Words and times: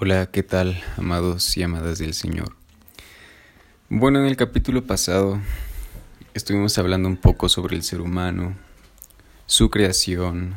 Hola, 0.00 0.26
¿qué 0.26 0.42
tal, 0.42 0.82
amados 0.96 1.56
y 1.56 1.62
amadas 1.62 2.00
del 2.00 2.14
Señor? 2.14 2.56
Bueno, 3.88 4.18
en 4.18 4.26
el 4.26 4.36
capítulo 4.36 4.84
pasado 4.84 5.40
estuvimos 6.34 6.76
hablando 6.78 7.08
un 7.08 7.16
poco 7.16 7.48
sobre 7.48 7.76
el 7.76 7.84
ser 7.84 8.00
humano, 8.00 8.56
su 9.46 9.70
creación. 9.70 10.56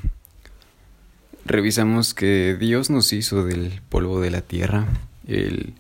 Revisamos 1.45 2.15
que 2.15 2.57
Dios 2.59 2.89
nos 2.89 3.13
hizo 3.13 3.45
del 3.45 3.79
polvo 3.89 4.19
de 4.21 4.31
la 4.31 4.41
tierra. 4.41 4.87
Él 5.27 5.75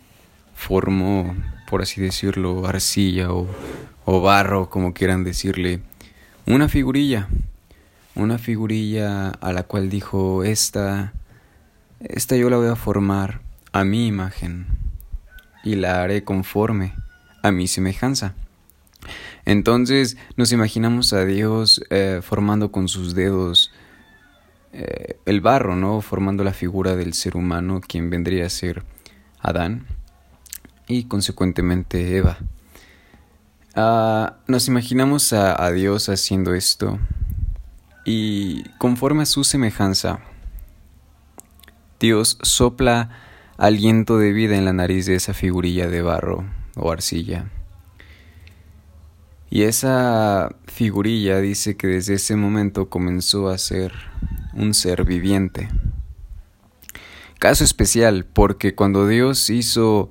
formó, 0.53 1.35
por 1.67 1.81
así 1.81 1.99
decirlo, 1.99 2.67
arcilla 2.67 3.33
o, 3.33 3.47
o 4.05 4.21
barro, 4.21 4.69
como 4.69 4.93
quieran 4.93 5.23
decirle, 5.23 5.81
una 6.45 6.69
figurilla. 6.69 7.27
Una 8.13 8.37
figurilla 8.37 9.29
a 9.29 9.51
la 9.51 9.63
cual 9.63 9.89
dijo, 9.89 10.43
esta, 10.43 11.11
esta 11.99 12.35
yo 12.37 12.51
la 12.51 12.57
voy 12.57 12.67
a 12.67 12.75
formar 12.75 13.46
a 13.79 13.83
mi 13.83 14.07
imagen 14.07 14.65
y 15.63 15.75
la 15.75 16.01
haré 16.01 16.23
conforme 16.23 16.95
a 17.43 17.51
mi 17.51 17.67
semejanza. 17.67 18.33
Entonces 19.45 20.17
nos 20.35 20.51
imaginamos 20.51 21.13
a 21.13 21.25
Dios 21.25 21.81
eh, 21.91 22.21
formando 22.23 22.71
con 22.71 22.87
sus 22.87 23.13
dedos 23.13 23.71
eh, 24.73 25.19
el 25.25 25.41
barro, 25.41 25.75
¿no? 25.75 26.01
Formando 26.01 26.43
la 26.43 26.53
figura 26.53 26.95
del 26.95 27.13
ser 27.13 27.37
humano, 27.37 27.79
quien 27.87 28.09
vendría 28.09 28.47
a 28.47 28.49
ser 28.49 28.83
Adán 29.41 29.85
y 30.87 31.03
consecuentemente 31.03 32.17
Eva. 32.17 32.39
Ah, 33.75 34.37
nos 34.47 34.67
imaginamos 34.67 35.33
a, 35.33 35.63
a 35.63 35.71
Dios 35.71 36.09
haciendo 36.09 36.55
esto 36.55 36.97
y 38.05 38.63
conforme 38.79 39.21
a 39.23 39.27
su 39.27 39.43
semejanza, 39.43 40.19
Dios 41.99 42.39
sopla 42.41 43.26
aliento 43.57 44.17
de 44.19 44.31
vida 44.33 44.55
en 44.55 44.65
la 44.65 44.73
nariz 44.73 45.05
de 45.05 45.15
esa 45.15 45.33
figurilla 45.33 45.87
de 45.87 46.01
barro 46.01 46.45
o 46.75 46.91
arcilla. 46.91 47.49
Y 49.49 49.63
esa 49.63 50.55
figurilla 50.65 51.39
dice 51.39 51.77
que 51.77 51.87
desde 51.87 52.15
ese 52.15 52.35
momento 52.35 52.89
comenzó 52.89 53.49
a 53.49 53.57
ser 53.57 53.93
un 54.53 54.73
ser 54.73 55.05
viviente. 55.05 55.69
Caso 57.39 57.63
especial 57.63 58.25
porque 58.25 58.75
cuando 58.75 59.07
Dios 59.07 59.49
hizo 59.49 60.09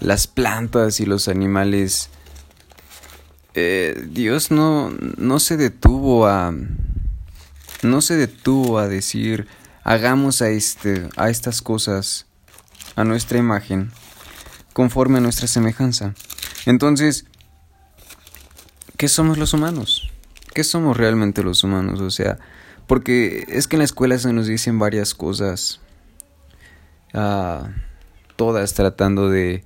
las 0.00 0.26
plantas 0.26 1.00
y 1.00 1.06
los 1.06 1.28
animales, 1.28 2.10
eh, 3.54 4.06
Dios 4.10 4.50
no, 4.50 4.90
no 5.16 5.40
se 5.40 5.56
detuvo 5.56 6.26
a 6.26 6.52
no 7.82 8.00
se 8.00 8.16
detuvo 8.16 8.78
a 8.78 8.88
decir 8.88 9.46
hagamos 9.84 10.42
a 10.42 10.48
este 10.48 11.08
a 11.16 11.28
estas 11.30 11.62
cosas 11.62 12.25
a 12.96 13.04
nuestra 13.04 13.38
imagen, 13.38 13.92
conforme 14.72 15.18
a 15.18 15.20
nuestra 15.20 15.46
semejanza. 15.46 16.14
Entonces, 16.64 17.26
¿qué 18.96 19.08
somos 19.08 19.38
los 19.38 19.54
humanos? 19.54 20.10
¿Qué 20.54 20.64
somos 20.64 20.96
realmente 20.96 21.42
los 21.42 21.62
humanos? 21.62 22.00
O 22.00 22.10
sea, 22.10 22.38
porque 22.86 23.44
es 23.48 23.68
que 23.68 23.76
en 23.76 23.80
la 23.80 23.84
escuela 23.84 24.18
se 24.18 24.32
nos 24.32 24.46
dicen 24.46 24.78
varias 24.78 25.14
cosas, 25.14 25.80
ah, 27.12 27.68
todas 28.36 28.74
tratando 28.74 29.28
de, 29.28 29.64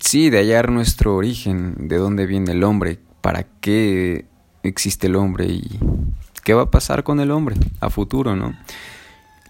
sí, 0.00 0.30
de 0.30 0.38
hallar 0.38 0.70
nuestro 0.70 1.16
origen, 1.16 1.88
de 1.88 1.96
dónde 1.96 2.26
viene 2.26 2.52
el 2.52 2.62
hombre, 2.62 2.98
para 3.22 3.46
qué 3.60 4.26
existe 4.62 5.06
el 5.06 5.16
hombre 5.16 5.46
y 5.46 5.80
qué 6.44 6.54
va 6.54 6.62
a 6.62 6.70
pasar 6.70 7.04
con 7.04 7.20
el 7.20 7.30
hombre 7.30 7.56
a 7.80 7.90
futuro, 7.90 8.36
¿no? 8.36 8.54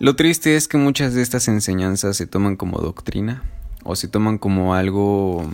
Lo 0.00 0.16
triste 0.16 0.56
es 0.56 0.66
que 0.66 0.78
muchas 0.78 1.12
de 1.12 1.20
estas 1.20 1.46
enseñanzas 1.46 2.16
se 2.16 2.26
toman 2.26 2.56
como 2.56 2.78
doctrina 2.78 3.42
o 3.84 3.96
se 3.96 4.08
toman 4.08 4.38
como 4.38 4.74
algo... 4.74 5.46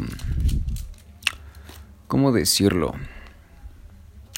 ¿Cómo 2.07 2.31
decirlo? 2.31 2.95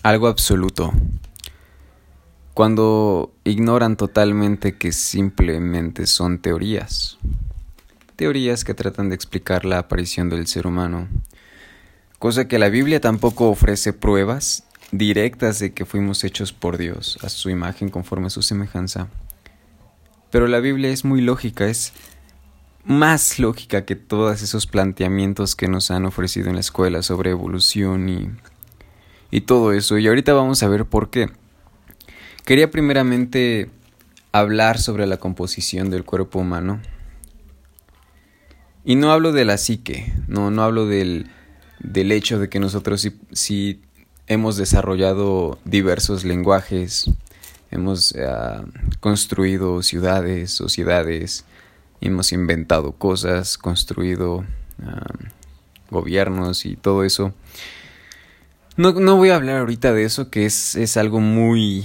Algo 0.02 0.28
absoluto. 0.28 0.94
Cuando 2.54 3.34
ignoran 3.44 3.98
totalmente 3.98 4.78
que 4.78 4.92
simplemente 4.92 6.06
son 6.06 6.38
teorías. 6.38 7.18
Teorías 8.16 8.64
que 8.64 8.72
tratan 8.72 9.10
de 9.10 9.14
explicar 9.14 9.66
la 9.66 9.76
aparición 9.76 10.30
del 10.30 10.46
ser 10.46 10.66
humano. 10.66 11.06
Cosa 12.18 12.48
que 12.48 12.58
la 12.58 12.70
Biblia 12.70 13.02
tampoco 13.02 13.50
ofrece 13.50 13.92
pruebas 13.92 14.64
directas 14.90 15.58
de 15.58 15.74
que 15.74 15.84
fuimos 15.84 16.24
hechos 16.24 16.54
por 16.54 16.78
Dios, 16.78 17.18
a 17.22 17.28
su 17.28 17.50
imagen 17.50 17.90
conforme 17.90 18.28
a 18.28 18.30
su 18.30 18.40
semejanza. 18.40 19.08
Pero 20.30 20.46
la 20.46 20.60
Biblia 20.60 20.90
es 20.90 21.04
muy 21.04 21.20
lógica, 21.20 21.66
es 21.66 21.92
más 22.84 23.38
lógica 23.38 23.84
que 23.84 23.96
todos 23.96 24.42
esos 24.42 24.66
planteamientos 24.66 25.54
que 25.54 25.68
nos 25.68 25.90
han 25.90 26.06
ofrecido 26.06 26.48
en 26.48 26.54
la 26.54 26.60
escuela 26.60 27.02
sobre 27.02 27.30
evolución 27.30 28.08
y, 28.08 28.30
y 29.30 29.42
todo 29.42 29.72
eso. 29.72 29.98
Y 29.98 30.08
ahorita 30.08 30.32
vamos 30.32 30.62
a 30.62 30.68
ver 30.68 30.86
por 30.86 31.10
qué. 31.10 31.30
Quería 32.44 32.70
primeramente 32.70 33.70
hablar 34.32 34.78
sobre 34.78 35.06
la 35.06 35.18
composición 35.18 35.90
del 35.90 36.04
cuerpo 36.04 36.38
humano. 36.38 36.80
Y 38.84 38.94
no 38.94 39.12
hablo 39.12 39.32
de 39.32 39.44
la 39.44 39.58
psique, 39.58 40.14
no, 40.28 40.50
no 40.50 40.62
hablo 40.62 40.86
del, 40.86 41.30
del 41.78 42.10
hecho 42.10 42.38
de 42.38 42.48
que 42.48 42.58
nosotros 42.58 43.02
sí, 43.02 43.18
sí 43.32 43.82
hemos 44.26 44.56
desarrollado 44.56 45.58
diversos 45.64 46.24
lenguajes, 46.24 47.10
hemos 47.70 48.14
eh, 48.16 48.26
construido 49.00 49.82
ciudades, 49.82 50.52
sociedades, 50.52 51.44
hemos 52.00 52.32
inventado 52.32 52.92
cosas, 52.92 53.58
construido 53.58 54.44
ah, 54.82 55.14
gobiernos 55.90 56.64
y 56.64 56.76
todo 56.76 57.04
eso. 57.04 57.32
No, 58.76 58.92
no, 58.92 59.16
voy 59.16 59.30
a 59.30 59.36
hablar 59.36 59.58
ahorita 59.58 59.92
de 59.92 60.04
eso, 60.04 60.30
que 60.30 60.46
es, 60.46 60.76
es 60.76 60.96
algo 60.96 61.20
muy... 61.20 61.84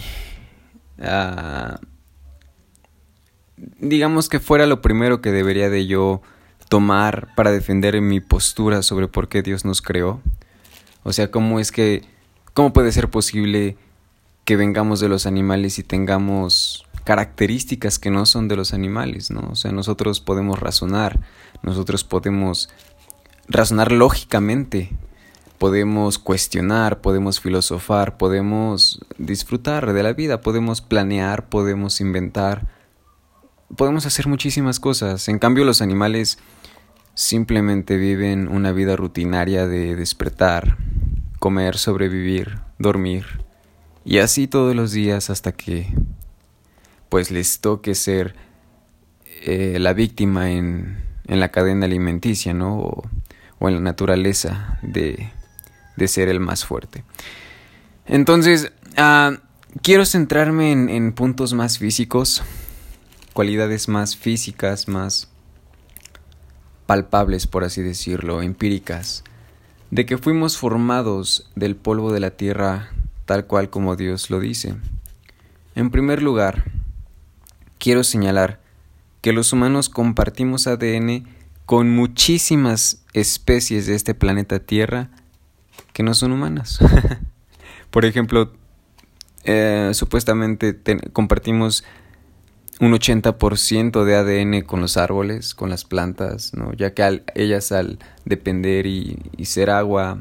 Uh, 0.99 1.75
digamos 3.79 4.29
que 4.29 4.39
fuera 4.39 4.67
lo 4.67 4.81
primero 4.81 5.19
que 5.19 5.31
debería 5.31 5.69
de 5.69 5.87
yo 5.87 6.21
tomar 6.69 7.33
para 7.35 7.51
defender 7.51 7.99
mi 7.99 8.19
postura 8.19 8.83
sobre 8.83 9.07
por 9.07 9.27
qué 9.27 9.41
Dios 9.41 9.65
nos 9.65 9.81
creó. 9.81 10.21
O 11.01 11.13
sea, 11.13 11.31
cómo 11.31 11.59
es 11.59 11.71
que... 11.71 12.03
¿Cómo 12.53 12.71
puede 12.73 12.91
ser 12.91 13.09
posible 13.09 13.75
que 14.45 14.55
vengamos 14.55 14.99
de 14.99 15.09
los 15.09 15.25
animales 15.25 15.79
y 15.79 15.83
tengamos 15.83 16.85
características 17.03 17.99
que 17.99 18.11
no 18.11 18.25
son 18.25 18.47
de 18.47 18.55
los 18.55 18.73
animales, 18.73 19.31
¿no? 19.31 19.49
O 19.51 19.55
sea, 19.55 19.71
nosotros 19.71 20.19
podemos 20.19 20.59
razonar, 20.59 21.19
nosotros 21.61 22.03
podemos 22.03 22.69
razonar 23.47 23.91
lógicamente, 23.91 24.91
podemos 25.57 26.17
cuestionar, 26.17 27.01
podemos 27.01 27.39
filosofar, 27.39 28.17
podemos 28.17 28.99
disfrutar 29.17 29.93
de 29.93 30.03
la 30.03 30.13
vida, 30.13 30.41
podemos 30.41 30.81
planear, 30.81 31.49
podemos 31.49 32.01
inventar, 32.01 32.67
podemos 33.75 34.05
hacer 34.05 34.27
muchísimas 34.27 34.79
cosas. 34.79 35.27
En 35.27 35.39
cambio, 35.39 35.65
los 35.65 35.81
animales 35.81 36.37
simplemente 37.15 37.97
viven 37.97 38.47
una 38.47 38.71
vida 38.71 38.95
rutinaria 38.95 39.67
de 39.67 39.95
despertar, 39.95 40.77
comer, 41.39 41.77
sobrevivir, 41.77 42.59
dormir, 42.79 43.42
y 44.05 44.19
así 44.19 44.47
todos 44.47 44.75
los 44.75 44.91
días 44.91 45.29
hasta 45.29 45.51
que 45.51 45.87
pues 47.09 47.31
les 47.31 47.59
toque 47.59 47.95
ser 47.95 48.35
eh, 49.43 49.77
la 49.79 49.93
víctima 49.93 50.51
en, 50.51 50.97
en, 51.27 51.39
la 51.39 51.49
cadena 51.49 51.85
alimenticia, 51.85 52.53
¿no? 52.53 52.77
O, 52.79 53.09
en 53.69 53.75
la 53.75 53.79
naturaleza 53.79 54.79
de, 54.81 55.31
de, 55.95 56.07
ser 56.07 56.27
el 56.27 56.39
más 56.39 56.65
fuerte. 56.65 57.03
Entonces, 58.05 58.73
ah, 58.97 59.37
quiero 59.81 60.05
centrarme 60.05 60.71
en, 60.71 60.89
en 60.89 61.13
puntos 61.13 61.53
más 61.53 61.77
físicos, 61.77 62.43
cualidades 63.31 63.87
más 63.87 64.17
físicas, 64.17 64.87
más 64.87 65.29
palpables, 66.87 67.47
por 67.47 67.63
así 67.63 67.81
decirlo, 67.81 68.41
empíricas, 68.41 69.23
de 69.91 70.05
que 70.05 70.17
fuimos 70.17 70.57
formados 70.57 71.49
del 71.55 71.75
polvo 71.75 72.11
de 72.11 72.19
la 72.19 72.31
tierra 72.31 72.89
tal 73.25 73.45
cual 73.45 73.69
como 73.69 73.95
Dios 73.95 74.29
lo 74.29 74.39
dice. 74.39 74.75
En 75.75 75.89
primer 75.89 76.21
lugar, 76.21 76.65
quiero 77.79 78.03
señalar 78.03 78.61
que 79.21 79.33
los 79.33 79.53
humanos 79.53 79.89
compartimos 79.89 80.67
ADN 80.67 81.25
con 81.65 81.89
muchísimas 81.89 83.03
especies 83.13 83.87
de 83.87 83.95
este 83.95 84.13
planeta 84.13 84.59
Tierra 84.59 85.09
que 85.93 86.03
no 86.03 86.13
son 86.13 86.31
humanas. 86.31 86.79
Por 87.89 88.05
ejemplo, 88.05 88.51
eh, 89.45 89.91
supuestamente 89.93 90.79
compartimos 91.13 91.83
un 92.79 92.91
80% 92.91 94.03
de 94.03 94.15
ADN 94.15 94.61
con 94.65 94.81
los 94.81 94.97
árboles, 94.97 95.53
con 95.53 95.69
las 95.69 95.85
plantas, 95.85 96.53
¿no? 96.53 96.73
ya 96.73 96.93
que 96.93 97.23
ellas 97.35 97.71
al 97.71 97.99
depender 98.25 98.87
y 98.87 99.45
ser 99.45 99.69
agua, 99.69 100.19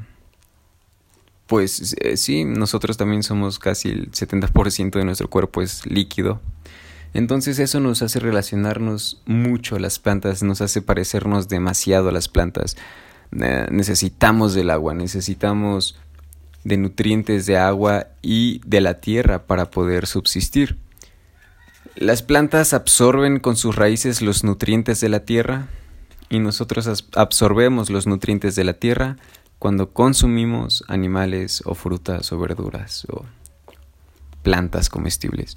pues 1.53 1.95
eh, 2.01 2.17
sí, 2.17 2.47
nosotros 2.47 2.97
también 2.97 3.23
somos 3.23 3.59
casi 3.59 3.91
el 3.91 4.11
70% 4.11 4.93
de 4.93 5.05
nuestro 5.05 5.29
cuerpo 5.29 5.61
es 5.61 5.85
líquido. 5.85 6.41
Entonces 7.13 7.59
eso 7.59 7.79
nos 7.79 8.01
hace 8.01 8.21
relacionarnos 8.21 9.21
mucho 9.27 9.77
a 9.77 9.79
las 9.79 9.99
plantas, 9.99 10.43
nos 10.43 10.63
hace 10.63 10.81
parecernos 10.81 11.51
demasiado 11.51 12.09
a 12.09 12.13
las 12.13 12.29
plantas. 12.29 12.79
necesitamos 13.31 14.55
del 14.55 14.71
agua, 14.71 14.95
necesitamos 14.95 15.99
de 16.65 16.79
nutrientes 16.79 17.45
de 17.45 17.59
agua 17.59 18.07
y 18.23 18.63
de 18.65 18.81
la 18.81 19.03
tierra 19.03 19.45
para 19.47 19.71
poder 19.71 20.07
subsistir. 20.07 20.79
Las 21.97 22.23
plantas 22.23 22.73
absorben 22.73 23.41
con 23.41 23.57
sus 23.57 23.77
raíces 23.77 24.23
los 24.23 24.43
nutrientes 24.43 25.03
de 25.03 25.11
la 25.11 25.27
tierra 25.27 25.69
y 26.31 26.39
nosotros 26.39 27.05
absorbemos 27.15 27.91
los 27.91 28.07
nutrientes 28.07 28.55
de 28.57 28.65
la 28.65 28.73
tierra 28.73 29.19
cuando 29.63 29.93
consumimos 29.93 30.83
animales 30.89 31.63
o 31.67 31.77
frutas 31.77 32.33
o 32.33 32.39
verduras 32.41 33.07
o 33.13 33.25
plantas 34.43 34.89
comestibles. 34.89 35.57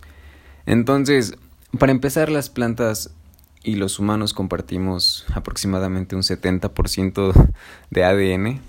Entonces, 0.67 1.33
para 1.79 1.91
empezar, 1.91 2.29
las 2.29 2.51
plantas 2.51 3.15
y 3.63 3.77
los 3.77 3.97
humanos 3.97 4.35
compartimos 4.35 5.25
aproximadamente 5.33 6.15
un 6.15 6.21
70% 6.21 7.33
de 7.89 8.03
ADN. 8.03 8.61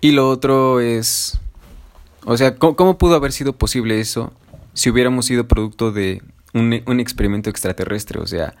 Y 0.00 0.12
lo 0.12 0.30
otro 0.30 0.78
es, 0.78 1.40
o 2.24 2.36
sea, 2.36 2.54
¿cómo, 2.54 2.98
pudo 2.98 3.16
haber 3.16 3.32
sido 3.32 3.54
posible 3.54 3.98
eso 3.98 4.32
si 4.74 4.90
hubiéramos 4.90 5.26
sido 5.26 5.48
producto 5.48 5.90
de 5.90 6.22
un, 6.54 7.00
experimento 7.00 7.50
extraterrestre? 7.50 8.20
O 8.20 8.28
sea, 8.28 8.54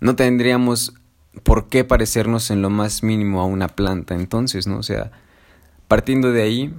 no 0.00 0.16
tendríamos 0.16 0.94
por 1.42 1.68
qué 1.68 1.84
parecernos 1.84 2.50
en 2.50 2.62
lo 2.62 2.70
más 2.70 3.02
mínimo 3.02 3.40
a 3.40 3.44
una 3.44 3.68
planta 3.68 4.14
entonces, 4.14 4.66
¿no? 4.66 4.78
O 4.78 4.82
sea, 4.82 5.10
partiendo 5.88 6.32
de 6.32 6.42
ahí, 6.42 6.74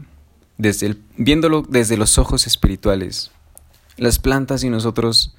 desde 0.57 0.88
el, 0.88 1.01
viéndolo 1.18 1.62
desde 1.62 1.98
los 1.98 2.18
ojos 2.18 2.48
espirituales, 2.48 3.31
las 3.98 4.19
plantas 4.19 4.63
y 4.63 4.69
nosotros 4.69 5.36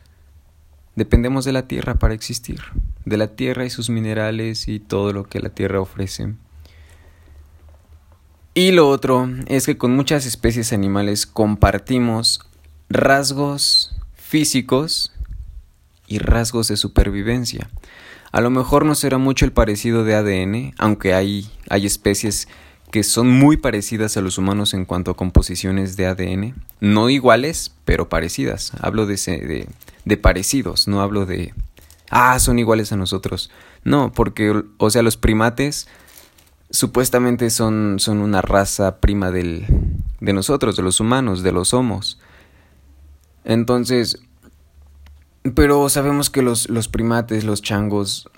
dependemos 0.97 1.45
de 1.45 1.53
la 1.53 1.69
tierra 1.69 1.95
para 1.95 2.15
existir, 2.15 2.61
de 3.05 3.17
la 3.17 3.29
tierra 3.29 3.65
y 3.65 3.71
sus 3.71 3.91
minerales 3.91 4.69
y 4.69 4.81
todo 4.81 5.13
lo 5.13 5.25
que 5.25 5.41
la 5.41 5.51
tierra 5.51 5.81
ofrece. 5.81 6.35
Y 8.55 8.73
lo 8.73 8.89
otro 8.89 9.29
es 9.47 9.67
que 9.67 9.79
con 9.79 9.95
muchas 9.95 10.27
especies 10.27 10.73
animales 10.73 11.27
compartimos 11.27 12.41
rasgos 12.89 13.95
físicos 14.15 15.13
y 16.09 16.19
rasgos 16.19 16.67
de 16.67 16.77
supervivencia. 16.77 17.71
A 18.31 18.41
lo 18.41 18.51
mejor 18.51 18.85
no 18.85 18.95
será 18.95 19.19
mucho 19.19 19.45
el 19.45 19.53
parecido 19.53 20.05
de 20.05 20.15
ADN, 20.15 20.75
aunque 20.79 21.15
hay, 21.15 21.51
hay 21.69 21.87
especies 21.87 22.49
que 22.91 23.03
son 23.03 23.29
muy 23.29 23.57
parecidas 23.57 24.17
a 24.17 24.21
los 24.21 24.39
humanos 24.39 24.75
en 24.75 24.85
cuanto 24.85 25.11
a 25.11 25.17
composiciones 25.17 25.97
de 25.97 26.07
ADN, 26.07 26.55
no 26.81 27.11
iguales, 27.11 27.75
pero 27.85 28.09
parecidas. 28.09 28.73
Hablo 28.81 29.07
de, 29.07 29.17
de, 29.17 29.69
de 30.05 30.17
parecidos, 30.17 30.89
no 30.89 31.01
hablo 31.01 31.27
de, 31.27 31.55
ah, 32.11 32.39
son 32.39 32.59
iguales 32.59 32.93
a 32.93 32.97
nosotros. 32.97 33.51
No, 33.85 34.13
porque, 34.13 34.63
o 34.79 34.91
sea, 34.91 35.03
los 35.03 35.17
primates 35.17 35.89
supuestamente 36.71 37.51
son, 37.51 37.97
son 37.99 38.19
una 38.19 38.43
raza 38.43 39.01
prima 39.01 39.31
del, 39.31 39.67
de 40.21 40.33
nosotros, 40.33 40.77
de 40.77 40.83
los 40.83 41.01
humanos, 41.01 41.43
de 41.43 41.53
los 41.53 41.75
homos. 41.75 42.19
Entonces, 43.45 44.21
pero 45.55 45.89
sabemos 45.89 46.31
que 46.31 46.43
los, 46.43 46.69
los 46.69 46.89
primates, 46.89 47.45
los 47.45 47.63
changos, 47.63 48.29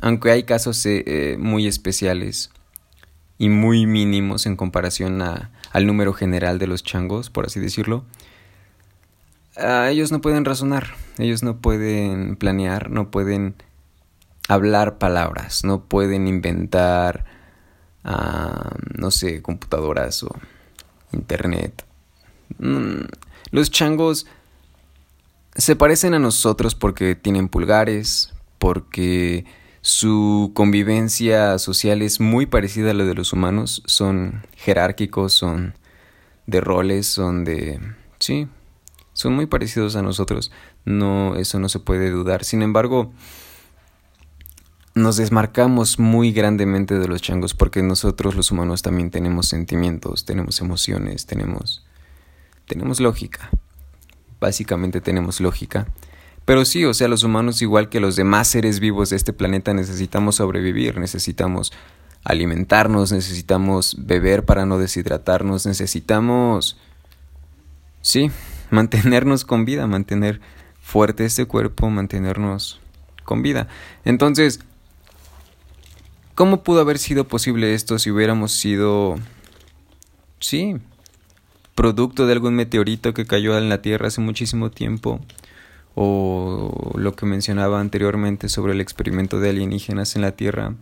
aunque 0.00 0.30
hay 0.30 0.44
casos 0.44 0.84
eh, 0.86 1.02
eh, 1.06 1.36
muy 1.38 1.66
especiales, 1.66 2.50
y 3.42 3.48
muy 3.48 3.86
mínimos 3.86 4.46
en 4.46 4.54
comparación 4.54 5.20
a, 5.20 5.50
al 5.72 5.84
número 5.84 6.12
general 6.12 6.60
de 6.60 6.68
los 6.68 6.84
changos, 6.84 7.28
por 7.28 7.46
así 7.46 7.58
decirlo, 7.58 8.04
ellos 9.56 10.12
no 10.12 10.20
pueden 10.20 10.44
razonar, 10.44 10.94
ellos 11.18 11.42
no 11.42 11.58
pueden 11.58 12.36
planear, 12.36 12.88
no 12.88 13.10
pueden 13.10 13.56
hablar 14.46 14.98
palabras, 14.98 15.64
no 15.64 15.84
pueden 15.86 16.28
inventar, 16.28 17.24
no 18.04 19.10
sé, 19.10 19.42
computadoras 19.42 20.22
o 20.22 20.34
internet. 21.12 21.84
Mm, 22.58 23.06
los 23.50 23.72
changos 23.72 24.26
se 25.56 25.76
parecen 25.76 26.14
a 26.14 26.18
nosotros 26.18 26.74
porque 26.74 27.14
tienen 27.14 27.48
pulgares, 27.48 28.32
porque 28.58 29.44
su 29.80 30.52
convivencia 30.54 31.58
social 31.58 32.02
es 32.02 32.20
muy 32.20 32.46
parecida 32.46 32.92
a 32.92 32.94
la 32.94 33.04
de 33.04 33.14
los 33.14 33.32
humanos. 33.32 33.82
Son 33.86 34.46
jerárquicos, 34.56 35.32
son 35.32 35.74
de 36.46 36.60
roles, 36.60 37.06
son 37.06 37.44
de... 37.44 37.80
Sí, 38.18 38.48
son 39.12 39.34
muy 39.34 39.46
parecidos 39.46 39.96
a 39.96 40.02
nosotros. 40.02 40.52
No, 40.84 41.36
eso 41.36 41.58
no 41.58 41.68
se 41.68 41.80
puede 41.80 42.10
dudar. 42.10 42.44
Sin 42.44 42.62
embargo, 42.62 43.12
nos 44.94 45.16
desmarcamos 45.16 45.98
muy 45.98 46.32
grandemente 46.32 46.98
de 46.98 47.08
los 47.08 47.22
changos 47.22 47.54
porque 47.54 47.82
nosotros 47.82 48.34
los 48.34 48.50
humanos 48.50 48.82
también 48.82 49.10
tenemos 49.10 49.48
sentimientos, 49.48 50.24
tenemos 50.24 50.60
emociones, 50.60 51.26
tenemos 51.26 51.84
tenemos 52.66 53.00
lógica. 53.00 53.50
Básicamente 54.42 55.00
tenemos 55.00 55.40
lógica. 55.40 55.86
Pero 56.44 56.64
sí, 56.64 56.84
o 56.84 56.92
sea, 56.94 57.06
los 57.06 57.22
humanos, 57.22 57.62
igual 57.62 57.88
que 57.88 58.00
los 58.00 58.16
demás 58.16 58.48
seres 58.48 58.80
vivos 58.80 59.10
de 59.10 59.16
este 59.16 59.32
planeta, 59.32 59.72
necesitamos 59.72 60.34
sobrevivir, 60.34 60.98
necesitamos 60.98 61.72
alimentarnos, 62.24 63.12
necesitamos 63.12 63.94
beber 64.00 64.44
para 64.44 64.66
no 64.66 64.78
deshidratarnos, 64.78 65.64
necesitamos, 65.64 66.76
sí, 68.00 68.32
mantenernos 68.70 69.44
con 69.44 69.64
vida, 69.64 69.86
mantener 69.86 70.40
fuerte 70.80 71.24
este 71.24 71.46
cuerpo, 71.46 71.88
mantenernos 71.88 72.80
con 73.22 73.42
vida. 73.42 73.68
Entonces, 74.04 74.58
¿cómo 76.34 76.64
pudo 76.64 76.80
haber 76.80 76.98
sido 76.98 77.28
posible 77.28 77.74
esto 77.74 77.96
si 78.00 78.10
hubiéramos 78.10 78.50
sido, 78.50 79.14
sí, 80.40 80.80
producto 81.82 82.26
de 82.26 82.32
algún 82.34 82.54
meteorito 82.54 83.12
que 83.12 83.26
cayó 83.26 83.58
en 83.58 83.68
la 83.68 83.82
Tierra 83.82 84.06
hace 84.06 84.20
muchísimo 84.20 84.70
tiempo? 84.70 85.20
o 85.94 86.92
lo 86.94 87.14
que 87.14 87.26
mencionaba 87.26 87.80
anteriormente 87.80 88.48
sobre 88.48 88.72
el 88.72 88.80
experimento 88.80 89.40
de 89.40 89.50
alienígenas 89.50 90.16
en 90.16 90.22
la 90.22 90.32
Tierra, 90.32 90.74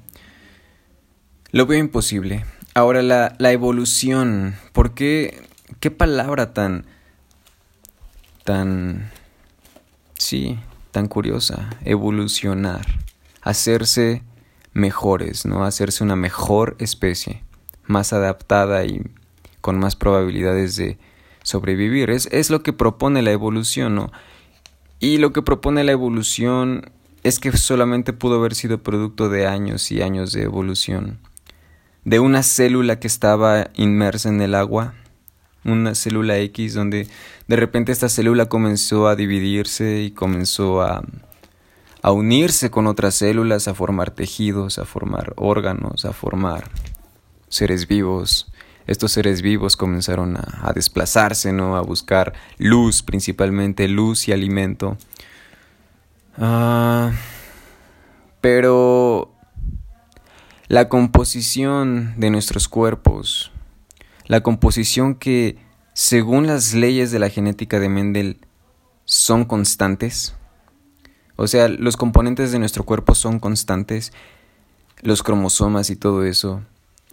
lo 1.52 1.66
veo 1.66 1.78
imposible. 1.78 2.44
Ahora 2.74 3.02
la, 3.02 3.34
la 3.38 3.50
evolución, 3.50 4.54
¿por 4.72 4.94
qué? 4.94 5.42
¿Qué 5.80 5.90
palabra 5.90 6.52
tan... 6.52 6.84
tan... 8.44 9.10
sí, 10.14 10.58
tan 10.92 11.08
curiosa? 11.08 11.70
Evolucionar, 11.84 12.86
hacerse 13.42 14.22
mejores, 14.74 15.46
¿no? 15.46 15.64
Hacerse 15.64 16.04
una 16.04 16.14
mejor 16.14 16.76
especie, 16.78 17.42
más 17.86 18.12
adaptada 18.12 18.84
y 18.84 19.02
con 19.60 19.78
más 19.78 19.96
probabilidades 19.96 20.76
de 20.76 20.98
sobrevivir. 21.42 22.10
Es, 22.10 22.26
es 22.32 22.50
lo 22.50 22.62
que 22.62 22.72
propone 22.72 23.22
la 23.22 23.32
evolución, 23.32 23.94
¿no? 23.94 24.12
Y 24.98 25.18
lo 25.18 25.32
que 25.32 25.42
propone 25.42 25.84
la 25.84 25.92
evolución 25.92 26.90
es 27.22 27.38
que 27.38 27.56
solamente 27.56 28.12
pudo 28.12 28.36
haber 28.36 28.54
sido 28.54 28.82
producto 28.82 29.28
de 29.28 29.46
años 29.46 29.90
y 29.92 30.02
años 30.02 30.32
de 30.32 30.42
evolución. 30.42 31.18
De 32.04 32.18
una 32.18 32.42
célula 32.42 32.98
que 32.98 33.06
estaba 33.06 33.70
inmersa 33.74 34.28
en 34.28 34.40
el 34.40 34.54
agua, 34.54 34.94
una 35.64 35.94
célula 35.94 36.38
X 36.38 36.74
donde 36.74 37.06
de 37.46 37.56
repente 37.56 37.92
esta 37.92 38.08
célula 38.08 38.46
comenzó 38.46 39.08
a 39.08 39.16
dividirse 39.16 40.02
y 40.02 40.10
comenzó 40.10 40.80
a, 40.80 41.02
a 42.02 42.12
unirse 42.12 42.70
con 42.70 42.86
otras 42.86 43.14
células, 43.16 43.68
a 43.68 43.74
formar 43.74 44.10
tejidos, 44.10 44.78
a 44.78 44.86
formar 44.86 45.34
órganos, 45.36 46.06
a 46.06 46.12
formar 46.12 46.70
seres 47.48 47.86
vivos 47.86 48.50
estos 48.86 49.12
seres 49.12 49.42
vivos 49.42 49.76
comenzaron 49.76 50.36
a, 50.36 50.72
desplazarse, 50.74 51.52
¿no? 51.52 51.76
A 51.76 51.82
buscar 51.82 52.32
luz, 52.58 53.02
principalmente 53.02 53.88
luz 53.88 54.28
y 54.28 54.32
alimento. 54.32 54.96
Ah, 56.36 57.12
pero 58.40 59.32
la 60.68 60.88
composición 60.88 62.14
de 62.16 62.30
nuestros 62.30 62.68
cuerpos, 62.68 63.52
la 64.26 64.42
composición 64.42 65.14
que, 65.14 65.58
según 65.92 66.46
las 66.46 66.74
leyes 66.74 67.10
de 67.10 67.18
la 67.18 67.28
genética 67.28 67.78
de 67.78 67.88
Mendel, 67.88 68.40
son 69.04 69.44
constantes. 69.44 70.34
O 71.36 71.46
sea, 71.46 71.68
los 71.68 71.96
componentes 71.96 72.52
de 72.52 72.58
nuestro 72.58 72.84
cuerpo 72.84 73.14
son 73.14 73.40
constantes, 73.40 74.12
los 75.02 75.22
cromosomas 75.22 75.90
y 75.90 75.96
todo 75.96 76.24
eso 76.24 76.62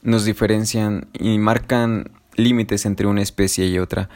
nos 0.01 0.25
diferencian 0.25 1.07
y 1.13 1.37
marcan 1.37 2.11
límites 2.35 2.85
entre 2.85 3.07
una 3.07 3.21
especie 3.21 3.67
y 3.67 3.79
otra. 3.79 4.09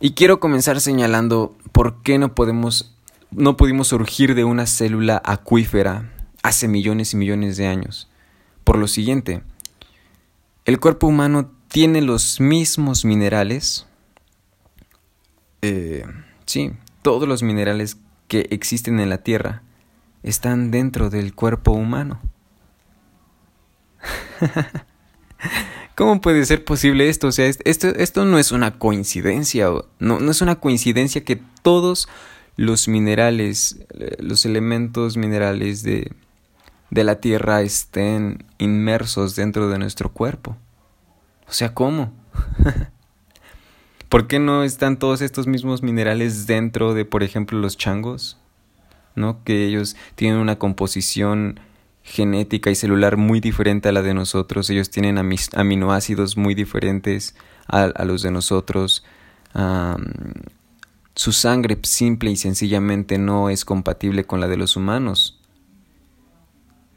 Y 0.00 0.12
quiero 0.12 0.40
comenzar 0.40 0.80
señalando 0.80 1.56
por 1.72 2.02
qué 2.02 2.18
no 2.18 2.34
podemos 2.34 2.94
no 3.36 3.56
pudimos 3.56 3.88
surgir 3.88 4.34
de 4.34 4.44
una 4.44 4.66
célula 4.66 5.20
acuífera 5.24 6.10
hace 6.42 6.68
millones 6.68 7.14
y 7.14 7.16
millones 7.16 7.56
de 7.56 7.66
años. 7.66 8.08
Por 8.62 8.78
lo 8.78 8.86
siguiente, 8.86 9.42
el 10.64 10.78
cuerpo 10.78 11.08
humano 11.08 11.50
tiene 11.68 12.00
los 12.00 12.40
mismos 12.40 13.04
minerales, 13.04 13.86
eh, 15.62 16.06
sí, 16.46 16.72
todos 17.02 17.28
los 17.28 17.42
minerales 17.42 17.98
que 18.28 18.46
existen 18.50 19.00
en 19.00 19.08
la 19.08 19.18
Tierra 19.18 19.62
están 20.22 20.70
dentro 20.70 21.10
del 21.10 21.34
cuerpo 21.34 21.72
humano. 21.72 22.20
¿Cómo 25.94 26.20
puede 26.20 26.44
ser 26.44 26.64
posible 26.64 27.08
esto? 27.08 27.28
O 27.28 27.32
sea, 27.32 27.46
esto, 27.46 27.88
esto 27.88 28.24
no 28.24 28.38
es 28.38 28.50
una 28.50 28.78
coincidencia, 28.78 29.68
no, 29.98 30.18
no 30.20 30.30
es 30.30 30.40
una 30.40 30.56
coincidencia 30.56 31.24
que 31.24 31.40
todos 31.62 32.08
los 32.56 32.88
minerales, 32.88 33.78
eh, 33.98 34.16
los 34.18 34.44
elementos 34.44 35.16
minerales 35.16 35.82
de, 35.82 36.12
de 36.90 37.04
la 37.04 37.20
Tierra 37.20 37.62
estén 37.62 38.44
inmersos 38.58 39.36
dentro 39.36 39.68
de 39.68 39.78
nuestro 39.78 40.12
cuerpo. 40.12 40.56
O 41.48 41.52
sea, 41.52 41.74
¿cómo? 41.74 42.12
¿Por 44.08 44.26
qué 44.26 44.38
no 44.38 44.62
están 44.62 44.98
todos 44.98 45.20
estos 45.20 45.46
mismos 45.46 45.82
minerales 45.82 46.46
dentro 46.46 46.94
de, 46.94 47.04
por 47.04 47.22
ejemplo, 47.22 47.58
los 47.58 47.76
changos? 47.76 48.38
¿No? 49.16 49.42
Que 49.44 49.66
ellos 49.66 49.96
tienen 50.14 50.38
una 50.38 50.58
composición 50.58 51.60
genética 52.04 52.70
y 52.70 52.74
celular 52.74 53.16
muy 53.16 53.40
diferente 53.40 53.88
a 53.88 53.92
la 53.92 54.02
de 54.02 54.14
nosotros. 54.14 54.68
Ellos 54.68 54.90
tienen 54.90 55.18
aminoácidos 55.18 56.36
muy 56.36 56.54
diferentes 56.54 57.34
a, 57.66 58.04
los 58.04 58.22
de 58.22 58.30
nosotros. 58.30 59.04
su 61.14 61.32
sangre 61.32 61.78
simple 61.82 62.30
y 62.30 62.36
sencillamente 62.36 63.18
no 63.18 63.48
es 63.48 63.64
compatible 63.64 64.24
con 64.24 64.40
la 64.40 64.48
de 64.48 64.58
los 64.58 64.76
humanos. 64.76 65.40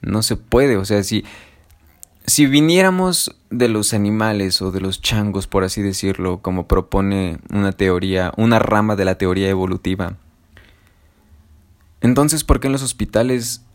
No 0.02 0.22
se 0.22 0.36
puede, 0.36 0.78
o 0.78 0.86
sea, 0.86 1.02
si, 1.04 1.24
si 2.26 2.46
viniéramos 2.46 3.36
de 3.50 3.70
los 3.70 3.94
animales 3.94 4.62
o 4.62 4.72
de 4.72 4.82
los 4.82 5.02
changos, 5.02 5.48
por 5.48 5.64
así 5.64 5.82
decirlo, 5.82 6.42
como 6.42 6.68
propone 6.68 7.40
una 7.50 7.72
teoría, 7.72 8.32
una 8.38 8.60
rama 8.60 8.96
de 8.96 9.06
la 9.06 9.18
teoría 9.18 9.50
evolutiva, 9.50 10.18
entonces, 12.02 12.44
¿por 12.44 12.60
qué 12.60 12.68
en 12.68 12.74
los 12.74 12.84
hospitales 12.84 13.66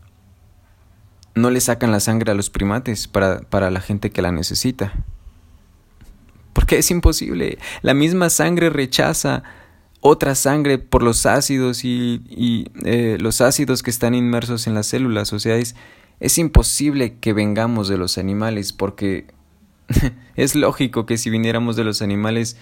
no 1.35 1.49
le 1.49 1.61
sacan 1.61 1.91
la 1.91 1.99
sangre 1.99 2.31
a 2.31 2.35
los 2.35 2.49
primates 2.49 3.07
para, 3.07 3.41
para 3.41 3.71
la 3.71 3.81
gente 3.81 4.11
que 4.11 4.21
la 4.21 4.31
necesita? 4.31 4.93
Porque 6.53 6.77
es 6.77 6.91
imposible. 6.91 7.57
La 7.81 7.93
misma 7.93 8.29
sangre 8.29 8.69
rechaza 8.69 9.43
otra 9.99 10.35
sangre 10.35 10.77
por 10.77 11.01
los 11.01 11.25
ácidos 11.25 11.85
y, 11.85 12.21
y 12.29 12.67
eh, 12.83 13.17
los 13.19 13.41
ácidos 13.41 13.81
que 13.81 13.89
están 13.89 14.13
inmersos 14.13 14.67
en 14.67 14.73
las 14.73 14.87
células. 14.87 15.33
O 15.33 15.39
sea, 15.39 15.55
es, 15.55 15.75
es 16.19 16.37
imposible 16.37 17.17
que 17.19 17.33
vengamos 17.33 17.87
de 17.87 17.97
los 17.97 18.17
animales 18.17 18.73
porque 18.73 19.27
es 20.35 20.55
lógico 20.55 21.05
que 21.05 21.17
si 21.17 21.29
viniéramos 21.29 21.75
de 21.75 21.83
los 21.83 22.01
animales 22.01 22.57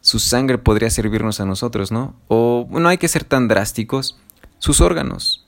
su 0.00 0.18
sangre 0.18 0.58
podría 0.58 0.90
servirnos 0.90 1.40
a 1.40 1.46
nosotros, 1.46 1.90
¿no? 1.90 2.14
O 2.28 2.68
no 2.70 2.88
hay 2.88 2.98
que 2.98 3.08
ser 3.08 3.24
tan 3.24 3.48
drásticos. 3.48 4.18
Sus 4.58 4.80
órganos. 4.80 5.46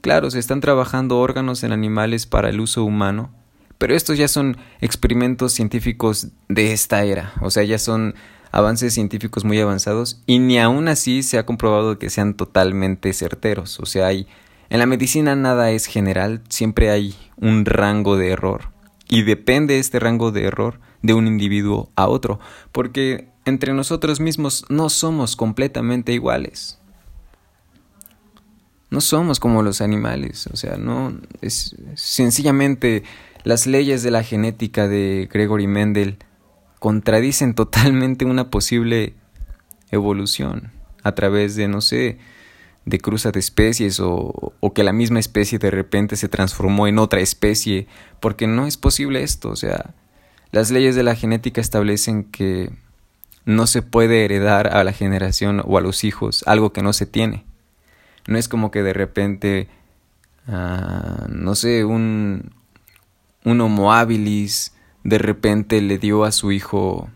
Claro, 0.00 0.30
se 0.30 0.38
están 0.38 0.60
trabajando 0.60 1.18
órganos 1.18 1.62
en 1.62 1.72
animales 1.72 2.26
para 2.26 2.48
el 2.48 2.60
uso 2.60 2.84
humano, 2.84 3.30
pero 3.78 3.94
estos 3.94 4.18
ya 4.18 4.28
son 4.28 4.56
experimentos 4.80 5.52
científicos 5.52 6.28
de 6.48 6.72
esta 6.72 7.04
era, 7.04 7.32
o 7.40 7.50
sea, 7.50 7.64
ya 7.64 7.78
son 7.78 8.14
avances 8.52 8.94
científicos 8.94 9.44
muy 9.44 9.60
avanzados 9.60 10.22
y 10.26 10.38
ni 10.38 10.58
aún 10.58 10.88
así 10.88 11.22
se 11.22 11.38
ha 11.38 11.46
comprobado 11.46 11.98
que 11.98 12.10
sean 12.10 12.34
totalmente 12.34 13.12
certeros, 13.12 13.78
o 13.78 13.86
sea, 13.86 14.06
hay 14.06 14.26
en 14.70 14.78
la 14.78 14.86
medicina 14.86 15.34
nada 15.34 15.72
es 15.72 15.86
general, 15.86 16.42
siempre 16.48 16.90
hay 16.90 17.16
un 17.36 17.64
rango 17.64 18.16
de 18.16 18.30
error. 18.30 18.70
Y 19.08 19.24
depende 19.24 19.80
este 19.80 19.98
rango 19.98 20.30
de 20.30 20.44
error 20.44 20.78
de 21.02 21.12
un 21.12 21.26
individuo 21.26 21.90
a 21.96 22.06
otro, 22.06 22.38
porque 22.70 23.30
entre 23.44 23.74
nosotros 23.74 24.20
mismos 24.20 24.64
no 24.68 24.88
somos 24.88 25.34
completamente 25.34 26.12
iguales. 26.12 26.78
No 28.90 29.00
somos 29.00 29.38
como 29.38 29.62
los 29.62 29.80
animales, 29.80 30.48
o 30.48 30.56
sea, 30.56 30.76
no 30.76 31.18
es 31.40 31.76
sencillamente 31.94 33.04
las 33.44 33.66
leyes 33.66 34.02
de 34.02 34.10
la 34.10 34.22
genética 34.22 34.88
de 34.88 35.28
Gregory 35.32 35.66
Mendel 35.66 36.18
contradicen 36.78 37.54
totalmente 37.54 38.24
una 38.24 38.50
posible 38.50 39.14
evolución 39.90 40.72
a 41.02 41.14
través 41.14 41.56
de 41.56 41.68
no 41.68 41.80
sé, 41.80 42.18
de 42.84 42.98
cruza 42.98 43.30
de 43.30 43.40
especies 43.40 44.00
o, 44.00 44.52
o, 44.58 44.72
que 44.74 44.84
la 44.84 44.92
misma 44.92 45.20
especie 45.20 45.58
de 45.58 45.70
repente 45.70 46.16
se 46.16 46.28
transformó 46.28 46.86
en 46.86 46.98
otra 46.98 47.20
especie, 47.20 47.86
porque 48.20 48.46
no 48.46 48.66
es 48.66 48.76
posible 48.76 49.22
esto, 49.22 49.50
o 49.50 49.56
sea, 49.56 49.94
las 50.52 50.70
leyes 50.70 50.96
de 50.96 51.04
la 51.04 51.14
genética 51.14 51.60
establecen 51.60 52.24
que 52.24 52.70
no 53.44 53.66
se 53.66 53.82
puede 53.82 54.24
heredar 54.24 54.68
a 54.68 54.84
la 54.84 54.92
generación 54.92 55.62
o 55.64 55.78
a 55.78 55.80
los 55.80 56.04
hijos 56.04 56.44
algo 56.46 56.72
que 56.72 56.82
no 56.82 56.92
se 56.92 57.06
tiene. 57.06 57.44
No 58.26 58.38
es 58.38 58.48
como 58.48 58.70
que 58.70 58.82
de 58.82 58.92
repente, 58.92 59.68
uh, 60.46 61.28
no 61.28 61.54
sé, 61.54 61.84
un, 61.84 62.52
un 63.44 63.60
homo 63.60 63.92
habilis 63.92 64.74
de 65.04 65.18
repente 65.18 65.80
le 65.80 65.98
dio 65.98 66.24
a 66.24 66.32
su 66.32 66.52
hijo, 66.52 67.08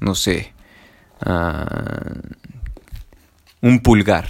no 0.00 0.14
sé, 0.14 0.52
uh, 1.26 2.18
un 3.60 3.80
pulgar. 3.80 4.26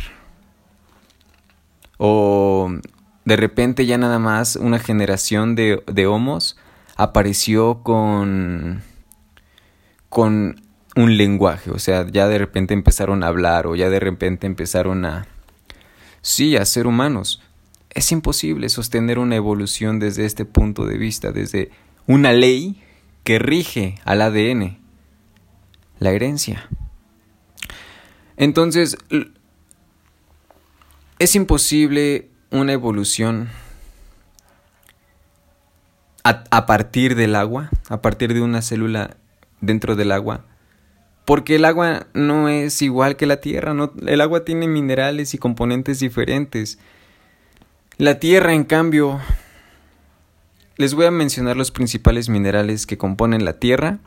O 1.98 2.70
de 3.24 3.36
repente 3.36 3.86
ya 3.86 3.98
nada 3.98 4.18
más 4.18 4.56
una 4.56 4.78
generación 4.78 5.54
de, 5.54 5.82
de 5.86 6.06
homos 6.06 6.56
apareció 6.96 7.82
con, 7.82 8.82
con 10.08 10.60
un 10.96 11.16
lenguaje, 11.16 11.70
o 11.70 11.78
sea, 11.78 12.06
ya 12.08 12.26
de 12.26 12.38
repente 12.38 12.74
empezaron 12.74 13.22
a 13.22 13.28
hablar 13.28 13.66
o 13.66 13.76
ya 13.76 13.88
de 13.88 14.00
repente 14.00 14.46
empezaron 14.46 15.04
a, 15.04 15.26
sí, 16.22 16.56
a 16.56 16.64
ser 16.64 16.86
humanos. 16.86 17.42
Es 17.90 18.10
imposible 18.10 18.68
sostener 18.70 19.18
una 19.18 19.36
evolución 19.36 19.98
desde 19.98 20.24
este 20.24 20.46
punto 20.46 20.86
de 20.86 20.96
vista, 20.96 21.30
desde 21.30 21.70
una 22.06 22.32
ley 22.32 22.82
que 23.24 23.38
rige 23.38 23.96
al 24.04 24.22
ADN, 24.22 24.78
la 25.98 26.10
herencia. 26.10 26.68
Entonces, 28.36 28.96
es 31.18 31.36
imposible 31.36 32.30
una 32.50 32.72
evolución 32.72 33.50
a, 36.24 36.66
partir 36.66 37.14
del 37.14 37.34
agua, 37.34 37.70
a 37.88 38.00
partir 38.00 38.32
de 38.32 38.40
una 38.40 38.62
célula 38.62 39.16
dentro 39.60 39.96
del 39.96 40.12
agua, 40.12 40.44
porque 41.24 41.56
el 41.56 41.64
agua 41.64 42.06
no 42.14 42.48
es 42.48 42.82
igual 42.82 43.16
que 43.16 43.26
la 43.26 43.38
tierra, 43.38 43.74
el 44.06 44.20
agua 44.20 44.44
tiene 44.44 44.66
minerales 44.66 45.34
y 45.34 45.38
componentes 45.38 46.00
diferentes. 46.00 46.78
La 47.98 48.18
tierra, 48.18 48.54
en 48.54 48.64
cambio, 48.64 49.20
les 50.76 50.94
voy 50.94 51.06
a 51.06 51.10
mencionar 51.10 51.56
los 51.56 51.70
principales 51.70 52.28
minerales 52.28 52.86
que 52.86 52.98
componen 52.98 53.44
la 53.44 53.58
tierra 53.58 53.98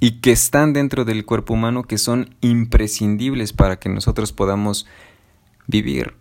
y 0.00 0.20
que 0.20 0.32
están 0.32 0.72
dentro 0.72 1.04
del 1.04 1.24
cuerpo 1.24 1.54
humano 1.54 1.84
que 1.84 1.96
son 1.96 2.34
imprescindibles 2.42 3.52
para 3.52 3.78
que 3.78 3.88
nosotros 3.88 4.32
podamos 4.32 4.86
vivir. 5.66 6.14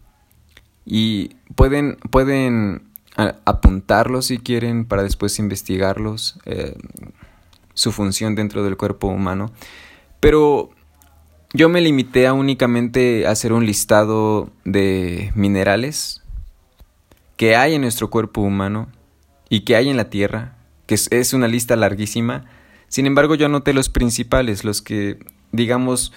Y 0.85 1.35
pueden, 1.55 1.97
pueden 2.09 2.83
apuntarlos 3.15 4.27
si 4.27 4.37
quieren 4.37 4.85
para 4.85 5.03
después 5.03 5.37
investigarlos, 5.39 6.39
eh, 6.45 6.75
su 7.73 7.91
función 7.91 8.35
dentro 8.35 8.63
del 8.63 8.77
cuerpo 8.77 9.07
humano. 9.07 9.51
Pero 10.23 10.69
yo 11.51 11.67
me 11.67 11.81
limité 11.81 12.27
a 12.27 12.33
únicamente 12.33 13.27
hacer 13.27 13.51
un 13.51 13.65
listado 13.65 14.49
de 14.63 15.33
minerales 15.35 16.23
que 17.35 17.57
hay 17.57 17.73
en 17.73 17.81
nuestro 17.81 18.09
cuerpo 18.09 18.39
humano 18.39 18.87
y 19.49 19.65
que 19.65 19.75
hay 19.75 19.89
en 19.89 19.97
la 19.97 20.09
Tierra, 20.09 20.55
que 20.85 20.95
es 20.95 21.33
una 21.33 21.49
lista 21.49 21.75
larguísima. 21.75 22.45
Sin 22.87 23.05
embargo, 23.05 23.35
yo 23.35 23.47
anoté 23.47 23.73
los 23.73 23.89
principales, 23.89 24.63
los 24.63 24.81
que, 24.81 25.19
digamos, 25.51 26.13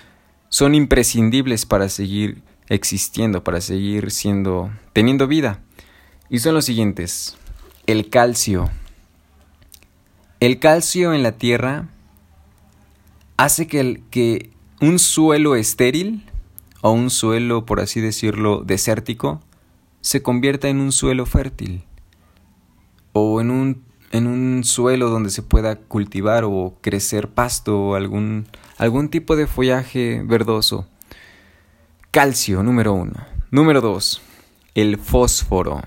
son 0.51 0.77
imprescindibles 0.77 1.67
para 1.67 1.89
seguir 1.89 2.43
existiendo, 2.69 3.43
para 3.43 3.61
seguir 3.61 4.13
siendo, 4.13 4.71
teniendo 4.93 5.27
vida. 5.27 5.65
Y 6.31 6.39
son 6.39 6.55
los 6.55 6.65
siguientes. 6.65 7.37
El 7.89 8.09
calcio. 8.09 8.71
El 10.39 10.61
calcio 10.61 11.13
en 11.13 11.25
la 11.25 11.33
tierra 11.33 11.89
hace 13.37 13.67
que, 13.67 13.81
el, 13.81 14.03
que 14.11 14.51
un 14.81 14.99
suelo 14.99 15.57
estéril 15.57 16.25
o 16.83 16.91
un 16.91 17.11
suelo, 17.11 17.67
por 17.67 17.81
así 17.81 18.01
decirlo, 18.01 18.63
desértico, 18.65 19.41
se 20.01 20.23
convierta 20.23 20.69
en 20.69 20.81
un 20.81 20.93
suelo 20.93 21.27
fértil 21.27 21.83
o 23.13 23.41
en 23.41 23.51
un, 23.51 23.83
en 24.13 24.27
un 24.27 24.63
suelo 24.63 25.11
donde 25.11 25.31
se 25.31 25.43
pueda 25.43 25.77
cultivar 25.77 26.45
o 26.45 26.77
crecer 26.81 27.29
pasto 27.29 27.81
o 27.81 27.95
algún, 27.95 28.47
algún 28.79 29.09
tipo 29.09 29.37
de 29.37 29.47
follaje 29.47 30.23
verdoso. 30.25 30.87
Calcio, 32.11 32.63
número 32.63 32.93
uno. 32.93 33.15
Número 33.51 33.81
dos, 33.81 34.23
el 34.75 34.99
fósforo. 34.99 35.83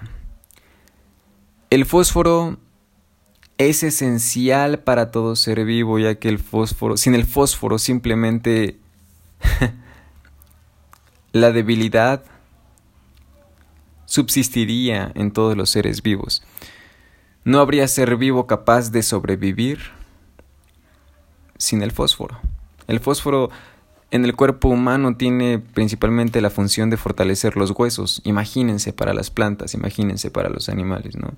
El 1.70 1.86
fósforo 1.86 2.58
es 3.60 3.84
esencial 3.84 4.80
para 4.80 5.12
todo 5.12 5.36
ser 5.36 5.64
vivo, 5.66 6.00
ya 6.00 6.16
que 6.16 6.30
el 6.30 6.40
fósforo, 6.40 6.96
sin 6.96 7.14
el 7.14 7.26
fósforo 7.26 7.78
simplemente 7.78 8.80
la 11.34 11.52
debilidad 11.52 12.24
subsistiría 14.06 15.12
en 15.14 15.32
todos 15.32 15.58
los 15.58 15.70
seres 15.70 16.02
vivos. 16.02 16.42
No 17.44 17.60
habría 17.60 17.88
ser 17.90 18.16
vivo 18.16 18.48
capaz 18.48 18.92
de 18.92 19.04
sobrevivir 19.04 19.80
sin 21.58 21.82
el 21.82 21.92
fósforo. 21.92 22.40
El 22.88 23.02
fósforo 23.02 23.50
en 24.10 24.24
el 24.24 24.38
cuerpo 24.38 24.70
humano 24.70 25.18
tiene 25.18 25.60
principalmente 25.60 26.40
la 26.40 26.50
función 26.50 26.90
de 26.90 26.96
fortalecer 26.96 27.58
los 27.58 27.72
huesos. 27.72 28.22
Imagínense 28.24 28.94
para 28.94 29.14
las 29.14 29.30
plantas, 29.30 29.74
imagínense 29.74 30.32
para 30.32 30.50
los 30.50 30.70
animales, 30.70 31.18
¿no? 31.18 31.34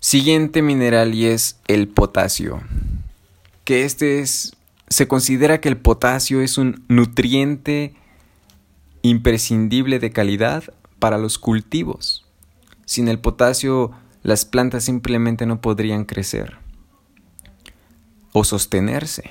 Siguiente 0.00 0.62
mineral 0.62 1.14
y 1.14 1.26
es 1.26 1.58
el 1.66 1.88
potasio. 1.88 2.62
Que 3.64 3.84
este 3.84 4.20
es 4.20 4.52
se 4.88 5.06
considera 5.06 5.60
que 5.60 5.68
el 5.68 5.76
potasio 5.76 6.40
es 6.40 6.56
un 6.56 6.84
nutriente 6.88 7.94
imprescindible 9.02 9.98
de 9.98 10.10
calidad 10.10 10.64
para 10.98 11.18
los 11.18 11.38
cultivos. 11.38 12.26
Sin 12.86 13.08
el 13.08 13.18
potasio 13.18 13.92
las 14.22 14.44
plantas 14.44 14.84
simplemente 14.84 15.46
no 15.46 15.60
podrían 15.60 16.04
crecer 16.04 16.56
o 18.32 18.44
sostenerse. 18.44 19.30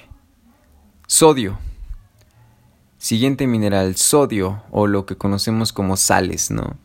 Sodio. 1.07 1.57
Siguiente 2.97 3.47
mineral, 3.47 3.95
sodio, 3.95 4.63
o 4.71 4.88
lo 4.88 5.05
que 5.05 5.17
conocemos 5.17 5.71
como 5.71 5.97
sales, 5.97 6.51
¿no? 6.51 6.77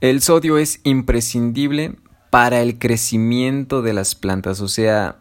El 0.00 0.20
sodio 0.20 0.58
es 0.58 0.80
imprescindible 0.84 1.96
para 2.30 2.60
el 2.60 2.78
crecimiento 2.78 3.82
de 3.82 3.92
las 3.92 4.14
plantas, 4.14 4.60
o 4.60 4.68
sea, 4.68 5.16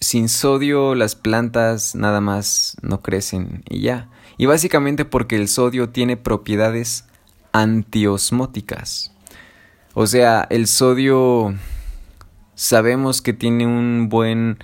sin 0.00 0.28
sodio 0.28 0.94
las 0.94 1.14
plantas 1.14 1.94
nada 1.94 2.20
más 2.20 2.76
no 2.82 3.02
crecen 3.02 3.62
y 3.68 3.80
ya. 3.80 4.08
Y 4.36 4.46
básicamente 4.46 5.04
porque 5.04 5.36
el 5.36 5.48
sodio 5.48 5.88
tiene 5.88 6.16
propiedades 6.16 7.04
antiosmóticas. 7.52 9.12
O 9.94 10.06
sea, 10.06 10.46
el 10.50 10.68
sodio 10.68 11.54
sabemos 12.54 13.20
que 13.20 13.32
tiene 13.32 13.66
un 13.66 14.08
buen 14.08 14.58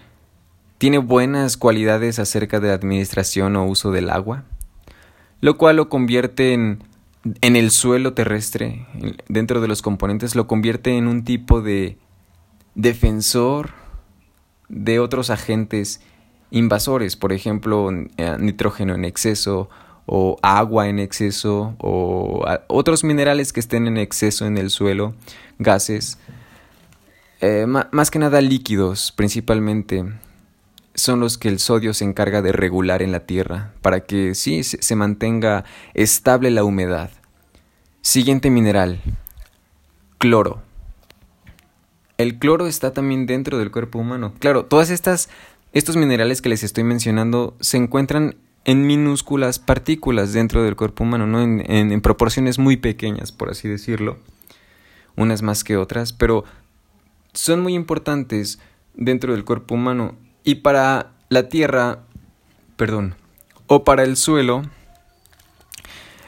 tiene 0.78 0.98
buenas 0.98 1.56
cualidades 1.56 2.18
acerca 2.18 2.60
de 2.60 2.68
la 2.68 2.74
administración 2.74 3.56
o 3.56 3.64
uso 3.66 3.90
del 3.90 4.10
agua, 4.10 4.44
lo 5.40 5.56
cual 5.56 5.76
lo 5.76 5.88
convierte 5.88 6.52
en, 6.52 6.82
en 7.40 7.56
el 7.56 7.70
suelo 7.70 8.12
terrestre, 8.12 8.86
dentro 9.28 9.60
de 9.60 9.68
los 9.68 9.82
componentes, 9.82 10.34
lo 10.34 10.46
convierte 10.46 10.96
en 10.96 11.08
un 11.08 11.24
tipo 11.24 11.62
de 11.62 11.96
defensor 12.74 13.70
de 14.68 14.98
otros 14.98 15.30
agentes 15.30 16.00
invasores, 16.50 17.16
por 17.16 17.32
ejemplo, 17.32 17.90
eh, 18.16 18.36
nitrógeno 18.38 18.94
en 18.94 19.04
exceso 19.04 19.68
o 20.06 20.36
agua 20.42 20.88
en 20.88 20.98
exceso 20.98 21.76
o 21.78 22.44
otros 22.68 23.04
minerales 23.04 23.52
que 23.52 23.60
estén 23.60 23.86
en 23.86 23.96
exceso 23.96 24.46
en 24.46 24.58
el 24.58 24.68
suelo, 24.68 25.14
gases, 25.58 26.18
eh, 27.40 27.66
más 27.66 28.10
que 28.10 28.18
nada 28.18 28.40
líquidos 28.40 29.12
principalmente 29.12 30.04
son 30.94 31.20
los 31.20 31.38
que 31.38 31.48
el 31.48 31.58
sodio 31.58 31.92
se 31.94 32.04
encarga 32.04 32.42
de 32.42 32.52
regular 32.52 33.02
en 33.02 33.12
la 33.12 33.20
tierra 33.20 33.72
para 33.82 34.00
que 34.00 34.34
sí 34.34 34.62
se 34.62 34.96
mantenga 34.96 35.64
estable 35.94 36.50
la 36.50 36.64
humedad. 36.64 37.10
Siguiente 38.00 38.50
mineral, 38.50 39.00
cloro. 40.18 40.62
El 42.16 42.38
cloro 42.38 42.66
está 42.66 42.92
también 42.92 43.26
dentro 43.26 43.58
del 43.58 43.72
cuerpo 43.72 43.98
humano. 43.98 44.34
Claro, 44.38 44.66
todas 44.66 44.90
estas 44.90 45.28
estos 45.72 45.96
minerales 45.96 46.40
que 46.40 46.48
les 46.48 46.62
estoy 46.62 46.84
mencionando 46.84 47.56
se 47.60 47.76
encuentran 47.76 48.36
en 48.64 48.86
minúsculas 48.86 49.58
partículas 49.58 50.32
dentro 50.32 50.62
del 50.62 50.76
cuerpo 50.76 51.02
humano, 51.02 51.26
¿no? 51.26 51.42
en, 51.42 51.68
en 51.68 52.00
proporciones 52.00 52.58
muy 52.58 52.76
pequeñas, 52.76 53.32
por 53.32 53.50
así 53.50 53.68
decirlo, 53.68 54.18
unas 55.16 55.42
más 55.42 55.64
que 55.64 55.76
otras, 55.76 56.12
pero 56.12 56.44
son 57.32 57.60
muy 57.60 57.74
importantes 57.74 58.60
dentro 58.94 59.32
del 59.32 59.44
cuerpo 59.44 59.74
humano 59.74 60.14
y 60.44 60.56
para 60.56 61.12
la 61.30 61.48
tierra, 61.48 62.00
perdón, 62.76 63.14
o 63.66 63.82
para 63.82 64.04
el 64.04 64.16
suelo, 64.16 64.62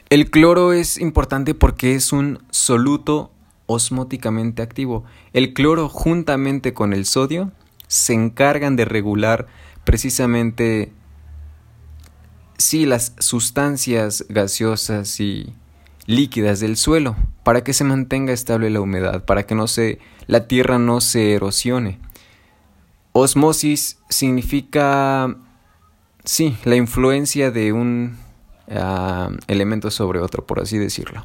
el 0.08 0.30
cloro 0.30 0.72
es 0.72 0.98
importante 0.98 1.54
porque 1.54 1.94
es 1.94 2.12
un 2.12 2.38
soluto 2.50 3.30
osmóticamente 3.66 4.62
activo. 4.62 5.04
El 5.32 5.52
cloro 5.52 5.88
juntamente 5.88 6.72
con 6.72 6.92
el 6.92 7.04
sodio 7.04 7.52
se 7.88 8.14
encargan 8.14 8.76
de 8.76 8.84
regular 8.84 9.46
precisamente 9.84 10.92
sí 12.58 12.86
las 12.86 13.12
sustancias 13.18 14.24
gaseosas 14.28 15.20
y 15.20 15.52
líquidas 16.06 16.60
del 16.60 16.76
suelo 16.76 17.16
para 17.42 17.62
que 17.62 17.74
se 17.74 17.84
mantenga 17.84 18.32
estable 18.32 18.70
la 18.70 18.80
humedad, 18.80 19.24
para 19.24 19.44
que 19.44 19.54
no 19.54 19.66
se 19.66 19.98
la 20.26 20.48
tierra 20.48 20.78
no 20.78 21.00
se 21.00 21.34
erosione. 21.34 22.00
Osmosis 23.18 23.98
significa, 24.10 25.34
sí, 26.22 26.54
la 26.64 26.76
influencia 26.76 27.50
de 27.50 27.72
un 27.72 28.18
ah, 28.70 29.30
elemento 29.46 29.90
sobre 29.90 30.20
otro, 30.20 30.44
por 30.44 30.60
así 30.60 30.76
decirlo. 30.76 31.24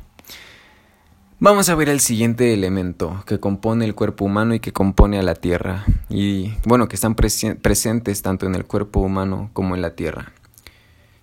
Vamos 1.40 1.68
a 1.68 1.76
ver 1.76 1.90
el 1.90 2.00
siguiente 2.00 2.54
elemento 2.54 3.24
que 3.26 3.42
compone 3.42 3.84
el 3.84 3.94
cuerpo 3.94 4.24
humano 4.24 4.54
y 4.54 4.62
que 4.62 4.72
compone 4.72 5.20
a 5.20 5.22
la 5.22 5.36
Tierra. 5.36 5.84
Y 6.08 6.54
bueno, 6.66 6.88
que 6.88 6.96
están 6.96 7.16
presentes 7.16 8.22
tanto 8.22 8.46
en 8.46 8.56
el 8.56 8.64
cuerpo 8.64 9.02
humano 9.02 9.50
como 9.52 9.76
en 9.76 9.82
la 9.82 9.96
Tierra. 9.96 10.32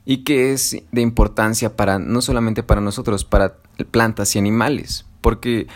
Y 0.05 0.25
que 0.25 0.53
es 0.53 0.77
de 0.93 1.01
importancia 1.01 1.77
para 1.77 1.99
no 1.99 2.21
solamente 2.21 2.63
para 2.63 2.83
nosotros, 2.83 3.25
para 3.25 3.55
plantas 3.91 4.37
y 4.37 4.39
animales. 4.39 5.07
Porque 5.23 5.67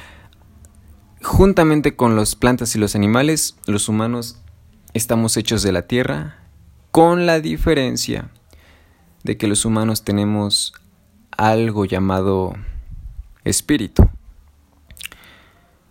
juntamente 1.22 1.96
con 1.96 2.14
las 2.14 2.34
plantas 2.34 2.74
y 2.76 2.78
los 2.78 2.94
animales, 2.94 3.56
los 3.66 3.88
humanos 3.88 4.41
estamos 4.94 5.36
hechos 5.36 5.62
de 5.62 5.72
la 5.72 5.82
tierra, 5.82 6.38
con 6.90 7.26
la 7.26 7.40
diferencia 7.40 8.30
de 9.24 9.36
que 9.36 9.46
los 9.46 9.64
humanos 9.64 10.04
tenemos 10.04 10.74
algo 11.30 11.84
llamado 11.84 12.54
espíritu. 13.44 14.08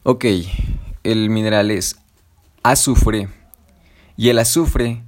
Ok, 0.03 0.25
el 1.03 1.29
mineral 1.29 1.71
es 1.71 1.99
azufre 2.63 3.29
y 4.17 4.29
el 4.29 4.39
azufre 4.39 5.03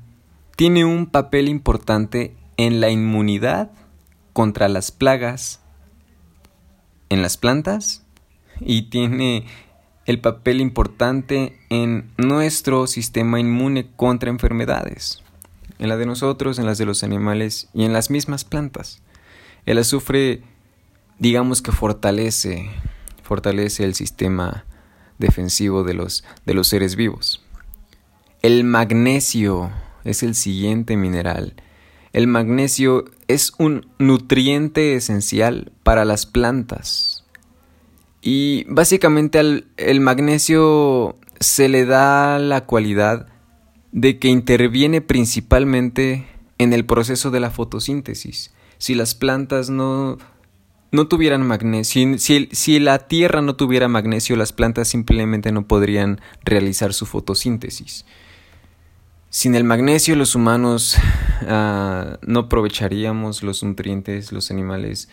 tiene 0.55 0.85
un 0.85 1.07
papel 1.07 1.47
importante 1.49 2.35
en 2.57 2.81
la 2.81 2.89
inmunidad 2.89 3.71
contra 4.33 4.67
las 4.67 4.91
plagas 4.91 5.63
en 7.13 7.21
las 7.21 7.37
plantas 7.37 8.03
y 8.59 8.89
tiene 8.89 9.45
el 10.05 10.19
papel 10.19 10.59
importante 10.59 11.57
en 11.69 12.11
nuestro 12.17 12.87
sistema 12.87 13.39
inmune 13.39 13.87
contra 13.95 14.29
enfermedades, 14.29 15.23
en 15.79 15.89
la 15.89 15.97
de 15.97 16.05
nosotros, 16.05 16.59
en 16.59 16.65
las 16.65 16.77
de 16.77 16.85
los 16.85 17.03
animales 17.03 17.69
y 17.73 17.85
en 17.85 17.93
las 17.93 18.09
mismas 18.09 18.43
plantas. 18.43 19.01
El 19.65 19.77
azufre, 19.77 20.41
digamos 21.19 21.61
que 21.61 21.71
fortalece, 21.71 22.69
fortalece 23.21 23.85
el 23.85 23.93
sistema 23.93 24.65
defensivo 25.19 25.83
de 25.83 25.93
los, 25.93 26.25
de 26.45 26.53
los 26.53 26.67
seres 26.67 26.95
vivos. 26.95 27.41
El 28.41 28.65
magnesio 28.65 29.71
es 30.03 30.21
el 30.21 30.35
siguiente 30.35 30.97
mineral. 30.97 31.53
El 32.11 32.27
magnesio 32.27 33.05
es 33.29 33.53
un 33.57 33.87
nutriente 33.99 34.95
esencial 34.95 35.71
para 35.83 36.03
las 36.03 36.25
plantas 36.25 37.12
y 38.25 38.63
básicamente 38.69 39.37
al 39.37 39.67
el 39.75 39.99
magnesio 39.99 41.17
se 41.41 41.67
le 41.67 41.85
da 41.85 42.39
la 42.39 42.65
cualidad 42.65 43.27
de 43.91 44.17
que 44.17 44.29
interviene 44.29 45.01
principalmente 45.01 46.25
en 46.57 46.71
el 46.71 46.85
proceso 46.85 47.31
de 47.31 47.41
la 47.41 47.51
fotosíntesis. 47.51 48.53
Si 48.77 48.95
las 48.95 49.13
plantas 49.13 49.69
no, 49.69 50.17
no 50.91 51.07
tuvieran 51.09 51.45
magnesio, 51.45 52.17
si, 52.17 52.47
si, 52.51 52.79
la 52.79 53.07
tierra 53.07 53.41
no 53.41 53.57
tuviera 53.57 53.89
magnesio, 53.89 54.37
las 54.37 54.53
plantas 54.53 54.87
simplemente 54.87 55.51
no 55.51 55.67
podrían 55.67 56.21
realizar 56.45 56.93
su 56.93 57.05
fotosíntesis. 57.05 58.05
Sin 59.29 59.53
el 59.53 59.65
magnesio 59.65 60.15
los 60.15 60.33
humanos 60.33 60.95
ah, 61.47 62.19
no 62.25 62.39
aprovecharíamos 62.39 63.43
los 63.43 63.63
nutrientes, 63.63 64.31
los 64.31 64.49
animales 64.49 65.09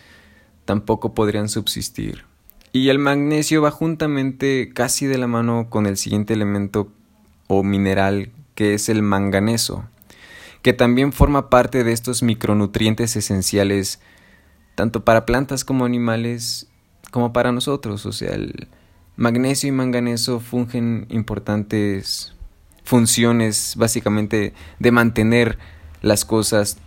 tampoco 0.63 1.13
podrían 1.13 1.49
subsistir. 1.49 2.30
Y 2.73 2.89
el 2.89 2.99
magnesio 2.99 3.61
va 3.61 3.71
juntamente 3.71 4.71
casi 4.73 5.05
de 5.05 5.17
la 5.17 5.27
mano 5.27 5.69
con 5.69 5.85
el 5.85 5.97
siguiente 5.97 6.33
elemento 6.33 6.89
o 7.47 7.63
mineral 7.63 8.31
que 8.55 8.73
es 8.73 8.89
el 8.89 9.01
manganeso, 9.01 9.85
que 10.61 10.73
también 10.73 11.11
forma 11.11 11.49
parte 11.49 11.83
de 11.83 11.91
estos 11.91 12.23
micronutrientes 12.23 13.15
esenciales 13.15 13.99
tanto 14.75 15.03
para 15.03 15.25
plantas 15.25 15.65
como 15.65 15.85
animales 15.85 16.67
como 17.11 17.33
para 17.33 17.51
nosotros. 17.51 18.05
O 18.05 18.11
sea, 18.11 18.33
el 18.33 18.67
magnesio 19.15 19.69
y 19.69 19.71
manganeso 19.71 20.39
fungen 20.39 21.07
importantes 21.09 22.33
funciones 22.83 23.75
básicamente 23.77 24.53
de 24.79 24.91
mantener 24.91 25.57
las 26.01 26.25
cosas 26.25 26.77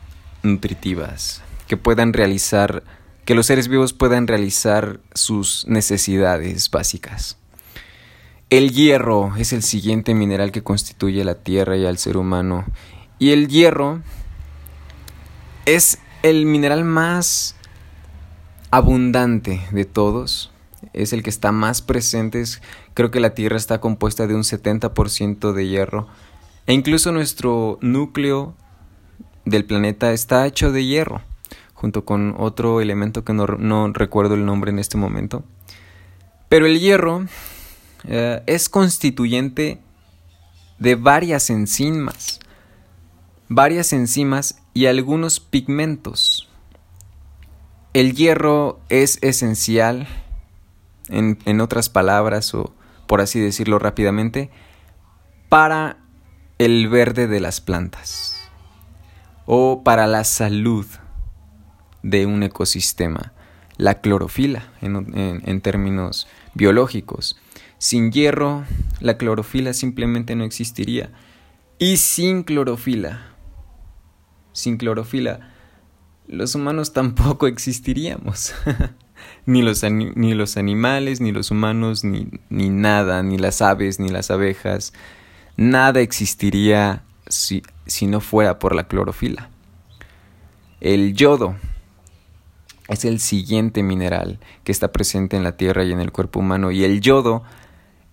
nutritivas, 0.42 1.42
que 1.68 1.76
puedan 1.76 2.12
realizar 2.12 2.82
que 3.24 3.34
los 3.34 3.46
seres 3.46 3.68
vivos 3.68 3.92
puedan 3.92 4.26
realizar 4.26 5.00
sus 5.14 5.66
necesidades 5.66 6.70
básicas. 6.70 7.38
El 8.50 8.72
hierro 8.72 9.34
es 9.36 9.52
el 9.52 9.62
siguiente 9.62 10.14
mineral 10.14 10.52
que 10.52 10.62
constituye 10.62 11.24
la 11.24 11.34
Tierra 11.34 11.76
y 11.76 11.86
al 11.86 11.98
ser 11.98 12.16
humano. 12.16 12.64
Y 13.18 13.30
el 13.30 13.48
hierro 13.48 14.02
es 15.66 15.98
el 16.22 16.46
mineral 16.46 16.84
más 16.84 17.56
abundante 18.70 19.60
de 19.72 19.84
todos. 19.84 20.52
Es 20.92 21.12
el 21.12 21.22
que 21.22 21.30
está 21.30 21.52
más 21.52 21.80
presente. 21.80 22.44
Creo 22.92 23.10
que 23.10 23.20
la 23.20 23.34
Tierra 23.34 23.56
está 23.56 23.80
compuesta 23.80 24.26
de 24.26 24.34
un 24.34 24.42
70% 24.42 25.52
de 25.52 25.66
hierro. 25.66 26.06
E 26.66 26.74
incluso 26.74 27.12
nuestro 27.12 27.78
núcleo 27.80 28.54
del 29.44 29.64
planeta 29.64 30.12
está 30.12 30.46
hecho 30.46 30.72
de 30.72 30.84
hierro, 30.84 31.22
junto 31.84 32.06
con 32.06 32.34
otro 32.38 32.80
elemento 32.80 33.26
que 33.26 33.34
no, 33.34 33.92
recuerdo 33.92 34.36
el 34.36 34.46
nombre 34.46 34.70
en 34.70 34.78
este 34.78 34.96
momento. 34.96 35.44
Pero 36.48 36.64
el 36.64 36.80
hierro 36.80 37.26
eh, 38.04 38.42
es 38.46 38.70
constituyente 38.70 39.82
de 40.78 40.94
varias 40.94 41.50
enzimas, 41.50 42.40
varias 43.50 43.92
enzimas 43.92 44.62
y 44.72 44.86
algunos 44.86 45.40
pigmentos. 45.40 46.48
El 47.92 48.14
hierro 48.14 48.80
es 48.88 49.18
esencial, 49.20 50.08
en, 51.10 51.36
en 51.44 51.60
otras 51.60 51.90
palabras, 51.90 52.54
o 52.54 52.72
por 53.06 53.20
así 53.20 53.40
decirlo 53.40 53.78
rápidamente, 53.78 54.48
para 55.50 55.98
el 56.56 56.88
verde 56.88 57.26
de 57.26 57.40
las 57.40 57.60
plantas 57.60 58.40
o 59.44 59.82
para 59.84 60.06
la 60.06 60.24
salud 60.24 60.86
de 62.04 62.26
un 62.26 62.42
ecosistema, 62.42 63.32
la 63.78 64.00
clorofila 64.00 64.68
en 64.80 65.60
términos 65.62 66.28
biológicos. 66.52 67.36
Sin 67.78 68.12
hierro, 68.12 68.64
la 69.00 69.16
clorofila 69.16 69.72
simplemente 69.72 70.36
no 70.36 70.44
existiría. 70.44 71.10
Y 71.78 71.96
sin 71.96 72.44
clorofila, 72.44 73.34
sin 74.52 74.76
clorofila, 74.76 75.50
los 76.28 76.54
humanos 76.54 76.92
tampoco 76.92 77.46
existiríamos. 77.48 78.54
ni, 79.46 79.62
los 79.62 79.82
ni 79.82 80.34
los 80.34 80.56
animales, 80.56 81.20
ni 81.20 81.32
los 81.32 81.50
humanos, 81.50 82.04
ni, 82.04 82.28
ni 82.50 82.68
nada, 82.68 83.22
ni 83.22 83.38
las 83.38 83.62
aves, 83.62 83.98
ni 83.98 84.10
las 84.10 84.30
abejas. 84.30 84.92
Nada 85.56 86.00
existiría 86.00 87.02
si, 87.28 87.62
si 87.86 88.06
no 88.06 88.20
fuera 88.20 88.58
por 88.58 88.74
la 88.74 88.88
clorofila. 88.88 89.50
El 90.80 91.14
yodo 91.14 91.56
es 92.88 93.04
el 93.04 93.20
siguiente 93.20 93.82
mineral 93.82 94.40
que 94.62 94.72
está 94.72 94.92
presente 94.92 95.36
en 95.36 95.42
la 95.42 95.56
tierra 95.56 95.84
y 95.84 95.92
en 95.92 96.00
el 96.00 96.12
cuerpo 96.12 96.40
humano 96.40 96.70
y 96.70 96.84
el 96.84 97.00
yodo 97.00 97.42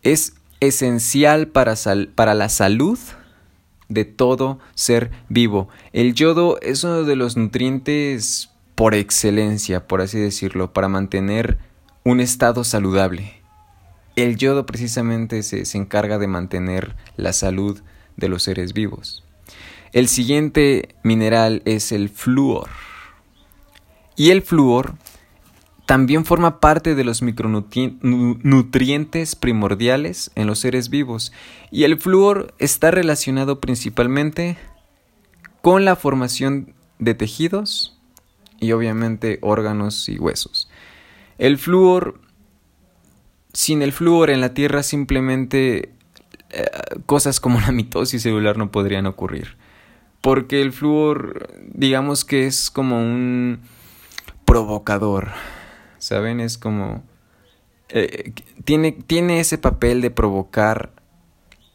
es 0.02 0.36
esencial 0.60 1.48
para, 1.48 1.76
para 2.16 2.34
la 2.34 2.50
salud 2.50 2.98
de 3.90 4.06
todo 4.06 4.60
ser 4.74 5.12
vivo. 5.28 5.68
El 5.92 6.14
yodo 6.14 6.60
es 6.62 6.84
uno 6.84 7.04
de 7.04 7.16
los 7.16 7.36
nutrientes 7.36 8.50
por 8.76 8.96
excelencia, 8.96 9.88
por 9.88 10.02
así 10.02 10.18
decirlo, 10.18 10.72
para 10.72 10.88
mantener 10.88 11.58
un 12.04 12.20
estado 12.22 12.64
saludable. 12.64 13.34
El 14.16 14.38
yodo 14.38 14.66
precisamente 14.66 15.44
se, 15.44 15.66
se, 15.66 15.78
encarga 15.78 16.18
de 16.18 16.28
mantener 16.28 16.96
la 17.16 17.34
salud 17.34 17.82
de 18.18 18.30
los 18.30 18.44
seres 18.44 18.74
vivos. 18.74 19.24
El 19.94 20.08
siguiente 20.08 20.96
mineral 21.04 21.62
es 21.66 21.92
el 21.92 22.10
flúor. 22.10 22.70
Y 24.16 24.32
el 24.32 24.42
flúor 24.42 24.96
también 25.86 26.26
forma 26.26 26.60
parte 26.60 26.96
de 26.96 27.04
los 27.04 27.22
micronutrientes 27.22 29.36
primordiales 29.36 30.32
en 30.36 30.48
los 30.48 30.60
seres 30.60 30.90
vivos 30.90 31.34
y 31.70 31.84
el 31.84 32.00
flúor 32.00 32.54
está 32.60 32.92
relacionado 32.92 33.60
principalmente 33.60 34.58
con 35.62 35.84
la 35.84 35.96
formación 35.96 36.74
de 37.00 37.14
tejidos 37.14 37.98
y 38.60 38.72
obviamente 38.72 39.40
órganos 39.42 40.08
y 40.08 40.18
huesos. 40.18 40.70
El 41.38 41.58
flúor, 41.58 42.22
sin 43.52 43.82
el 43.82 43.92
flúor 43.92 44.30
en 44.30 44.40
la 44.40 44.54
Tierra 44.54 44.84
simplemente 44.84 45.92
eh, 46.52 46.70
cosas 47.06 47.40
como 47.40 47.60
la 47.60 47.72
mitosis 47.72 48.22
celular 48.22 48.58
no 48.58 48.72
podrían 48.72 49.08
ocurrir. 49.08 49.58
Porque 50.22 50.62
el 50.62 50.72
flúor, 50.72 51.50
digamos 51.74 52.24
que 52.24 52.46
es 52.46 52.70
como 52.70 53.02
un 53.02 53.62
provocador 54.52 55.30
¿saben? 55.98 56.42
Es 56.42 56.58
como... 56.58 57.04
Eh, 57.90 58.34
tiene, 58.66 58.92
tiene 58.92 59.40
ese 59.40 59.58
papel 59.58 60.02
de 60.02 60.12
provocar 60.12 60.92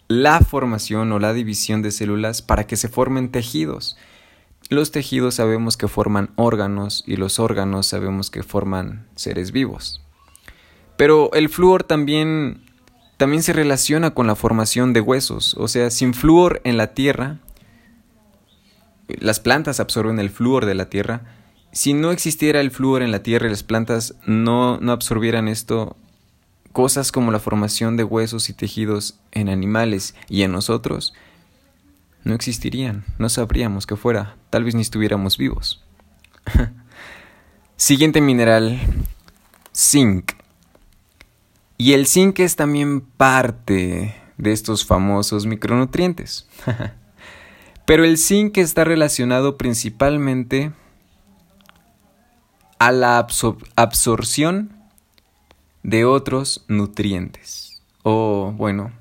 la 0.08 0.40
formación 0.40 1.10
o 1.12 1.18
la 1.18 1.32
división 1.32 1.80
de 1.82 1.90
células 1.90 2.42
para 2.42 2.66
que 2.66 2.76
se 2.76 2.88
formen 2.88 3.30
tejidos. 3.30 3.96
Los 4.68 4.90
tejidos 4.90 5.36
sabemos 5.36 5.76
que 5.76 5.88
forman 5.88 6.30
órganos 6.36 7.04
y 7.06 7.16
los 7.16 7.38
órganos 7.38 7.86
sabemos 7.86 8.30
que 8.30 8.42
forman 8.42 9.06
seres 9.14 9.52
vivos. 9.52 10.02
Pero 10.96 11.30
el 11.34 11.48
flúor 11.48 11.82
también, 11.84 12.62
también 13.16 13.42
se 13.42 13.52
relaciona 13.52 14.12
con 14.12 14.26
la 14.26 14.36
formación 14.36 14.92
de 14.92 15.00
huesos. 15.00 15.54
O 15.58 15.68
sea, 15.68 15.90
sin 15.90 16.14
flúor 16.14 16.60
en 16.64 16.76
la 16.76 16.94
tierra, 16.94 17.38
las 19.08 19.38
plantas 19.38 19.80
absorben 19.80 20.18
el 20.18 20.30
flúor 20.30 20.66
de 20.66 20.74
la 20.74 20.90
tierra, 20.90 21.36
si 21.76 21.92
no 21.92 22.10
existiera 22.10 22.62
el 22.62 22.70
flúor 22.70 23.02
en 23.02 23.10
la 23.10 23.22
tierra 23.22 23.48
y 23.48 23.50
las 23.50 23.62
plantas 23.62 24.14
no, 24.24 24.78
no 24.80 24.92
absorbieran 24.92 25.46
esto, 25.46 25.94
cosas 26.72 27.12
como 27.12 27.30
la 27.30 27.38
formación 27.38 27.98
de 27.98 28.04
huesos 28.04 28.48
y 28.48 28.54
tejidos 28.54 29.18
en 29.30 29.50
animales 29.50 30.14
y 30.30 30.40
en 30.40 30.52
nosotros 30.52 31.12
no 32.24 32.34
existirían, 32.34 33.04
no 33.18 33.28
sabríamos 33.28 33.86
que 33.86 33.94
fuera, 33.94 34.36
tal 34.48 34.64
vez 34.64 34.74
ni 34.74 34.80
estuviéramos 34.80 35.36
vivos. 35.36 35.84
Siguiente 37.76 38.22
mineral, 38.22 38.80
zinc. 39.76 40.32
Y 41.76 41.92
el 41.92 42.06
zinc 42.06 42.38
es 42.38 42.56
también 42.56 43.02
parte 43.02 44.16
de 44.38 44.52
estos 44.52 44.86
famosos 44.86 45.44
micronutrientes. 45.44 46.48
Pero 47.84 48.02
el 48.06 48.16
zinc 48.16 48.56
está 48.56 48.84
relacionado 48.84 49.58
principalmente 49.58 50.72
a 52.78 52.92
la 52.92 53.18
absorción 53.76 54.72
de 55.82 56.04
otros 56.04 56.64
nutrientes 56.68 57.82
o, 58.02 58.52
bueno, 58.56 58.92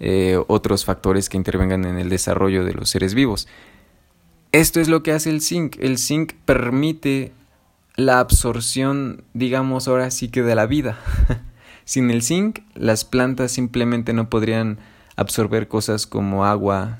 eh, 0.00 0.42
otros 0.48 0.84
factores 0.84 1.28
que 1.28 1.36
intervengan 1.36 1.84
en 1.84 1.98
el 1.98 2.08
desarrollo 2.08 2.64
de 2.64 2.74
los 2.74 2.90
seres 2.90 3.14
vivos. 3.14 3.48
Esto 4.50 4.80
es 4.80 4.88
lo 4.88 5.02
que 5.02 5.12
hace 5.12 5.30
el 5.30 5.40
zinc. 5.40 5.76
El 5.80 5.96
zinc 5.96 6.32
permite 6.44 7.32
la 7.96 8.18
absorción, 8.20 9.24
digamos 9.32 9.88
ahora 9.88 10.10
sí 10.10 10.28
que 10.28 10.42
de 10.42 10.54
la 10.54 10.66
vida. 10.66 10.98
Sin 11.84 12.10
el 12.10 12.22
zinc, 12.22 12.60
las 12.74 13.04
plantas 13.04 13.52
simplemente 13.52 14.12
no 14.12 14.28
podrían 14.28 14.78
absorber 15.16 15.68
cosas 15.68 16.06
como 16.06 16.44
agua 16.44 16.98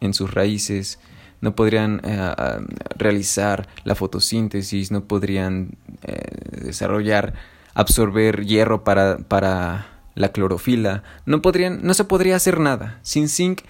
en 0.00 0.14
sus 0.14 0.32
raíces, 0.32 0.98
no 1.40 1.54
podrían 1.54 2.00
eh, 2.04 2.34
realizar 2.96 3.68
la 3.84 3.94
fotosíntesis, 3.94 4.90
no 4.90 5.04
podrían 5.04 5.76
eh, 6.02 6.20
desarrollar, 6.62 7.34
absorber 7.74 8.44
hierro 8.44 8.84
para, 8.84 9.18
para 9.18 9.86
la 10.14 10.32
clorofila, 10.32 11.02
no, 11.26 11.42
podrían, 11.42 11.80
no 11.82 11.94
se 11.94 12.04
podría 12.04 12.36
hacer 12.36 12.60
nada. 12.60 12.98
Sin 13.02 13.28
zinc, 13.28 13.62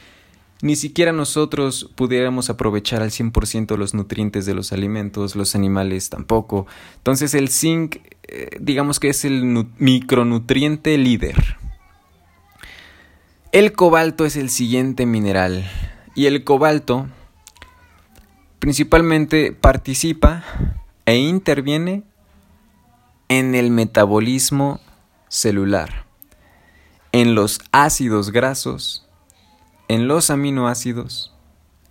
ni 0.63 0.77
siquiera 0.77 1.13
nosotros 1.13 1.91
pudiéramos 1.95 2.51
aprovechar 2.51 3.03
al 3.03 3.11
100% 3.11 3.77
los 3.77 3.95
nutrientes 3.95 4.47
de 4.47 4.55
los 4.55 4.73
alimentos, 4.73 5.37
los 5.37 5.55
animales 5.55 6.11
tampoco. 6.11 6.67
Entonces 6.97 7.35
el 7.35 7.49
zinc, 7.49 7.97
eh, 8.25 8.51
digamos 8.61 9.01
que 9.01 9.09
es 9.09 9.25
el 9.25 9.67
micronutriente 9.79 10.97
líder. 10.99 11.57
El 13.53 13.73
cobalto 13.73 14.27
es 14.27 14.37
el 14.37 14.51
siguiente 14.51 15.07
mineral. 15.07 15.69
Y 16.15 16.27
el 16.27 16.45
cobalto 16.45 17.09
principalmente 18.61 19.53
participa 19.53 20.45
e 21.07 21.17
interviene 21.17 22.05
en 23.29 23.55
el 23.55 23.71
metabolismo 23.71 24.81
celular, 25.29 26.05
en 27.13 27.35
los 27.35 27.61
ácidos 27.73 28.31
grasos, 28.31 29.09
en 29.89 30.07
los 30.07 30.31
aminoácidos 30.31 31.35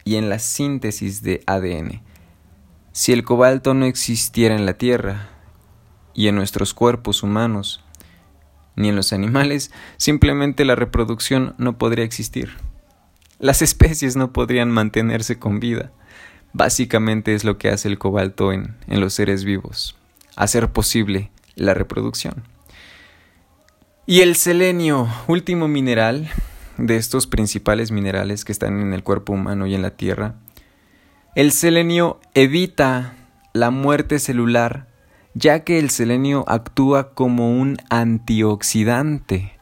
y 0.05 0.15
en 0.15 0.29
la 0.29 0.39
síntesis 0.39 1.23
de 1.23 1.43
ADN. 1.47 2.01
Si 2.91 3.13
el 3.13 3.23
cobalto 3.23 3.73
no 3.73 3.86
existiera 3.86 4.55
en 4.55 4.65
la 4.65 4.73
Tierra 4.73 5.29
y 6.13 6.27
en 6.27 6.36
nuestros 6.36 6.73
cuerpos 6.73 7.23
humanos, 7.23 7.84
ni 8.75 8.89
en 8.89 8.95
los 8.95 9.12
animales, 9.12 9.71
simplemente 9.97 10.65
la 10.65 10.75
reproducción 10.75 11.55
no 11.58 11.77
podría 11.77 12.05
existir. 12.05 12.58
Las 13.39 13.62
especies 13.63 14.15
no 14.15 14.32
podrían 14.34 14.69
mantenerse 14.69 15.39
con 15.39 15.60
vida. 15.60 15.91
Básicamente 16.53 17.35
es 17.35 17.43
lo 17.43 17.57
que 17.57 17.69
hace 17.69 17.88
el 17.88 17.97
cobalto 17.97 18.51
en, 18.51 18.75
en 18.88 18.99
los 18.99 19.13
seres 19.13 19.43
vivos. 19.43 19.95
hacer 20.35 20.69
posible 20.69 21.31
la 21.55 21.73
reproducción. 21.73 22.43
Y 24.05 24.21
el 24.21 24.35
selenio, 24.35 25.07
último 25.27 25.67
mineral 25.67 26.29
de 26.77 26.95
estos 26.95 27.27
principales 27.27 27.91
minerales 27.91 28.45
que 28.45 28.51
están 28.51 28.79
en 28.79 28.93
el 28.93 29.03
cuerpo 29.03 29.33
humano 29.33 29.67
y 29.67 29.75
en 29.75 29.81
la 29.81 29.91
Tierra, 29.91 30.35
el 31.35 31.51
selenio 31.51 32.19
evita 32.33 33.15
la 33.53 33.69
muerte 33.69 34.19
celular 34.19 34.89
ya 35.33 35.63
que 35.63 35.79
el 35.79 35.89
selenio 35.89 36.43
actúa 36.47 37.13
como 37.13 37.51
un 37.59 37.77
antioxidante. 37.89 39.53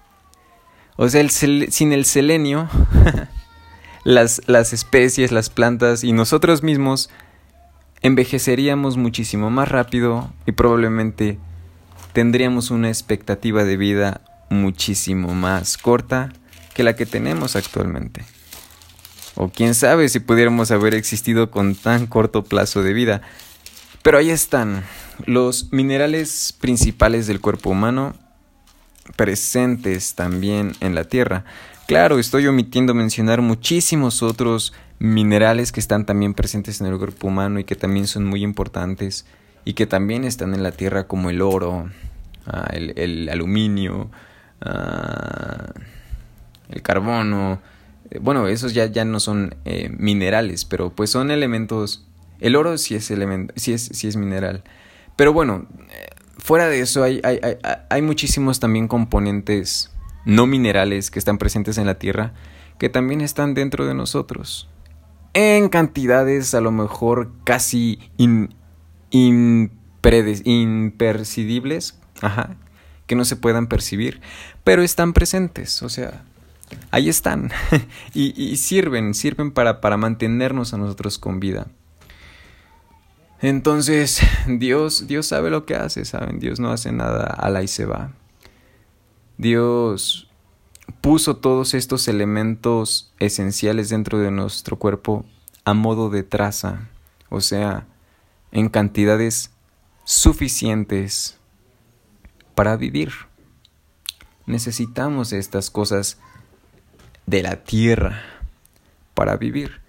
O 0.96 1.10
sea, 1.10 1.28
sin 1.30 1.94
el 1.94 2.06
selenio, 2.06 2.70
las, 4.08 4.42
las 4.46 4.72
especies, 4.72 5.34
las 5.34 5.50
plantas 5.50 6.06
y 6.06 6.14
nosotros 6.14 6.64
mismos 6.64 7.10
envejeceríamos 8.02 8.96
muchísimo 8.96 9.50
más 9.50 9.68
rápido 9.68 10.32
y 10.46 10.54
probablemente 10.54 11.38
tendríamos 12.14 12.72
una 12.72 12.88
expectativa 12.88 13.66
de 13.66 13.76
vida 13.76 14.22
muchísimo 14.50 15.36
más 15.36 15.78
corta 15.78 16.32
que 16.74 16.84
la 16.84 16.96
que 16.96 17.06
tenemos 17.06 17.58
actualmente. 17.58 18.24
O 19.36 19.50
quién 19.50 19.76
sabe 19.76 20.08
si 20.08 20.22
pudiéramos 20.22 20.72
haber 20.72 20.96
existido 20.96 21.52
con 21.52 21.76
tan 21.76 22.08
corto 22.08 22.46
plazo 22.46 22.84
de 22.84 22.94
vida. 22.94 23.22
Pero 24.04 24.20
ahí 24.20 24.30
están 24.30 24.86
los 25.26 25.74
minerales 25.74 26.56
principales 26.62 27.28
del 27.28 27.42
cuerpo 27.42 27.72
humano 27.72 28.16
presentes 29.18 30.16
también 30.16 30.78
en 30.80 30.96
la 30.96 31.04
Tierra. 31.04 31.44
Claro, 31.88 32.20
estoy 32.20 32.46
omitiendo 32.48 32.94
mencionar 32.94 33.42
muchísimos 33.42 34.22
otros 34.22 34.74
minerales 35.00 35.72
que 35.72 35.80
están 35.80 36.06
también 36.06 36.34
presentes 36.34 36.82
en 36.82 36.88
el 36.88 36.98
cuerpo 36.98 37.30
humano 37.30 37.60
y 37.60 37.64
que 37.64 37.78
también 37.78 38.08
son 38.08 38.26
muy 38.26 38.44
importantes 38.44 39.26
y 39.64 39.72
que 39.72 39.86
también 39.86 40.26
están 40.26 40.54
en 40.54 40.64
la 40.64 40.74
Tierra 40.74 41.08
como 41.08 41.30
el 41.30 41.42
oro, 41.42 41.90
ah, 42.46 42.68
el, 42.74 43.30
aluminio, 43.30 44.12
ah, 44.60 45.72
el 46.68 46.82
carbono. 46.82 47.62
Eh, 48.12 48.20
bueno, 48.20 48.50
esos 48.50 48.74
ya, 48.74 48.88
ya 48.88 49.06
no 49.06 49.22
son 49.22 49.56
eh, 49.64 49.90
minerales, 49.98 50.66
pero 50.66 50.90
pues 50.90 51.10
son 51.10 51.32
elementos. 51.32 52.06
El 52.42 52.58
oro 52.58 52.78
sí 52.78 52.96
es, 52.96 53.10
elemento, 53.12 53.54
sí 53.56 53.72
es, 53.72 53.84
sí 53.94 54.10
es 54.10 54.18
mineral. 54.18 54.62
Pero 55.16 55.32
bueno, 55.32 55.68
eh, 55.90 56.08
fuera 56.38 56.68
de 56.68 56.82
eso 56.82 57.04
hay, 57.04 57.22
hay, 57.24 57.40
hay, 57.42 57.56
hay 57.90 58.02
muchísimos 58.02 58.60
también 58.60 58.90
componentes 58.90 59.90
no 60.28 60.46
minerales 60.46 61.10
que 61.10 61.20
están 61.20 61.38
presentes 61.38 61.78
en 61.78 61.86
la 61.86 61.98
Tierra 61.98 62.34
que 62.78 62.90
también 62.90 63.22
están 63.22 63.54
dentro 63.54 63.88
de 63.88 63.94
nosotros. 63.94 64.68
En 65.34 65.70
cantidades 65.70 66.54
a 66.54 66.60
lo 66.62 66.72
mejor 66.72 67.32
casi 67.44 68.00
in, 68.18 68.54
impercibibles, 69.10 72.00
que 73.08 73.16
no 73.16 73.26
se 73.26 73.36
puedan 73.38 73.68
percibir, 73.68 74.22
pero 74.64 74.84
están 74.84 75.14
presentes, 75.14 75.82
o 75.82 75.90
sea, 75.90 76.24
ahí 76.92 77.10
están 77.10 77.52
y, 78.14 78.58
sirven, 78.58 79.14
sirven 79.14 79.52
para, 79.52 79.80
para 79.80 79.98
mantenernos 79.98 80.74
a 80.74 80.78
nosotros 80.78 81.20
con 81.20 81.40
vida. 81.40 81.68
Entonces, 83.40 84.20
Dios, 84.48 85.08
Dios 85.08 85.28
sabe 85.28 85.52
lo 85.52 85.66
que 85.66 85.76
hace, 85.76 86.06
¿saben? 86.06 86.40
Dios 86.40 86.60
no 86.60 86.72
hace 86.72 86.92
nada 86.92 87.26
a 87.26 87.50
la 87.50 87.64
y 87.64 87.68
se 87.68 87.86
va. 87.86 88.12
Dios 89.38 90.30
puso 91.02 91.38
todos 91.38 91.74
estos 91.74 92.08
elementos 92.08 93.14
esenciales 93.20 93.90
dentro 93.90 94.20
de 94.20 94.32
nuestro 94.32 94.78
cuerpo 94.78 95.26
a 95.64 95.74
modo 95.74 96.10
de 96.10 96.24
traza, 96.24 96.90
o 97.30 97.42
sea, 97.42 97.86
en 98.52 98.70
cantidades 98.70 99.52
suficientes 100.06 101.38
para 102.56 102.78
vivir. 102.78 103.12
Necesitamos 104.46 105.34
estas 105.34 105.70
cosas 105.70 106.18
de 107.26 107.44
la 107.44 107.58
tierra 107.58 108.24
para 109.14 109.36
vivir. 109.36 109.82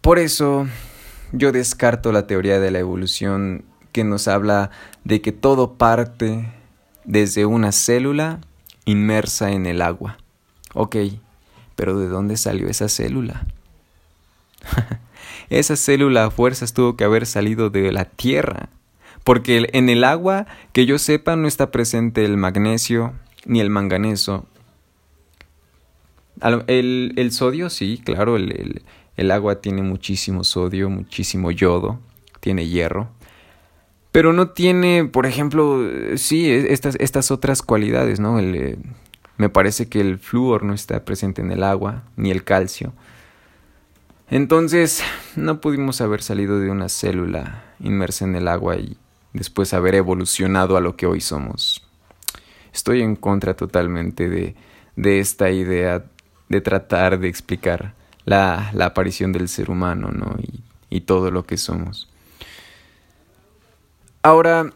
Por 0.00 0.18
eso 0.18 0.68
yo 1.32 1.50
descarto 1.50 2.12
la 2.12 2.26
teoría 2.26 2.60
de 2.60 2.70
la 2.70 2.78
evolución 2.78 3.64
que 3.90 4.04
nos 4.04 4.28
habla 4.28 4.70
de 5.02 5.22
que 5.22 5.32
todo 5.32 5.78
parte 5.78 6.52
desde 7.06 7.46
una 7.46 7.72
célula 7.72 8.40
inmersa 8.84 9.52
en 9.52 9.64
el 9.66 9.80
agua. 9.80 10.18
Ok, 10.74 10.96
pero 11.74 11.98
¿de 11.98 12.08
dónde 12.08 12.36
salió 12.36 12.68
esa 12.68 12.88
célula? 12.88 13.46
esa 15.50 15.76
célula 15.76 16.26
a 16.26 16.30
fuerzas 16.30 16.74
tuvo 16.74 16.96
que 16.96 17.04
haber 17.04 17.26
salido 17.26 17.70
de 17.70 17.92
la 17.92 18.04
tierra, 18.04 18.68
porque 19.24 19.68
en 19.72 19.88
el 19.88 20.04
agua, 20.04 20.46
que 20.72 20.86
yo 20.86 20.98
sepa, 20.98 21.36
no 21.36 21.48
está 21.48 21.70
presente 21.70 22.24
el 22.24 22.36
magnesio 22.36 23.14
ni 23.44 23.60
el 23.60 23.70
manganeso. 23.70 24.46
El, 26.66 27.28
sodio, 27.32 27.70
sí, 27.70 28.00
claro, 28.04 28.36
el 28.36 29.30
agua 29.30 29.60
tiene 29.60 29.82
muchísimo 29.82 30.44
sodio, 30.44 30.90
muchísimo 30.90 31.50
yodo, 31.50 31.98
tiene 32.40 32.68
hierro. 32.68 33.15
Pero 34.16 34.32
no 34.32 34.48
tiene, 34.48 35.04
por 35.04 35.26
ejemplo, 35.26 35.78
sí, 36.16 36.50
e, 36.50 36.72
estas, 36.72 37.30
otras 37.30 37.60
cualidades, 37.60 38.18
¿no? 38.18 38.40
Eh, 38.40 38.78
me 39.36 39.50
parece 39.50 39.90
que 39.90 40.00
el 40.00 40.18
flúor 40.18 40.62
no 40.62 40.72
está 40.72 41.04
presente 41.04 41.42
en 41.42 41.50
el 41.50 41.62
agua, 41.62 42.02
ni 42.16 42.30
el 42.30 42.42
calcio. 42.42 42.94
Entonces, 44.30 45.02
no 45.36 45.60
pudimos 45.60 46.00
haber 46.00 46.22
salido 46.22 46.58
de 46.58 46.70
una 46.70 46.88
célula 46.88 47.62
inmersa 47.78 48.24
en 48.24 48.36
el 48.36 48.48
agua 48.48 48.76
y 48.76 48.96
después 49.34 49.74
haber 49.74 49.94
evolucionado 49.96 50.78
a 50.78 50.80
lo 50.80 50.96
que 50.96 51.04
hoy 51.04 51.20
somos. 51.20 51.86
Estoy 52.72 53.02
en 53.02 53.16
contra 53.16 53.52
totalmente 53.52 54.30
de, 54.30 55.20
esta 55.20 55.50
idea 55.50 56.06
de 56.48 56.62
tratar 56.62 57.18
de 57.18 57.28
explicar 57.28 57.92
la, 58.24 58.70
aparición 58.80 59.32
del 59.32 59.48
ser 59.48 59.68
humano, 59.68 60.08
¿no? 60.10 60.36
Y 60.88 61.02
todo 61.02 61.30
lo 61.30 61.44
que 61.44 61.58
somos. 61.58 62.08
Ahora, 64.26 64.72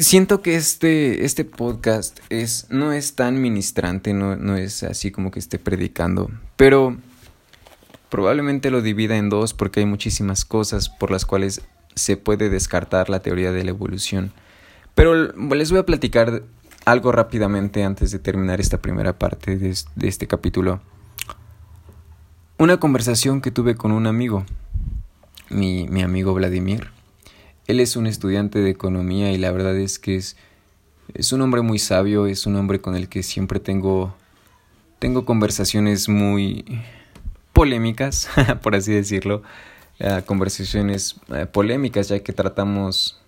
siento 0.00 0.42
que 0.42 0.54
este, 0.54 1.24
este 1.24 1.46
podcast 1.46 2.20
es, 2.28 2.66
no 2.68 2.92
es 2.92 3.14
tan 3.14 3.40
ministrante, 3.40 4.12
no, 4.12 4.36
no 4.36 4.54
es 4.54 4.82
así 4.82 5.10
como 5.10 5.30
que 5.30 5.38
esté 5.38 5.58
predicando, 5.58 6.30
pero 6.58 6.98
probablemente 8.10 8.70
lo 8.70 8.82
divida 8.82 9.16
en 9.16 9.30
dos 9.30 9.54
porque 9.54 9.80
hay 9.80 9.86
muchísimas 9.86 10.44
cosas 10.44 10.90
por 10.90 11.10
las 11.10 11.24
cuales 11.24 11.62
se 11.94 12.18
puede 12.18 12.50
descartar 12.50 13.08
la 13.08 13.22
teoría 13.22 13.50
de 13.50 13.64
la 13.64 13.70
evolución. 13.70 14.30
Pero 14.94 15.32
les 15.32 15.70
voy 15.70 15.80
a 15.80 15.86
platicar 15.86 16.42
algo 16.84 17.12
rápidamente 17.12 17.82
antes 17.82 18.10
de 18.10 18.18
terminar 18.18 18.60
esta 18.60 18.82
primera 18.82 19.18
parte 19.18 19.56
de, 19.56 19.74
este 20.02 20.26
capítulo 20.26 20.82
una 22.58 22.78
conversación 22.78 23.40
que 23.40 23.50
tuve 23.50 23.74
con 23.74 23.90
un 23.90 24.06
amigo, 24.06 24.44
mi, 25.48 25.88
mi, 25.88 26.02
amigo 26.02 26.34
Vladimir. 26.34 26.94
Él 27.66 27.80
es 27.80 27.96
un 27.96 28.06
estudiante 28.06 28.60
de 28.60 28.70
economía 28.70 29.32
y 29.32 29.38
la 29.38 29.50
verdad 29.50 29.76
es 29.76 29.98
que 29.98 30.16
es, 30.16 30.36
es 31.14 31.32
un 31.32 31.42
hombre 31.42 31.62
muy 31.62 31.78
sabio, 31.78 32.26
es 32.26 32.46
un 32.46 32.56
hombre 32.56 32.80
con 32.80 32.96
el 32.96 33.08
que 33.08 33.22
siempre 33.22 33.60
tengo, 33.60 34.14
tengo 34.98 35.24
conversaciones 35.24 36.08
muy 36.08 36.64
polémicas, 37.52 38.28
por 38.62 38.74
así 38.74 38.92
decirlo, 38.92 39.42
uh, 40.00 40.22
conversaciones 40.24 41.16
uh, 41.28 41.46
polémicas 41.46 42.08
ya 42.08 42.20
que 42.20 42.32
tratamos 42.32 43.20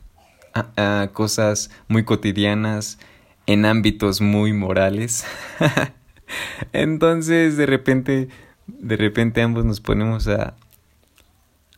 uh, 0.54 1.12
cosas 1.12 1.70
muy 1.88 2.04
cotidianas 2.04 2.98
en 3.46 3.64
ámbitos 3.64 4.20
muy 4.20 4.52
morales. 4.52 5.24
Entonces 6.72 7.56
de 7.56 7.66
repente 7.66 8.28
de 8.68 8.96
repente 8.96 9.40
ambos 9.42 9.64
nos 9.64 9.80
ponemos 9.80 10.28
a, 10.28 10.54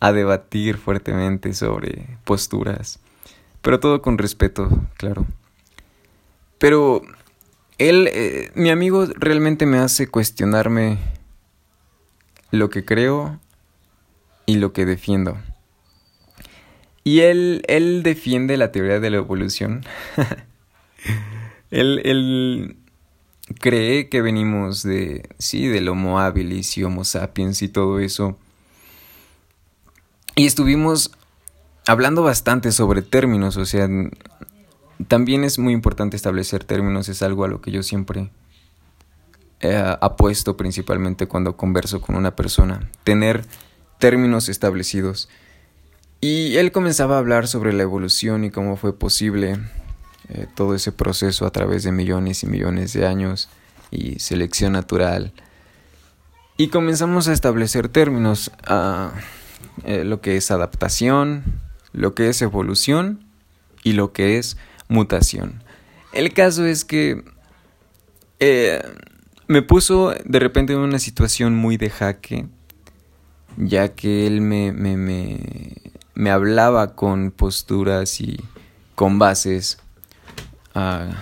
a 0.00 0.12
debatir 0.12 0.78
fuertemente 0.78 1.52
sobre 1.52 2.18
posturas, 2.24 2.98
pero 3.62 3.78
todo 3.80 4.02
con 4.02 4.18
respeto, 4.18 4.68
claro. 4.96 5.26
Pero 6.58 7.02
él, 7.78 8.08
eh, 8.12 8.50
mi 8.54 8.70
amigo 8.70 9.06
realmente 9.16 9.66
me 9.66 9.78
hace 9.78 10.08
cuestionarme 10.08 10.98
lo 12.50 12.70
que 12.70 12.84
creo 12.84 13.38
y 14.46 14.56
lo 14.56 14.72
que 14.72 14.84
defiendo. 14.84 15.38
Y 17.04 17.20
él, 17.20 17.62
él 17.68 18.02
defiende 18.02 18.56
la 18.56 18.72
teoría 18.72 19.00
de 19.00 19.10
la 19.10 19.16
evolución. 19.18 19.84
él, 21.70 22.02
él 22.04 22.76
cree 23.58 24.08
que 24.08 24.20
venimos 24.20 24.82
de, 24.82 25.28
sí, 25.38 25.66
del 25.66 25.88
Homo 25.88 26.20
habilis 26.20 26.76
y 26.76 26.84
Homo 26.84 27.04
sapiens 27.04 27.62
y 27.62 27.68
todo 27.68 28.00
eso. 28.00 28.38
Y 30.36 30.46
estuvimos 30.46 31.10
hablando 31.86 32.22
bastante 32.22 32.72
sobre 32.72 33.02
términos, 33.02 33.56
o 33.56 33.66
sea, 33.66 33.88
también 35.08 35.44
es 35.44 35.58
muy 35.58 35.72
importante 35.72 36.16
establecer 36.16 36.64
términos, 36.64 37.08
es 37.08 37.22
algo 37.22 37.44
a 37.44 37.48
lo 37.48 37.60
que 37.60 37.72
yo 37.72 37.82
siempre 37.82 38.30
apuesto 40.00 40.56
principalmente 40.56 41.26
cuando 41.26 41.56
converso 41.56 42.00
con 42.00 42.16
una 42.16 42.34
persona, 42.34 42.88
tener 43.04 43.44
términos 43.98 44.48
establecidos. 44.48 45.28
Y 46.20 46.56
él 46.56 46.72
comenzaba 46.72 47.16
a 47.16 47.18
hablar 47.18 47.46
sobre 47.46 47.72
la 47.72 47.82
evolución 47.82 48.44
y 48.44 48.50
cómo 48.50 48.76
fue 48.76 48.98
posible 48.98 49.58
eh, 50.28 50.46
todo 50.54 50.74
ese 50.74 50.92
proceso 50.92 51.46
a 51.46 51.50
través 51.50 51.82
de 51.82 51.92
millones 51.92 52.42
y 52.42 52.46
millones 52.46 52.92
de 52.92 53.06
años 53.06 53.48
y 53.90 54.18
selección 54.18 54.72
natural. 54.72 55.32
Y 56.56 56.68
comenzamos 56.68 57.28
a 57.28 57.32
establecer 57.32 57.88
términos 57.88 58.50
a 58.66 59.12
eh, 59.84 60.04
lo 60.04 60.20
que 60.20 60.36
es 60.36 60.50
adaptación, 60.50 61.44
lo 61.92 62.14
que 62.14 62.28
es 62.28 62.42
evolución 62.42 63.24
y 63.82 63.92
lo 63.92 64.12
que 64.12 64.38
es 64.38 64.56
mutación. 64.88 65.62
El 66.12 66.32
caso 66.32 66.64
es 66.66 66.84
que 66.84 67.24
eh, 68.40 68.82
me 69.46 69.62
puso 69.62 70.14
de 70.24 70.38
repente 70.38 70.72
en 70.72 70.80
una 70.80 70.98
situación 70.98 71.54
muy 71.54 71.76
de 71.76 71.90
jaque, 71.90 72.46
ya 73.56 73.94
que 73.94 74.26
él 74.26 74.40
me, 74.40 74.72
me, 74.72 74.96
me, 74.96 75.40
me 76.14 76.30
hablaba 76.30 76.94
con 76.94 77.30
posturas 77.30 78.20
y 78.20 78.40
con 78.94 79.18
bases, 79.18 79.78
uh, 80.74 81.12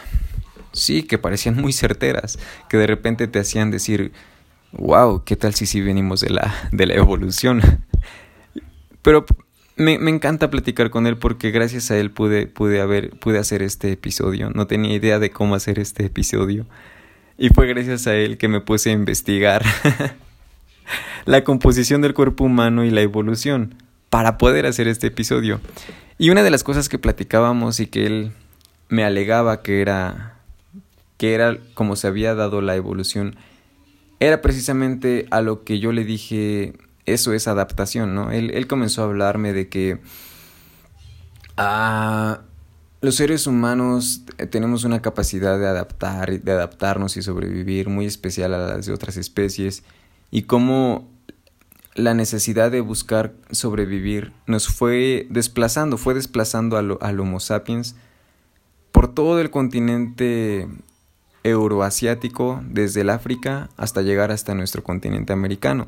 sí, 0.73 1.03
que 1.03 1.19
parecían 1.19 1.57
muy 1.57 1.73
certeras, 1.73 2.39
que 2.69 2.77
de 2.77 2.87
repente 2.87 3.29
te 3.29 3.39
hacían 3.39 3.71
decir, 3.71 4.13
wow, 4.73 5.23
¿qué 5.25 5.37
tal 5.37 5.55
si 5.55 5.67
sí 5.67 5.81
venimos 5.81 6.21
de 6.21 6.31
la, 6.31 6.55
de 6.73 6.87
la 6.87 6.95
evolución? 6.95 7.63
Pero 9.03 9.25
me, 9.77 9.99
me, 9.99 10.11
encanta 10.11 10.51
platicar 10.51 10.91
con 10.91 11.07
él 11.07 11.17
porque 11.17 11.51
gracias 11.51 11.91
a 11.91 11.99
él 11.99 12.11
pude, 12.11 12.47
pude, 12.47 12.81
haber, 12.81 13.11
pude 13.19 13.39
hacer 13.39 13.63
este 13.63 13.93
episodio. 13.93 14.51
No 14.51 14.67
tenía 14.67 14.95
idea 14.95 15.19
de 15.19 15.31
cómo 15.31 15.55
hacer 15.55 15.79
este 15.79 16.07
episodio. 16.07 16.67
Y 17.37 17.51
fue 17.51 17.67
gracias 17.69 18.07
a 18.07 18.15
él 18.15 18.37
que 18.37 18.49
me 18.49 18.61
puse 18.61 18.91
a 18.91 18.93
investigar 18.93 19.63
la 21.25 21.45
composición 21.45 22.03
del 22.03 22.15
cuerpo 22.15 22.45
humano 22.45 22.85
y 22.85 22.91
la 22.91 23.01
evolución 23.01 23.77
para 24.11 24.39
poder 24.39 24.67
hacer 24.67 24.89
este 24.89 25.09
episodio. 25.09 25.61
Y 26.19 26.31
una 26.31 26.43
de 26.43 26.51
las 26.51 26.65
cosas 26.65 26.89
que 26.89 26.99
platicábamos 26.99 27.79
y 27.79 27.87
que 27.87 28.07
él 28.07 28.33
me 28.89 29.05
alegaba 29.05 29.63
que 29.63 29.81
era 29.81 30.35
que 31.17 31.35
era 31.35 31.59
como 31.75 31.97
se 31.97 32.07
había 32.07 32.35
dado 32.35 32.61
la 32.61 32.77
evolución 32.77 33.37
era 34.21 34.41
precisamente 34.41 35.27
a 35.31 35.41
lo 35.41 35.65
que 35.65 35.79
yo 35.81 35.93
le 35.93 36.05
dije 36.05 36.75
eso 37.13 37.33
es 37.33 37.49
adaptación, 37.49 38.15
¿no? 38.15 38.31
Él, 38.31 38.51
él 38.53 38.67
comenzó 38.67 39.03
a 39.03 39.05
hablarme 39.07 39.53
de 39.53 39.69
que 39.69 40.01
ah, 41.57 42.41
los 43.01 43.15
seres 43.15 43.47
humanos 43.47 44.23
tenemos 44.51 44.85
una 44.85 45.01
capacidad 45.01 45.59
de 45.59 45.67
adaptar, 45.67 46.41
de 46.41 46.53
adaptarnos 46.53 47.17
y 47.17 47.23
sobrevivir 47.23 47.89
muy 47.89 48.07
especial 48.07 48.55
a 48.55 48.59
las 48.59 48.87
de 48.87 48.93
otras 48.93 49.17
especies 49.17 49.85
y 50.31 50.43
cómo 50.43 51.09
la 51.95 52.15
necesidad 52.15 52.71
de 52.71 52.81
buscar 52.81 53.35
sobrevivir 53.51 54.33
nos 54.47 54.69
fue 54.69 55.27
desplazando, 55.31 55.97
fue 55.97 56.15
desplazando 56.15 56.77
al, 56.77 56.99
al 57.01 57.21
Homo 57.21 57.41
sapiens 57.41 57.97
por 58.93 59.15
todo 59.15 59.41
el 59.41 59.51
continente 59.51 60.69
euroasiático, 61.45 62.61
desde 62.65 63.03
el 63.03 63.11
África 63.11 63.71
hasta 63.77 64.03
llegar 64.03 64.33
hasta 64.33 64.55
nuestro 64.55 64.83
continente 64.83 65.33
americano 65.33 65.87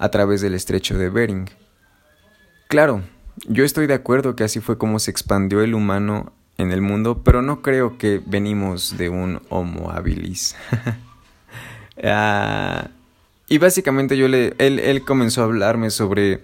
a 0.00 0.08
través 0.08 0.40
del 0.40 0.54
estrecho 0.54 0.98
de 0.98 1.10
Bering. 1.10 1.48
Claro, 2.66 3.02
yo 3.46 3.64
estoy 3.64 3.86
de 3.86 3.94
acuerdo 3.94 4.34
que 4.34 4.44
así 4.44 4.58
fue 4.58 4.78
como 4.78 4.98
se 4.98 5.10
expandió 5.10 5.60
el 5.60 5.74
humano 5.74 6.32
en 6.58 6.72
el 6.72 6.80
mundo, 6.80 7.22
pero 7.22 7.42
no 7.42 7.62
creo 7.62 7.98
que 7.98 8.20
venimos 8.24 8.96
de 8.98 9.10
un 9.10 9.40
Homo 9.48 9.92
habilis. 9.92 10.56
Ah, 12.02 12.88
y 13.46 13.58
básicamente 13.58 14.16
yo 14.16 14.26
le, 14.26 14.54
él, 14.56 14.78
él 14.78 15.04
comenzó 15.04 15.42
a 15.42 15.44
hablarme 15.44 15.90
sobre 15.90 16.40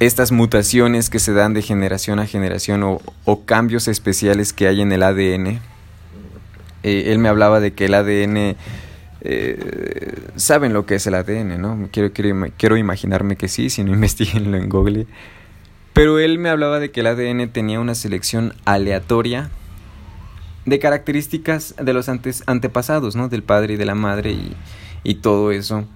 estas 0.00 0.32
mutaciones 0.32 1.08
que 1.08 1.18
se 1.18 1.32
dan 1.32 1.54
de 1.54 1.62
generación 1.62 2.18
a 2.18 2.26
generación 2.26 2.82
o, 2.82 3.44
cambios 3.46 3.88
especiales 3.88 4.52
que 4.52 4.68
hay 4.68 4.82
en 4.82 4.92
el 4.92 5.02
ADN. 5.02 5.60
Eh, 6.82 7.04
él 7.06 7.18
me 7.18 7.30
hablaba 7.30 7.58
de 7.60 7.72
que 7.72 7.86
el 7.86 7.94
ADN 7.94 8.56
eh, 9.26 10.20
saben 10.36 10.74
lo 10.74 10.84
que 10.84 10.96
es 10.96 11.06
el 11.06 11.14
ADN, 11.14 11.60
¿no? 11.60 11.88
Quiero, 11.90 12.12
quiero, 12.12 12.76
imaginarme 12.76 13.36
que 13.36 13.48
sí, 13.48 13.70
si 13.70 13.82
no 13.82 13.92
investiguenlo 13.94 14.56
en 14.56 14.68
Google. 14.68 15.06
Pero 15.94 16.18
él 16.18 16.38
me 16.38 16.50
hablaba 16.50 16.78
de 16.78 16.90
que 16.90 17.00
el 17.00 17.06
ADN 17.06 17.48
tenía 17.50 17.80
una 17.80 17.94
selección 17.94 18.52
aleatoria 18.66 19.50
de 20.66 20.78
características 20.78 21.74
de 21.80 21.92
los 21.94 22.08
antes, 22.08 22.42
antepasados, 22.46 23.16
¿no? 23.16 23.28
Del 23.28 23.42
padre 23.42 23.74
y 23.74 23.76
de 23.76 23.86
la 23.86 23.94
madre 23.94 24.32
y, 24.32 24.54
y 25.04 25.16
todo 25.16 25.52
eso. 25.52 25.86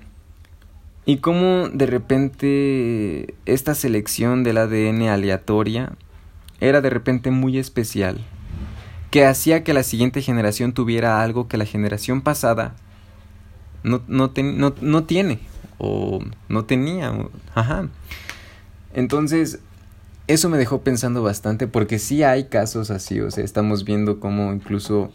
Y 1.04 1.18
cómo 1.18 1.68
de 1.68 1.86
repente 1.86 3.34
esta 3.44 3.74
selección 3.74 4.42
del 4.42 4.58
ADN 4.58 5.08
aleatoria 5.08 5.92
era 6.60 6.80
de 6.80 6.90
repente 6.90 7.30
muy 7.30 7.58
especial, 7.58 8.24
que 9.10 9.26
hacía 9.26 9.64
que 9.64 9.74
la 9.74 9.82
siguiente 9.82 10.22
generación 10.22 10.72
tuviera 10.72 11.22
algo 11.22 11.48
que 11.48 11.56
la 11.56 11.64
generación 11.64 12.20
pasada 12.20 12.74
no, 13.82 14.02
no, 14.06 14.32
no, 14.80 15.04
tiene 15.04 15.40
o 15.78 16.20
no 16.48 16.64
tenía. 16.64 17.12
ajá. 17.54 17.88
Entonces, 18.94 19.60
eso 20.26 20.48
me 20.48 20.58
dejó 20.58 20.82
pensando 20.82 21.22
bastante 21.22 21.66
porque 21.66 21.98
sí 21.98 22.22
hay 22.22 22.44
casos 22.44 22.90
así, 22.90 23.20
o 23.20 23.30
sea, 23.30 23.44
estamos 23.44 23.84
viendo 23.84 24.20
cómo 24.20 24.52
incluso 24.52 25.10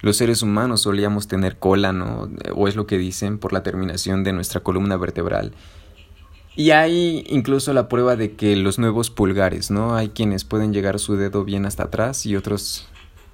los 0.00 0.16
seres 0.16 0.42
humanos 0.42 0.82
solíamos 0.82 1.26
tener 1.26 1.58
cola, 1.58 1.92
¿no? 1.92 2.28
O 2.54 2.68
es 2.68 2.76
lo 2.76 2.86
que 2.86 2.98
dicen 2.98 3.38
por 3.38 3.52
la 3.52 3.62
terminación 3.62 4.22
de 4.22 4.32
nuestra 4.32 4.60
columna 4.60 4.96
vertebral. 4.96 5.52
Y 6.54 6.70
hay 6.70 7.24
incluso 7.28 7.72
la 7.72 7.88
prueba 7.88 8.16
de 8.16 8.32
que 8.32 8.56
los 8.56 8.78
nuevos 8.78 9.10
pulgares, 9.10 9.70
¿no? 9.70 9.94
Hay 9.94 10.10
quienes 10.10 10.44
pueden 10.44 10.72
llegar 10.72 10.98
su 10.98 11.16
dedo 11.16 11.44
bien 11.44 11.66
hasta 11.66 11.84
atrás 11.84 12.24
y 12.24 12.36
otros, 12.36 12.86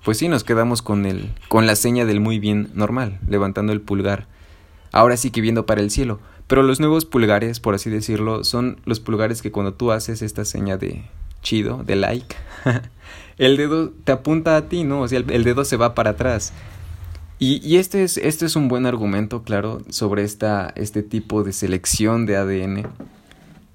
pues 0.05 0.18
sí, 0.18 0.29
nos 0.29 0.44
quedamos 0.44 0.83
con 0.83 1.07
el, 1.07 1.31
con 1.48 1.66
la 1.66 1.77
seña 1.77 2.05
del 2.05 2.20
muy 2.20 2.38
bien 2.38 2.70
normal, 2.75 3.20
levantando 3.29 3.72
el 3.72 3.81
pulgar 3.81 4.27
ahora 4.92 5.16
sí 5.16 5.31
que 5.31 5.40
viendo 5.40 5.66
para 5.66 5.81
el 5.81 5.90
cielo. 5.90 6.20
Pero 6.46 6.62
los 6.62 6.81
nuevos 6.81 7.05
pulgares, 7.05 7.61
por 7.61 7.74
así 7.74 7.90
decirlo, 7.90 8.44
son 8.44 8.78
los 8.85 9.00
pulgares 9.00 9.42
que 9.42 9.50
cuando 9.50 9.74
tú 9.74 9.90
haces 9.90 10.22
esta 10.22 10.44
seña 10.44 10.76
de 10.76 11.02
chido, 11.42 11.83
de 11.83 11.96
like, 11.96 12.37
el 13.38 13.57
dedo 13.57 13.90
te 13.90 14.12
apunta 14.12 14.57
a 14.57 14.68
ti, 14.68 14.85
¿no? 14.85 15.00
O 15.00 15.09
sea, 15.09 15.18
el, 15.18 15.44
dedo 15.44 15.64
se 15.64 15.76
va 15.76 15.94
para 15.94 16.11
atrás. 16.11 16.52
Y, 17.38 17.76
este, 17.76 18.05
es, 18.05 18.18
este 18.18 18.46
es 18.46 18.55
un 18.55 18.68
buen 18.68 18.87
argumento, 18.87 19.42
claro, 19.42 19.83
sobre 19.88 20.22
esta, 20.22 20.72
este 20.76 21.02
tipo 21.02 21.42
de 21.42 21.52
selección 21.52 22.24
de 22.24 22.37
ADN 22.37 22.87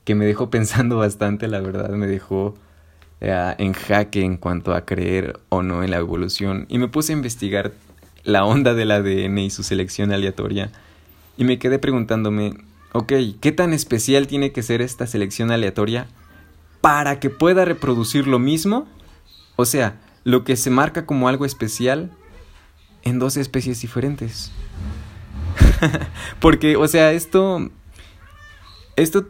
que 0.06 0.15
me 0.15 0.25
dejó 0.25 0.49
pensando 0.51 0.97
bastante, 0.97 1.49
la 1.49 1.60
verdad, 1.60 1.89
me 1.89 2.08
dejó 2.08 2.56
eh, 3.19 3.56
en 3.58 3.73
jaque 3.73 4.21
en 4.21 4.38
cuanto 4.38 4.73
a 4.73 4.86
creer 4.86 5.38
o 5.49 5.63
no 5.63 5.84
en 5.84 5.91
la 5.91 5.97
evolución. 5.97 6.65
Y 6.69 6.77
me 6.77 6.88
puse 6.88 7.12
a 7.12 7.17
investigar 7.17 7.73
la 8.23 8.45
onda 8.45 8.73
del 8.73 8.91
ADN 8.91 9.38
y 9.39 9.49
su 9.49 9.63
selección 9.63 10.13
aleatoria 10.13 10.71
y 11.38 11.43
me 11.43 11.60
quedé 11.60 11.80
preguntándome, 11.80 12.54
ok, 12.93 13.13
¿qué 13.39 13.52
tan 13.52 13.73
especial 13.73 14.28
tiene 14.28 14.52
que 14.52 14.63
ser 14.63 14.82
esta 14.82 15.08
selección 15.08 15.52
aleatoria 15.52 16.08
para 16.82 17.19
que 17.19 17.30
pueda 17.30 17.63
reproducir 17.63 18.28
lo 18.28 18.39
mismo? 18.39 18.88
O 19.56 19.65
sea, 19.65 20.00
lo 20.23 20.43
que 20.43 20.56
se 20.56 20.69
marca 20.69 21.06
como 21.06 21.30
algo 21.30 21.45
especial 21.45 22.12
en 23.04 23.19
dos 23.19 23.38
especies 23.38 23.82
diferentes. 23.82 24.52
Porque, 26.39 26.76
o 26.76 26.88
sea, 26.88 27.12
esto... 27.13 27.69
Esto... 28.95 29.30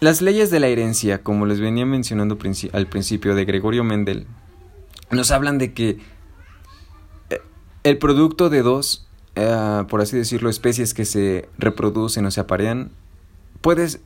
Las 0.00 0.22
leyes 0.22 0.50
de 0.50 0.60
la 0.60 0.68
herencia, 0.68 1.22
como 1.22 1.44
les 1.44 1.60
venía 1.60 1.84
mencionando 1.84 2.38
al 2.72 2.86
principio 2.86 3.34
de 3.34 3.44
Gregorio 3.44 3.84
Mendel, 3.84 4.26
nos 5.10 5.30
hablan 5.30 5.58
de 5.58 5.74
que 5.74 5.98
eh, 7.28 7.42
el 7.84 7.98
producto 7.98 8.48
de 8.48 8.62
dos 8.62 9.09
eh, 9.36 9.84
por 9.88 10.00
así 10.00 10.16
decirlo, 10.16 10.50
especies 10.50 10.94
que 10.94 11.04
se 11.04 11.48
reproducen 11.58 12.26
o 12.26 12.30
se 12.30 12.40
aparean, 12.40 12.90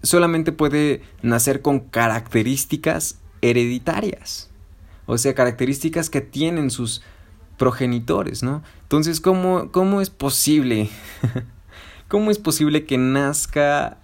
solamente 0.02 0.52
puede 0.52 1.02
nacer 1.22 1.62
con 1.62 1.80
características 1.80 3.18
hereditarias. 3.40 4.50
O 5.06 5.18
sea, 5.18 5.34
características 5.34 6.10
que 6.10 6.20
tienen 6.20 6.70
sus 6.70 7.02
progenitores, 7.58 8.42
¿no? 8.42 8.62
Entonces, 8.82 9.20
¿cómo, 9.20 9.70
cómo 9.70 10.00
es 10.00 10.10
posible? 10.10 10.88
¿Cómo 12.08 12.30
es 12.30 12.38
posible 12.38 12.84
que 12.84 12.98
nazca 12.98 13.98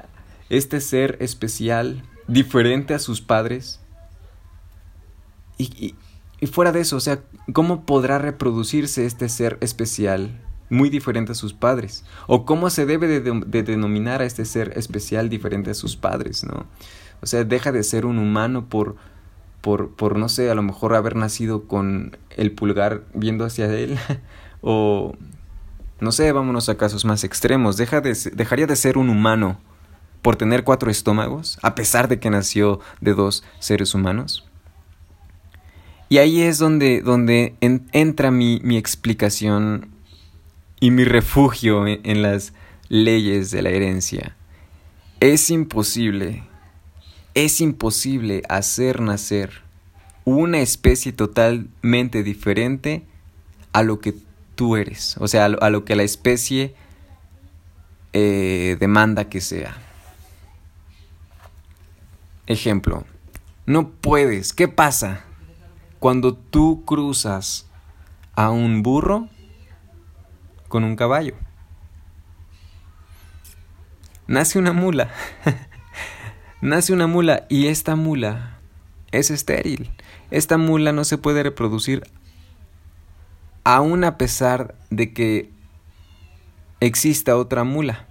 este 0.49 0.81
ser 0.81 1.17
especial, 1.21 2.03
diferente 2.29 2.95
a 2.95 2.99
sus 2.99 3.21
padres? 3.21 3.81
Y, 5.59 5.95
y 6.41 6.47
fuera 6.47 6.73
de 6.73 6.81
eso, 6.81 6.97
o 6.97 7.01
sea, 7.01 7.23
¿cómo 7.53 7.85
podrá 7.85 8.19
reproducirse 8.19 9.05
este 9.05 9.29
ser 9.29 9.59
especial 9.61 10.41
muy 10.71 10.89
diferente 10.89 11.33
a 11.33 11.35
sus 11.35 11.53
padres? 11.53 12.05
¿O 12.27 12.47
cómo 12.47 12.71
se 12.71 12.87
debe 12.87 13.07
de, 13.07 13.63
denominar 13.63 14.23
a 14.23 14.25
este 14.25 14.45
ser 14.45 14.73
especial 14.77 15.29
diferente 15.29 15.71
a 15.71 15.75
sus 15.75 15.97
padres, 15.97 16.45
no? 16.45 16.67
O 17.21 17.27
sea, 17.27 17.45
deja 17.45 17.71
de 17.73 17.83
ser 17.83 18.07
un 18.07 18.19
humano 18.19 18.67
por, 18.69 18.97
por, 19.61 19.91
por 19.91 20.17
no 20.17 20.31
sé, 20.31 20.51
a 20.51 20.55
lo 20.55 20.63
mejor 20.63 20.95
haber 20.95 21.17
nacido 21.17 21.65
con 21.69 22.17
el 22.37 22.53
pulgar 22.53 23.03
viendo 23.13 23.45
hacia 23.45 23.67
él, 23.67 23.99
o 24.63 25.15
no 26.01 26.13
sé, 26.13 26.33
vámonos 26.33 26.71
a 26.71 26.79
casos 26.79 27.05
más 27.05 27.25
extremos, 27.25 27.77
deja 27.77 28.01
de, 28.01 28.17
dejaría 28.33 28.67
de 28.67 28.77
ser 28.77 28.97
un 28.97 29.11
humano 29.11 29.61
por 30.23 30.37
tener 30.37 30.65
cuatro 30.65 30.91
estómagos, 30.91 31.59
a 31.63 31.75
pesar 31.75 32.09
de 32.09 32.19
que 32.19 32.31
nació 32.31 32.81
de 33.01 33.15
dos 33.15 33.45
seres 33.59 33.95
humanos. 33.95 34.47
Y 36.09 36.19
ahí 36.19 36.43
es 36.43 36.59
donde, 36.59 37.03
donde 37.03 37.55
entra 37.61 38.31
mi, 38.33 38.61
mi, 38.65 38.77
explicación 38.77 39.90
y 40.81 40.91
mi 40.91 41.05
refugio 41.05 41.87
en 41.87 42.23
las 42.23 42.55
leyes 42.89 43.51
de 43.51 43.63
la 43.63 43.71
herencia. 43.71 44.35
Es 45.21 45.51
imposible, 45.51 46.43
es 47.35 47.61
imposible 47.61 48.43
hacer 48.49 49.01
nacer 49.01 49.63
una 50.25 50.61
especie 50.61 51.13
totalmente 51.13 52.23
diferente 52.23 53.05
a 53.73 53.83
lo 53.83 54.01
que 54.01 54.15
tú 54.55 54.77
eres, 54.77 55.17
o 55.19 55.29
sea, 55.29 55.45
a 55.45 55.71
lo, 55.71 55.85
que 55.85 55.97
la 55.97 56.03
especie 56.03 56.75
eh, 58.13 58.77
demanda 58.81 59.29
que 59.29 59.41
sea. 59.41 59.77
Ejemplo, 62.47 63.05
no 63.67 63.91
puedes, 63.91 64.53
¿qué 64.53 64.69
pasa 64.69 65.25
cuando 65.99 66.35
tú 66.35 66.85
cruzas 66.85 67.67
a 68.35 68.51
un 68.51 68.83
burro 68.83 69.29
con 70.71 70.85
un 70.85 70.97
caballo? 70.97 71.35
nace 74.31 74.61
una 74.61 74.73
mula. 74.73 75.11
nace 76.63 76.93
una 76.93 77.09
mula 77.09 77.47
y 77.49 77.67
esta 77.67 77.97
mula 77.97 78.61
es 79.11 79.31
estéril. 79.31 79.91
Esta 80.31 80.57
mula 80.57 80.93
no 80.93 81.05
se 81.05 81.19
puede 81.19 81.43
reproducir 81.43 82.05
aún 83.65 84.05
a 84.05 84.17
pesar 84.17 84.77
de 84.89 85.13
que 85.13 85.51
exista 86.79 87.37
otra 87.37 87.65
mula. 87.65 88.07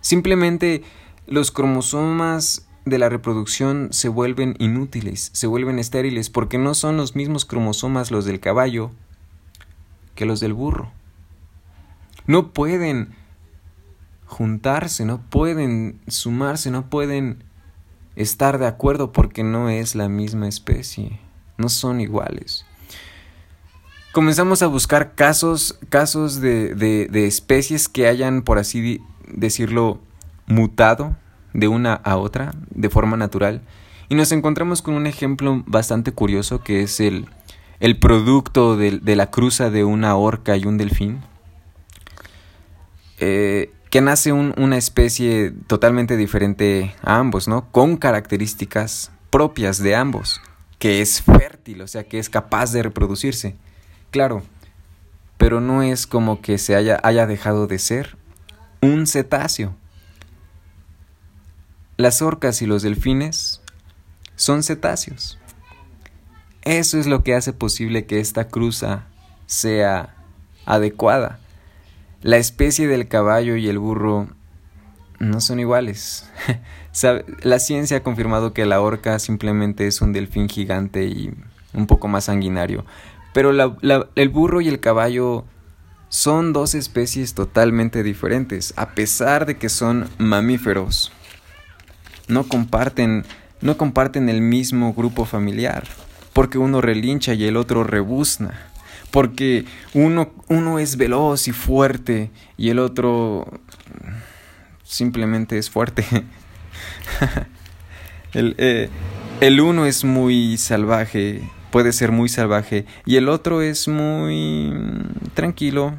Simplemente 0.00 0.84
los 1.26 1.50
cromosomas 1.50 2.68
de 2.84 2.98
la 2.98 3.08
reproducción 3.08 3.88
se 3.90 4.08
vuelven 4.08 4.54
inútiles, 4.60 5.30
se 5.34 5.48
vuelven 5.48 5.80
estériles, 5.80 6.30
porque 6.30 6.56
no 6.56 6.74
son 6.74 6.96
los 6.96 7.16
mismos 7.16 7.44
cromosomas 7.44 8.12
los 8.12 8.24
del 8.24 8.38
caballo 8.38 8.92
que 10.14 10.24
los 10.24 10.38
del 10.38 10.54
burro. 10.54 10.92
No 12.30 12.52
pueden 12.52 13.08
juntarse, 14.24 15.04
no 15.04 15.20
pueden 15.20 16.00
sumarse, 16.06 16.70
no 16.70 16.88
pueden 16.88 17.42
estar 18.14 18.58
de 18.60 18.68
acuerdo 18.68 19.10
porque 19.10 19.42
no 19.42 19.68
es 19.68 19.96
la 19.96 20.08
misma 20.08 20.46
especie, 20.46 21.18
no 21.58 21.68
son 21.68 22.00
iguales. 22.00 22.64
Comenzamos 24.12 24.62
a 24.62 24.68
buscar 24.68 25.16
casos, 25.16 25.76
casos 25.88 26.40
de, 26.40 26.76
de, 26.76 27.26
especies 27.26 27.88
que 27.88 28.06
hayan, 28.06 28.42
por 28.42 28.60
así 28.60 29.00
decirlo, 29.26 29.98
mutado 30.46 31.16
de 31.52 31.66
una 31.66 31.94
a 31.94 32.16
otra 32.16 32.52
de 32.70 32.90
forma 32.90 33.16
natural 33.16 33.60
y 34.08 34.14
nos 34.14 34.30
encontramos 34.30 34.82
con 34.82 34.94
un 34.94 35.08
ejemplo 35.08 35.64
bastante 35.66 36.12
curioso 36.12 36.62
que 36.62 36.82
es 36.82 37.00
el, 37.00 37.26
el 37.80 37.98
producto 37.98 38.76
de, 38.76 39.00
de, 39.00 39.16
la 39.16 39.32
cruza 39.32 39.68
de 39.68 39.82
una 39.82 40.14
orca 40.14 40.56
y 40.56 40.64
un 40.64 40.78
delfín. 40.78 41.28
Eh, 43.20 43.70
que 43.90 44.00
nace 44.00 44.32
una 44.32 44.78
especie 44.78 45.52
totalmente 45.66 46.16
diferente 46.16 46.94
a 47.02 47.18
ambos, 47.18 47.48
¿no? 47.48 47.70
Con 47.70 47.96
características 47.96 49.10
propias 49.30 49.82
de 49.82 49.96
ambos, 49.96 50.40
que 50.78 51.02
es 51.02 51.20
fértil, 51.22 51.82
o 51.82 51.88
sea, 51.88 52.04
que 52.04 52.20
es 52.20 52.30
capaz 52.30 52.72
de 52.72 52.84
reproducirse. 52.84 53.56
Claro, 54.12 54.42
pero 55.38 55.60
no 55.60 55.82
es 55.82 56.06
como 56.06 56.40
que 56.40 56.56
se 56.56 56.76
haya, 56.76 57.00
haya 57.02 57.26
dejado 57.26 57.66
de 57.66 57.80
ser 57.80 58.16
un 58.80 59.08
cetáceo. 59.08 59.74
Las 61.96 62.22
orcas 62.22 62.62
y 62.62 62.66
los 62.66 62.82
delfines 62.82 63.60
son 64.36 64.62
cetáceos. 64.62 65.36
Eso 66.62 66.96
es 66.96 67.06
lo 67.06 67.24
que 67.24 67.34
hace 67.34 67.52
posible 67.52 68.06
que 68.06 68.20
esta 68.20 68.46
cruza 68.48 69.08
sea 69.46 70.14
adecuada 70.64 71.40
la 72.22 72.36
especie 72.36 72.86
del 72.86 73.08
caballo 73.08 73.56
y 73.56 73.68
el 73.68 73.78
burro 73.78 74.28
no 75.18 75.40
son 75.40 75.60
iguales. 75.60 76.28
la 77.42 77.58
ciencia 77.58 77.98
ha 77.98 78.02
confirmado 78.02 78.52
que 78.52 78.66
la 78.66 78.80
orca 78.80 79.18
simplemente 79.18 79.86
es 79.86 80.00
un 80.00 80.12
delfín 80.12 80.48
gigante 80.48 81.04
y 81.06 81.32
un 81.72 81.86
poco 81.86 82.08
más 82.08 82.24
sanguinario. 82.24 82.84
Pero 83.32 83.52
el 83.52 84.28
burro 84.28 84.60
y 84.60 84.68
el 84.68 84.80
caballo 84.80 85.44
son 86.08 86.52
dos 86.52 86.74
especies 86.74 87.34
totalmente 87.34 88.02
diferentes, 88.02 88.74
a 88.76 88.90
pesar 88.90 89.46
de 89.46 89.56
que 89.56 89.68
son 89.68 90.08
mamíferos. 90.18 91.12
No 92.26 92.44
comparten, 92.44 93.24
no 93.60 93.76
comparten 93.76 94.28
el 94.28 94.40
mismo 94.40 94.92
grupo 94.92 95.24
familiar, 95.24 95.84
porque 96.32 96.58
uno 96.58 96.80
relincha 96.80 97.34
y 97.34 97.44
el 97.44 97.56
otro 97.56 97.84
rebuzna 97.84 98.69
porque 99.10 99.64
uno, 99.94 100.32
uno 100.48 100.78
es 100.78 100.96
veloz 100.96 101.48
y 101.48 101.52
fuerte 101.52 102.30
y 102.56 102.70
el 102.70 102.78
otro 102.78 103.46
simplemente 104.84 105.58
es 105.58 105.70
fuerte. 105.70 106.04
el, 108.32 108.54
eh, 108.58 108.88
el 109.40 109.60
uno 109.60 109.86
es 109.86 110.04
muy 110.04 110.56
salvaje, 110.58 111.42
puede 111.70 111.92
ser 111.92 112.12
muy 112.12 112.28
salvaje, 112.28 112.86
y 113.06 113.16
el 113.16 113.28
otro 113.28 113.62
es 113.62 113.88
muy 113.88 114.72
tranquilo, 115.34 115.94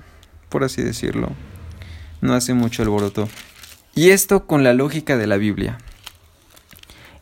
por 0.49 0.63
así 0.63 0.81
decirlo. 0.81 1.29
No 2.21 2.33
hace 2.33 2.53
mucho 2.53 2.83
alboroto. 2.83 3.27
Y 3.95 4.11
esto 4.11 4.45
con 4.45 4.63
la 4.63 4.73
lógica 4.73 5.17
de 5.17 5.27
la 5.27 5.37
Biblia. 5.37 5.79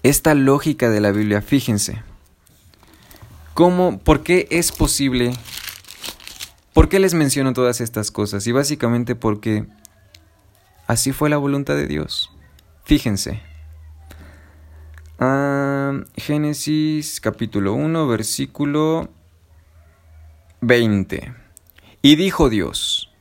Esta 0.04 0.34
lógica 0.34 0.90
de 0.90 1.02
la 1.02 1.12
Biblia, 1.12 1.42
fíjense. 1.42 2.02
¿Cómo, 3.54 4.00
por 4.00 4.24
qué 4.24 4.48
es 4.52 4.72
posible 4.72 5.34
¿Por 6.74 6.88
qué 6.88 7.00
les 7.00 7.14
menciono 7.14 7.54
todas 7.54 7.82
estas 7.82 8.12
cosas? 8.12 8.46
Y 8.48 8.52
básicamente 8.52 9.16
porque 9.16 9.66
así 10.88 11.12
fue 11.12 11.30
la 11.30 11.38
voluntad 11.38 11.76
de 11.76 11.88
Dios. 11.88 12.32
Fíjense. 12.86 13.42
Ah, 15.20 15.94
Génesis 16.16 17.20
capítulo 17.20 17.74
1, 17.74 18.08
versículo 18.08 19.10
20. 20.62 21.34
Y 22.02 22.16
dijo 22.16 22.50
Dios, 22.50 23.12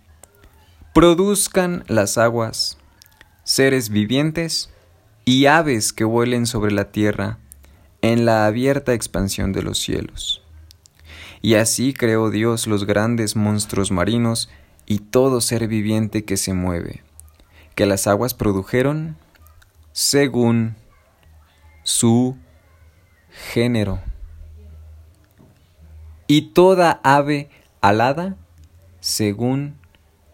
produzcan 0.95 1.85
las 1.89 2.19
aguas, 2.19 2.79
seres 3.45 3.89
vivientes 3.89 4.71
y 5.25 5.47
aves 5.47 5.93
que 5.93 6.05
vuelen 6.05 6.47
sobre 6.47 6.71
la 6.71 6.93
tierra 6.93 7.39
en 8.03 8.25
la 8.25 8.47
abierta 8.47 8.95
expansión 8.95 9.53
de 9.53 9.63
los 9.63 9.79
cielos. 9.79 10.43
Y 11.41 11.55
así 11.55 11.93
creó 11.93 12.31
Dios 12.31 12.67
los 12.67 12.85
grandes 12.85 13.37
monstruos 13.37 13.91
marinos 13.91 14.51
y 14.87 14.99
todo 14.99 15.41
ser 15.41 15.69
viviente 15.69 16.25
que 16.25 16.37
se 16.37 16.55
mueve, 16.55 17.03
que 17.75 17.87
las 17.87 18.07
aguas 18.07 18.35
produjeron 18.35 19.17
según 19.93 20.77
su 21.83 22.37
género. 23.53 24.01
Y 26.27 26.53
toda 26.53 27.01
ave 27.03 27.51
alada 27.81 28.37
según 29.01 29.77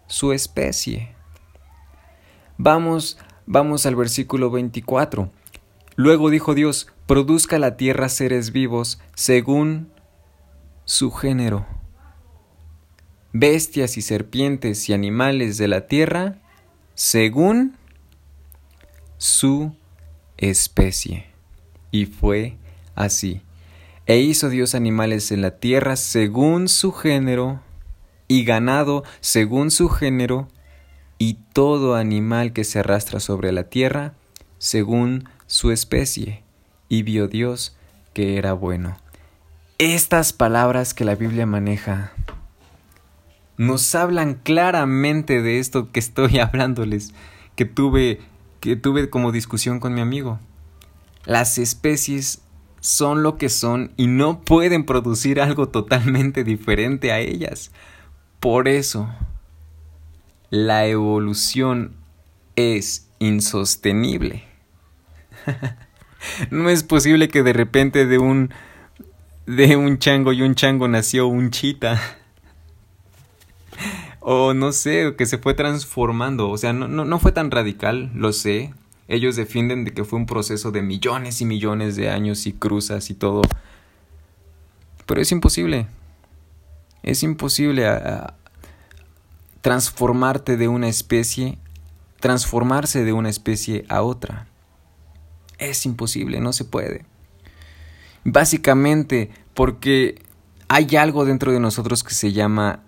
su 0.07 0.33
especie. 0.33 1.15
Vamos, 2.59 3.19
vamos 3.47 3.87
al 3.87 3.97
versículo 3.97 4.51
24. 4.51 5.31
Luego 5.97 6.31
dijo 6.31 6.55
Dios, 6.55 6.89
produzca 7.07 7.59
la 7.59 7.77
tierra 7.77 8.09
seres 8.09 8.53
vivos 8.53 9.01
según 9.15 9.94
su 10.85 11.11
género. 11.11 11.67
Bestias 13.33 13.97
y 13.97 14.03
serpientes 14.03 14.89
y 14.89 14.93
animales 14.93 15.57
de 15.57 15.69
la 15.69 15.87
tierra 15.87 16.37
según 16.95 17.77
su 19.17 19.75
especie. 20.37 21.27
Y 21.91 22.07
fue 22.07 22.57
así. 22.95 23.41
E 24.07 24.19
hizo 24.19 24.51
Dios 24.51 24.75
animales 24.75 25.33
en 25.33 25.41
la 25.41 25.59
tierra 25.59 25.97
según 25.97 26.69
su 26.69 26.93
género, 26.93 27.63
y 28.29 28.45
ganado 28.45 29.05
según 29.21 29.71
su 29.71 29.89
género, 29.89 30.49
y 31.19 31.35
todo 31.53 31.95
animal 31.95 32.53
que 32.53 32.65
se 32.65 32.81
arrastra 32.81 33.21
sobre 33.21 33.53
la 33.53 33.65
tierra 33.71 34.15
según 34.59 35.29
su 35.47 35.71
especie. 35.71 36.43
Y 36.89 37.03
vio 37.03 37.29
Dios 37.29 37.77
que 38.13 38.37
era 38.37 38.53
bueno 38.53 39.04
estas 39.79 40.33
palabras 40.33 40.95
que 40.95 41.05
la 41.05 41.17
Biblia 41.17 41.47
maneja 41.47 42.13
nos 43.57 43.95
hablan 43.95 44.35
claramente 44.35 45.43
de 45.43 45.59
esto 45.59 45.91
que 45.91 46.01
estoy 46.01 46.39
hablándoles, 46.41 47.13
que 47.57 47.65
tuve, 47.65 48.21
que 48.61 48.77
tuve 48.77 49.11
como 49.11 49.33
discusión 49.33 49.81
con 49.81 49.95
mi 49.95 50.01
amigo. 50.01 50.39
Las 51.25 51.59
especies 51.59 52.43
son 52.81 53.23
lo 53.23 53.39
que 53.39 53.49
son 53.49 53.93
y 53.97 54.07
no 54.07 54.41
pueden 54.43 54.85
producir 54.85 55.41
algo 55.41 55.69
totalmente 55.69 56.45
diferente 56.45 57.13
a 57.13 57.19
ellas. 57.19 57.73
Por 58.41 58.69
eso, 58.69 59.09
la 60.51 60.87
evolución 60.87 61.97
es 62.57 63.09
insostenible. 63.19 64.45
no 66.51 66.69
es 66.69 66.83
posible 66.83 67.29
que 67.29 67.43
de 67.43 67.53
repente 67.53 68.07
de 68.07 68.19
un 68.19 68.51
de 69.47 69.77
un 69.77 69.99
chango 69.99 70.33
y 70.33 70.43
un 70.43 70.55
chango 70.55 70.89
nació 70.89 71.27
un 71.27 71.51
chita. 71.51 72.01
o 74.21 74.55
no 74.55 74.73
sé, 74.73 75.15
que 75.17 75.27
se 75.27 75.39
fue 75.39 75.55
transformando. 75.55 76.51
O 76.51 76.59
sea, 76.59 76.73
no, 76.73 76.89
no, 76.89 77.05
no 77.05 77.19
fue 77.19 77.33
tan 77.33 77.51
radical, 77.51 78.11
lo 78.15 78.33
sé. 78.33 78.73
Ellos 79.07 79.37
defienden 79.37 79.85
de 79.85 79.93
que 79.93 80.05
fue 80.05 80.19
un 80.19 80.27
proceso 80.27 80.71
de 80.71 80.83
millones 80.83 81.41
y 81.41 81.45
millones 81.45 81.97
de 81.97 82.09
años 82.09 82.47
y 82.47 82.53
cruzas 82.53 83.11
y 83.11 83.15
todo. 83.15 83.43
Pero 85.07 85.21
es 85.21 85.31
imposible. 85.31 85.87
Es 87.03 87.23
imposible 87.23 87.87
transformarte 89.61 90.57
de 90.57 90.69
una 90.69 90.89
especie, 90.89 91.59
transformarse 92.21 93.05
de 93.05 93.13
una 93.13 93.29
especie 93.29 93.85
a 93.91 94.03
otra. 94.03 94.47
Es 95.59 95.85
imposible, 95.85 96.41
no 96.41 96.55
se 96.55 96.65
puede. 96.65 97.05
Básicamente 98.25 99.31
porque 99.55 100.23
hay 100.69 100.97
algo 100.97 101.25
dentro 101.25 101.53
de 101.53 101.61
nosotros 101.61 102.03
que 102.03 102.15
se 102.15 102.33
llama 102.33 102.81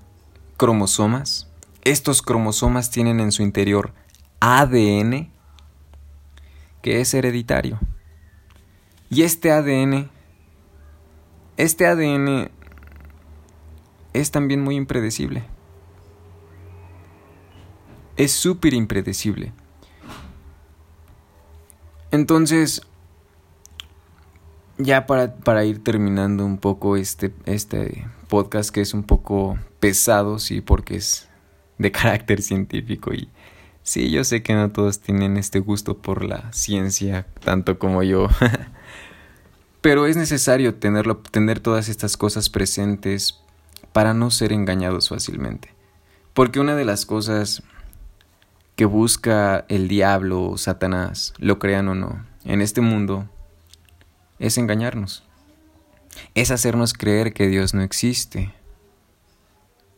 cromosomas. 0.57 1.49
Estos 1.85 2.23
cromosomas 2.23 2.91
tienen 2.91 3.21
en 3.21 3.33
su 3.33 3.43
interior 3.43 3.93
ADN 4.41 5.31
que 6.83 7.01
es 7.01 7.15
hereditario. 7.15 7.81
Y 9.11 9.23
este 9.23 9.51
ADN, 9.51 10.09
este 11.57 11.87
ADN 11.87 12.51
es 14.13 14.31
también 14.31 14.63
muy 14.63 14.77
impredecible. 14.77 15.45
Es 18.17 18.33
súper 18.33 18.73
impredecible. 18.73 19.53
Entonces, 22.11 22.83
ya 24.79 25.07
para, 25.07 25.35
para, 25.35 25.65
ir 25.65 25.83
terminando 25.83 26.45
un 26.45 26.59
poco 26.59 26.97
este, 26.97 27.33
este 27.45 28.07
podcast 28.29 28.71
que 28.71 28.81
es 28.81 28.95
un 28.95 29.03
poco 29.03 29.59
pesado, 29.81 30.39
sí, 30.39 30.61
porque 30.61 30.97
es 30.97 31.29
de 31.79 31.93
carácter 31.93 32.43
científico 32.43 33.15
y 33.15 33.29
sí, 33.83 34.11
yo 34.11 34.25
sé 34.25 34.43
que 34.43 34.55
no 34.55 34.71
todos 34.71 35.01
tienen 35.01 35.37
este 35.37 35.61
gusto 35.61 35.99
por 35.99 36.25
la 36.25 36.53
ciencia 36.53 37.27
tanto 37.45 37.79
como 37.79 38.03
yo. 38.03 38.29
Pero 39.81 40.07
es 40.07 40.17
necesario 40.17 40.75
tenerlo, 40.75 41.19
tener 41.19 41.61
todas 41.61 41.89
estas 41.89 42.17
cosas 42.17 42.51
presentes 42.51 43.41
para 43.93 44.15
no 44.15 44.31
ser 44.31 44.53
engañados 44.53 45.11
fácilmente. 45.11 45.73
Porque 46.35 46.59
una 46.59 46.75
de 46.75 46.85
las 46.85 47.07
cosas 47.07 47.63
que 48.75 48.85
busca 48.85 49.65
el 49.69 49.89
diablo 49.89 50.43
o 50.43 50.59
Satanás, 50.59 51.33
lo 51.39 51.59
crean 51.59 51.89
o 51.89 51.95
no, 51.95 52.27
en 52.45 52.61
este 52.61 52.81
mundo, 52.81 53.29
es 54.39 54.59
engañarnos. 54.59 55.23
Es 56.35 56.51
hacernos 56.51 56.93
creer 56.95 57.33
que 57.33 57.49
Dios 57.49 57.75
no 57.75 57.83
existe. 57.83 58.53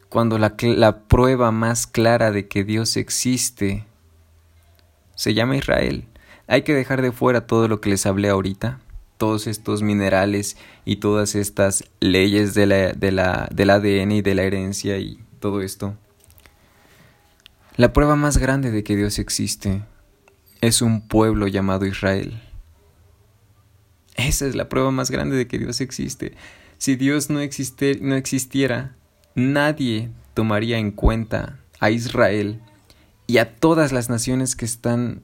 Cuando 0.08 0.38
la, 0.38 0.54
la 0.60 1.00
prueba 1.00 1.50
más 1.50 1.86
clara 1.86 2.30
de 2.30 2.48
que 2.48 2.64
Dios 2.64 2.96
existe 2.96 3.84
se 5.14 5.34
llama 5.34 5.56
Israel. 5.56 6.04
Hay 6.46 6.62
que 6.62 6.74
dejar 6.74 7.02
de 7.02 7.12
fuera 7.12 7.46
todo 7.46 7.68
lo 7.68 7.80
que 7.80 7.90
les 7.90 8.06
hablé 8.06 8.28
ahorita 8.28 8.80
todos 9.18 9.46
estos 9.46 9.82
minerales 9.82 10.56
y 10.86 10.96
todas 10.96 11.34
estas 11.34 11.84
leyes 12.00 12.54
de 12.54 12.66
la, 12.66 12.92
de 12.92 13.12
la, 13.12 13.48
del 13.52 13.70
ADN 13.70 14.12
y 14.12 14.22
de 14.22 14.34
la 14.34 14.44
herencia 14.44 14.96
y 14.98 15.18
todo 15.40 15.60
esto. 15.60 15.94
La 17.76 17.92
prueba 17.92 18.16
más 18.16 18.38
grande 18.38 18.70
de 18.70 18.82
que 18.82 18.96
Dios 18.96 19.18
existe 19.18 19.82
es 20.60 20.80
un 20.80 21.06
pueblo 21.06 21.46
llamado 21.46 21.84
Israel. 21.84 22.40
Esa 24.18 24.46
es 24.46 24.56
la 24.56 24.68
prueba 24.68 24.90
más 24.90 25.10
grande 25.10 25.36
de 25.36 25.46
que 25.46 25.58
Dios 25.58 25.80
existe. 25.80 26.34
Si 26.76 26.96
Dios 26.96 27.30
no, 27.30 27.40
existe, 27.40 27.98
no 28.02 28.16
existiera, 28.16 28.96
nadie 29.34 30.10
tomaría 30.34 30.78
en 30.78 30.90
cuenta 30.90 31.56
a 31.78 31.90
Israel 31.90 32.60
y 33.28 33.38
a 33.38 33.56
todas 33.56 33.92
las 33.92 34.10
naciones 34.10 34.56
que 34.56 34.64
están 34.64 35.22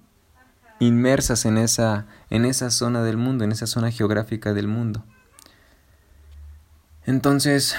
inmersas 0.79 1.45
en 1.45 1.59
esa, 1.59 2.07
en 2.31 2.45
esa 2.45 2.71
zona 2.71 3.03
del 3.03 3.17
mundo, 3.17 3.45
en 3.45 3.51
esa 3.51 3.67
zona 3.67 3.91
geográfica 3.91 4.55
del 4.55 4.69
mundo. 4.69 5.05
Entonces, 7.05 7.75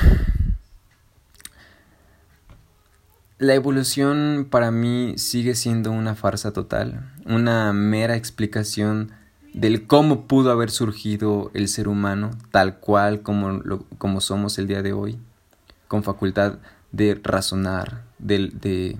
la 3.38 3.54
evolución 3.54 4.48
para 4.50 4.70
mí 4.72 5.14
sigue 5.18 5.56
siendo 5.56 5.92
una 5.92 6.16
farsa 6.16 6.52
total, 6.52 7.14
una 7.26 7.72
mera 7.72 8.18
explicación 8.18 9.12
del 9.56 9.88
cómo 9.88 10.28
pudo 10.28 10.52
haber 10.52 10.70
surgido 10.70 11.50
el 11.54 11.70
ser 11.70 11.88
humano 11.88 12.32
tal 12.52 12.80
cual 12.80 13.22
como, 13.22 13.62
como 13.98 14.20
somos 14.20 14.60
el 14.60 14.68
día 14.68 14.82
de 14.82 14.92
hoy, 14.92 15.18
con 15.88 16.04
facultad 16.04 16.60
de 16.92 17.18
razonar, 17.24 18.04
de, 18.20 18.50
de, 18.50 18.98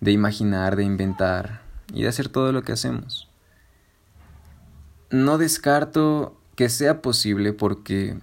de 0.00 0.12
imaginar, 0.12 0.74
de 0.74 0.82
inventar, 0.82 1.62
y 1.92 2.02
de 2.02 2.08
hacer 2.08 2.28
todo 2.28 2.50
lo 2.50 2.64
que 2.64 2.72
hacemos. 2.72 3.28
No 5.10 5.38
descarto 5.38 6.36
que 6.56 6.68
sea 6.68 7.00
posible 7.00 7.52
porque, 7.52 8.18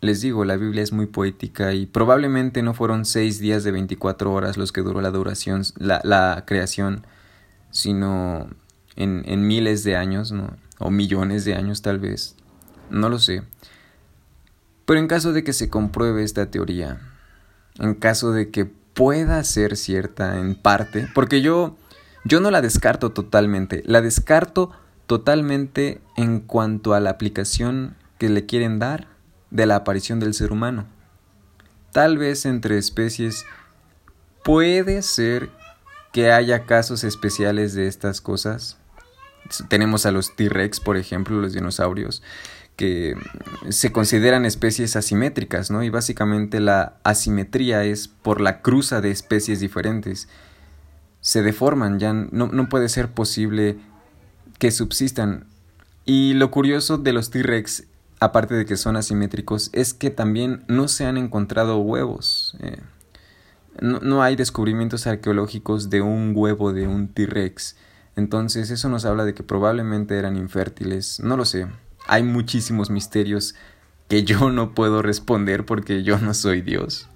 les 0.00 0.20
digo, 0.20 0.44
la 0.44 0.56
Biblia 0.56 0.84
es 0.84 0.92
muy 0.92 1.06
poética 1.06 1.72
y 1.74 1.86
probablemente 1.86 2.62
no 2.62 2.74
fueron 2.74 3.06
seis 3.06 3.40
días 3.40 3.64
de 3.64 3.72
24 3.72 4.32
horas 4.32 4.56
los 4.56 4.70
que 4.70 4.82
duró 4.82 5.00
la 5.00 5.10
duración, 5.10 5.62
la, 5.78 6.00
la 6.04 6.44
creación, 6.46 7.04
sino 7.72 8.48
en, 8.96 9.22
en 9.26 9.46
miles 9.46 9.84
de 9.84 9.96
años, 9.96 10.32
¿no? 10.32 10.56
o 10.78 10.90
millones 10.90 11.44
de 11.44 11.54
años 11.54 11.82
tal 11.82 11.98
vez, 11.98 12.34
no 12.88 13.08
lo 13.08 13.18
sé. 13.18 13.42
Pero 14.86 14.98
en 14.98 15.08
caso 15.08 15.32
de 15.32 15.44
que 15.44 15.52
se 15.52 15.68
compruebe 15.68 16.24
esta 16.24 16.50
teoría, 16.50 17.00
en 17.78 17.94
caso 17.94 18.32
de 18.32 18.50
que 18.50 18.64
pueda 18.64 19.42
ser 19.44 19.76
cierta 19.76 20.38
en 20.38 20.54
parte, 20.54 21.08
porque 21.14 21.42
yo 21.42 21.76
yo 22.24 22.40
no 22.40 22.50
la 22.50 22.60
descarto 22.60 23.12
totalmente, 23.12 23.82
la 23.86 24.02
descarto 24.02 24.72
totalmente 25.06 26.00
en 26.16 26.40
cuanto 26.40 26.92
a 26.92 27.00
la 27.00 27.10
aplicación 27.10 27.96
que 28.18 28.28
le 28.28 28.44
quieren 28.46 28.78
dar 28.78 29.08
de 29.50 29.66
la 29.66 29.76
aparición 29.76 30.20
del 30.20 30.34
ser 30.34 30.52
humano. 30.52 30.86
Tal 31.92 32.18
vez 32.18 32.44
entre 32.44 32.76
especies 32.78 33.46
puede 34.44 35.02
ser 35.02 35.50
que 36.12 36.30
haya 36.30 36.66
casos 36.66 37.04
especiales 37.04 37.74
de 37.74 37.86
estas 37.86 38.20
cosas. 38.20 38.76
Tenemos 39.68 40.06
a 40.06 40.12
los 40.12 40.36
T-Rex, 40.36 40.80
por 40.80 40.96
ejemplo, 40.96 41.40
los 41.40 41.52
dinosaurios, 41.52 42.22
que 42.76 43.14
se 43.68 43.92
consideran 43.92 44.44
especies 44.44 44.96
asimétricas, 44.96 45.70
¿no? 45.70 45.82
Y 45.82 45.90
básicamente 45.90 46.60
la 46.60 46.94
asimetría 47.04 47.84
es 47.84 48.08
por 48.08 48.40
la 48.40 48.62
cruza 48.62 49.00
de 49.00 49.10
especies 49.10 49.60
diferentes 49.60 50.28
se 51.20 51.42
deforman, 51.42 51.98
ya 51.98 52.12
no, 52.12 52.48
no 52.48 52.68
puede 52.68 52.88
ser 52.88 53.10
posible 53.10 53.78
que 54.58 54.70
subsistan. 54.70 55.46
Y 56.04 56.34
lo 56.34 56.50
curioso 56.50 56.98
de 56.98 57.12
los 57.12 57.30
T-Rex, 57.30 57.84
aparte 58.20 58.54
de 58.54 58.64
que 58.64 58.76
son 58.76 58.96
asimétricos, 58.96 59.70
es 59.72 59.94
que 59.94 60.10
también 60.10 60.64
no 60.66 60.88
se 60.88 61.06
han 61.06 61.16
encontrado 61.16 61.78
huevos. 61.78 62.56
Eh, 62.60 62.78
no, 63.80 64.00
no, 64.00 64.22
hay 64.22 64.36
descubrimientos 64.36 65.06
arqueológicos 65.06 65.90
de 65.90 66.00
un 66.00 66.32
huevo 66.34 66.72
de 66.72 66.88
un 66.88 67.08
T-Rex. 67.08 67.76
Entonces 68.16 68.70
eso 68.70 68.88
nos 68.88 69.04
habla 69.04 69.24
de 69.24 69.34
que 69.34 69.42
probablemente 69.42 70.18
eran 70.18 70.36
infértiles. 70.36 71.20
No 71.20 71.36
lo 71.36 71.44
sé. 71.44 71.66
Hay 72.06 72.22
muchísimos 72.22 72.90
misterios 72.90 73.54
que 74.08 74.24
yo 74.24 74.50
no 74.52 74.74
puedo 74.74 75.02
responder 75.02 75.64
porque 75.66 76.02
yo 76.02 76.18
no 76.18 76.34
soy 76.34 76.60
Dios. 76.60 77.08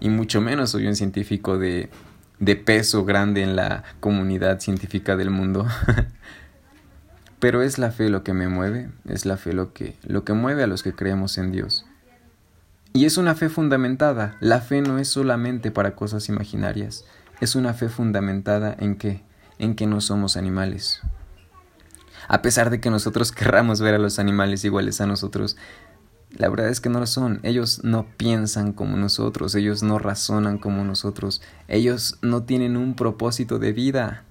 Y 0.00 0.10
mucho 0.10 0.40
menos 0.40 0.70
soy 0.70 0.86
un 0.86 0.96
científico 0.96 1.58
de 1.58 1.90
de 2.38 2.56
peso 2.56 3.04
grande 3.04 3.42
en 3.42 3.56
la 3.56 3.84
comunidad 4.00 4.60
científica 4.60 5.16
del 5.16 5.30
mundo. 5.30 5.66
Pero 7.38 7.62
es 7.62 7.78
la 7.78 7.90
fe 7.90 8.08
lo 8.08 8.22
que 8.24 8.32
me 8.32 8.48
mueve, 8.48 8.90
es 9.06 9.26
la 9.26 9.36
fe 9.36 9.52
lo 9.52 9.72
que, 9.72 9.96
lo 10.02 10.24
que 10.24 10.32
mueve 10.32 10.62
a 10.62 10.66
los 10.66 10.82
que 10.82 10.94
creemos 10.94 11.36
en 11.36 11.52
Dios. 11.52 11.84
Y 12.92 13.04
es 13.06 13.18
una 13.18 13.34
fe 13.34 13.48
fundamentada. 13.48 14.36
La 14.40 14.60
fe 14.60 14.80
no 14.80 14.98
es 14.98 15.08
solamente 15.08 15.70
para 15.70 15.94
cosas 15.94 16.28
imaginarias, 16.28 17.04
es 17.40 17.54
una 17.54 17.74
fe 17.74 17.88
fundamentada 17.88 18.74
en 18.78 18.96
que, 18.96 19.22
en 19.58 19.74
que 19.74 19.86
no 19.86 20.00
somos 20.00 20.36
animales. 20.36 21.00
A 22.28 22.42
pesar 22.42 22.70
de 22.70 22.80
que 22.80 22.90
nosotros 22.90 23.32
querramos 23.32 23.80
ver 23.80 23.94
a 23.94 23.98
los 23.98 24.18
animales 24.18 24.64
iguales 24.64 25.00
a 25.00 25.06
nosotros, 25.06 25.56
la 26.36 26.48
verdad 26.48 26.68
es 26.68 26.80
que 26.80 26.88
no 26.88 27.00
lo 27.00 27.06
son. 27.06 27.40
Ellos 27.42 27.80
no 27.84 28.06
piensan 28.16 28.72
como 28.72 28.96
nosotros, 28.96 29.54
ellos 29.54 29.82
no 29.82 29.98
razonan 29.98 30.58
como 30.58 30.84
nosotros, 30.84 31.42
ellos 31.68 32.18
no 32.22 32.42
tienen 32.42 32.76
un 32.76 32.94
propósito 32.94 33.58
de 33.58 33.72
vida. 33.72 34.24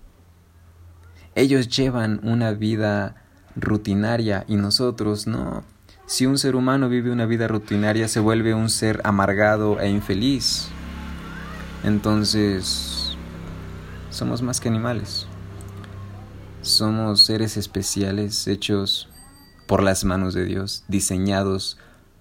Ellos 1.36 1.68
llevan 1.70 2.20
una 2.24 2.52
vida 2.52 3.24
rutinaria 3.56 4.44
y 4.48 4.56
nosotros 4.56 5.28
no. 5.28 5.64
Si 6.06 6.26
un 6.26 6.38
ser 6.38 6.56
humano 6.56 6.90
vive 6.90 7.12
una 7.12 7.26
vida 7.26 7.48
rutinaria 7.48 8.08
se 8.08 8.20
vuelve 8.20 8.54
un 8.54 8.70
ser 8.70 9.00
amargado 9.04 9.80
e 9.80 9.90
infeliz. 9.90 10.68
Entonces, 11.84 12.93
somos 14.14 14.44
más 14.44 14.62
que 14.62 14.70
animales. 14.70 15.26
Somos 16.62 17.26
seres 17.26 17.58
especiales 17.58 18.48
hechos 18.48 19.10
por 19.68 19.82
las 19.82 20.06
manos 20.06 20.34
de 20.34 20.46
Dios, 20.46 20.86
diseñados 20.88 21.78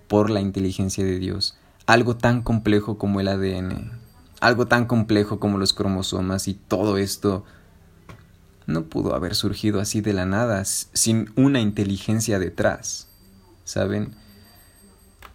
por 0.09 0.31
la 0.31 0.41
inteligencia 0.41 1.05
de 1.05 1.19
Dios. 1.19 1.57
Algo 1.87 2.17
tan 2.17 2.43
complejo 2.43 2.97
como 2.97 3.21
el 3.21 3.29
ADN, 3.29 3.93
algo 4.41 4.67
tan 4.67 4.87
complejo 4.87 5.39
como 5.39 5.59
los 5.59 5.75
cromosomas 5.75 6.49
y 6.49 6.55
todo 6.55 6.97
esto 6.97 7.45
no 8.67 8.85
pudo 8.85 9.15
haber 9.15 9.35
surgido 9.35 9.81
así 9.81 10.01
de 10.01 10.15
la 10.15 10.25
nada, 10.25 10.65
sin 10.65 11.31
una 11.37 11.61
inteligencia 11.61 12.39
detrás, 12.39 13.09
¿saben? 13.65 14.15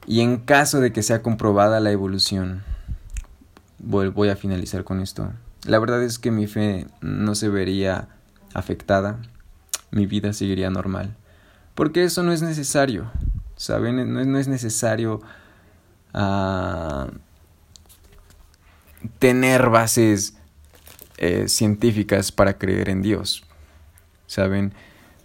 Y 0.07 0.21
en 0.21 0.37
caso 0.37 0.79
de 0.79 0.91
que 0.91 1.03
sea 1.03 1.21
comprobada 1.21 1.79
la 1.81 1.91
evolución, 1.91 2.63
voy 3.79 4.29
a 4.29 4.35
finalizar 4.35 4.83
con 4.83 5.01
esto. 5.01 5.31
La 5.67 5.79
verdad 5.79 6.01
es 6.01 6.17
que 6.17 6.31
mi 6.31 6.47
fe 6.47 6.87
no 7.01 7.35
se 7.35 7.49
vería 7.49 8.07
afectada, 8.53 9.19
mi 9.91 10.05
vida 10.05 10.31
seguiría 10.31 10.69
normal. 10.69 11.15
Porque 11.75 12.05
eso 12.05 12.23
no 12.23 12.31
es 12.31 12.41
necesario, 12.41 13.11
¿saben? 13.57 14.13
No 14.13 14.39
es, 14.39 14.47
necesario 14.47 15.21
ah, 16.13 17.09
tener 19.19 19.69
bases 19.69 20.37
eh, 21.17 21.49
científicas 21.49 22.31
para 22.31 22.57
creer 22.57 22.87
en 22.87 23.01
Dios. 23.01 23.43
¿Saben? 24.25 24.73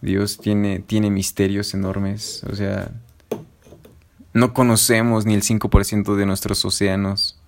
Dios 0.01 0.39
tiene, 0.39 0.81
tiene 0.81 1.11
misterios 1.11 1.73
enormes. 1.73 2.43
O 2.51 2.57
sea, 2.57 2.91
no 4.33 4.53
conocemos 4.55 5.25
ni 5.25 5.35
el 5.35 5.43
5% 5.43 6.17
de 6.17 6.27
nuestros 6.27 6.65
océanos. 6.65 7.39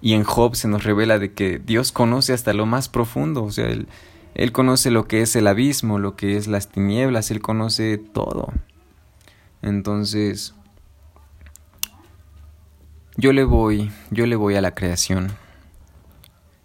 Y 0.00 0.14
en 0.14 0.24
Job 0.24 0.56
se 0.56 0.68
nos 0.68 0.84
revela 0.84 1.18
de 1.18 1.32
que 1.32 1.58
Dios 1.58 1.92
conoce 1.92 2.32
hasta 2.32 2.52
lo 2.52 2.66
más 2.66 2.88
profundo. 2.88 3.44
O 3.44 3.50
sea, 3.50 3.66
Él, 3.66 3.88
él 4.34 4.52
conoce 4.52 4.90
lo 4.90 5.06
que 5.06 5.22
es 5.22 5.36
el 5.36 5.46
abismo, 5.46 5.98
lo 5.98 6.16
que 6.16 6.36
es 6.36 6.46
las 6.46 6.68
tinieblas, 6.68 7.30
Él 7.30 7.40
conoce 7.42 7.98
todo. 7.98 8.52
Entonces, 9.62 10.54
yo 13.16 13.32
le 13.32 13.44
voy, 13.44 13.92
yo 14.10 14.26
le 14.26 14.36
voy 14.36 14.54
a 14.54 14.62
la 14.62 14.74
creación. 14.74 15.32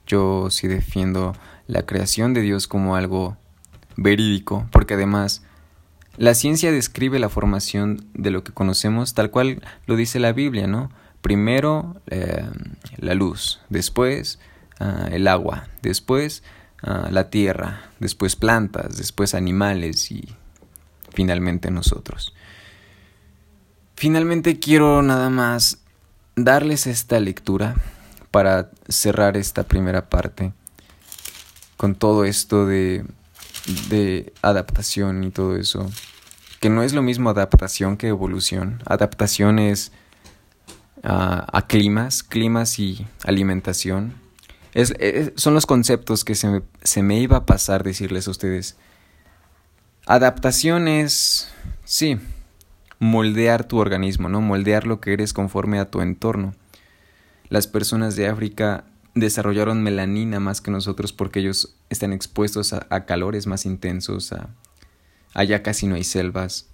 Yo 0.07 0.49
sí 0.49 0.67
defiendo 0.67 1.33
la 1.67 1.86
creación 1.86 2.33
de 2.33 2.41
Dios 2.41 2.67
como 2.67 2.95
algo 2.95 3.36
verídico, 3.97 4.67
porque 4.71 4.93
además 4.93 5.43
la 6.17 6.33
ciencia 6.33 6.71
describe 6.71 7.19
la 7.19 7.29
formación 7.29 8.05
de 8.13 8.31
lo 8.31 8.43
que 8.43 8.53
conocemos 8.53 9.13
tal 9.13 9.31
cual 9.31 9.61
lo 9.86 9.95
dice 9.95 10.19
la 10.19 10.31
Biblia, 10.31 10.67
¿no? 10.67 10.89
Primero 11.26 11.99
eh, 12.05 12.45
la 12.97 13.15
luz, 13.15 13.59
después 13.69 14.38
ah, 14.80 15.07
el 15.11 15.28
agua, 15.28 15.67
después 15.82 16.43
ah, 16.84 17.07
la 17.09 17.32
tierra, 17.32 17.89
después 17.99 18.36
plantas, 18.36 18.95
después 18.97 19.34
animales 19.34 20.11
y 20.11 20.36
finalmente 21.15 21.71
nosotros. 21.71 22.36
Finalmente 23.95 24.59
quiero 24.59 25.01
nada 25.01 25.32
más 25.32 25.80
darles 26.36 26.86
esta 26.86 27.19
lectura 27.19 27.73
para 28.30 28.69
cerrar 28.88 29.36
esta 29.36 29.63
primera 29.63 30.09
parte 30.09 30.53
con 31.76 31.95
todo 31.95 32.26
esto 32.26 32.67
de, 32.67 33.03
de 33.89 34.32
adaptación 34.43 35.23
y 35.23 35.32
todo 35.32 35.55
eso. 35.55 35.89
Que 36.59 36.69
no 36.69 36.84
es 36.84 36.93
lo 36.93 37.01
mismo 37.01 37.32
adaptación 37.32 37.97
que 37.97 38.09
evolución. 38.09 38.84
Adaptación 38.86 39.57
es 39.57 39.91
a 41.08 41.66
climas, 41.68 42.24
climas 42.24 42.80
y 42.80 43.06
alimentación. 43.24 44.14
Son 45.36 45.53
los 45.53 45.66
conceptos 45.66 46.26
que 46.26 46.36
se 46.36 46.47
me, 46.47 46.62
se 46.84 47.03
me 47.03 47.20
iba 47.20 47.38
a 47.38 47.45
pasar 47.45 47.84
decirles 47.84 48.28
a 48.28 48.32
ustedes. 48.32 48.76
Adaptación 50.06 50.88
es, 50.88 51.49
sí, 51.84 52.20
moldear 52.99 53.68
tu 53.68 53.78
organismo, 53.78 54.30
¿no? 54.30 54.41
Moldear 54.41 54.86
lo 54.86 54.99
que 54.99 55.14
eres 55.14 55.34
conforme 55.34 55.80
a 55.80 55.89
tu 55.89 56.01
entorno. 56.01 56.53
Las 57.49 57.68
personas 57.68 58.16
de 58.16 58.28
África 58.28 58.86
desarrollaron 59.14 59.82
melanina 59.82 60.39
más 60.39 60.62
que 60.62 60.72
nosotros 60.72 61.14
porque 61.14 61.39
ellos 61.39 61.76
están 61.89 62.14
expuestos 62.14 62.74
a, 62.74 63.06
calores 63.06 63.47
más 63.47 63.66
intensos, 63.66 64.34
allá 65.34 65.64
casi 65.64 65.88
no 65.88 65.95
hay 65.95 66.03
selvas. 66.03 66.68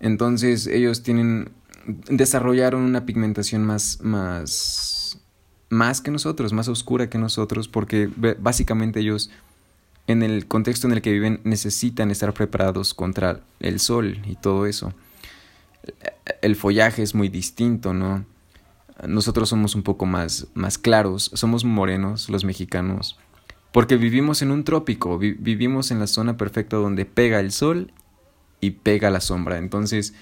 Entonces 0.00 0.66
ellos 0.66 1.02
tienen 1.02 1.52
desarrollaron 1.86 2.82
una 2.82 3.06
pigmentación 3.06 3.64
más 3.64 3.98
más 4.02 5.20
más 5.68 6.00
que 6.00 6.10
nosotros, 6.10 6.52
más 6.52 6.68
oscura 6.68 7.10
que 7.10 7.18
nosotros 7.18 7.68
porque 7.68 8.10
básicamente 8.38 9.00
ellos 9.00 9.30
en 10.06 10.22
el 10.22 10.46
contexto 10.46 10.86
en 10.86 10.92
el 10.92 11.02
que 11.02 11.12
viven 11.12 11.40
necesitan 11.44 12.10
estar 12.10 12.32
preparados 12.32 12.94
contra 12.94 13.40
el 13.60 13.80
sol 13.80 14.22
y 14.26 14.36
todo 14.36 14.66
eso. 14.66 14.92
El 16.42 16.56
follaje 16.56 17.02
es 17.02 17.14
muy 17.14 17.28
distinto, 17.28 17.92
¿no? 17.92 18.24
nosotros 19.06 19.48
somos 19.48 19.74
un 19.74 19.82
poco 19.82 20.06
más, 20.06 20.48
más 20.54 20.78
claros, 20.78 21.30
somos 21.34 21.64
morenos 21.64 22.28
los 22.28 22.44
mexicanos, 22.44 23.18
porque 23.72 23.96
vivimos 23.96 24.42
en 24.42 24.50
un 24.50 24.64
trópico, 24.64 25.18
vivimos 25.18 25.90
en 25.90 25.98
la 25.98 26.06
zona 26.06 26.36
perfecta 26.36 26.76
donde 26.76 27.04
pega 27.04 27.40
el 27.40 27.52
sol 27.52 27.92
y 28.60 28.70
pega 28.70 29.10
la 29.10 29.20
sombra. 29.20 29.58
Entonces, 29.58 30.14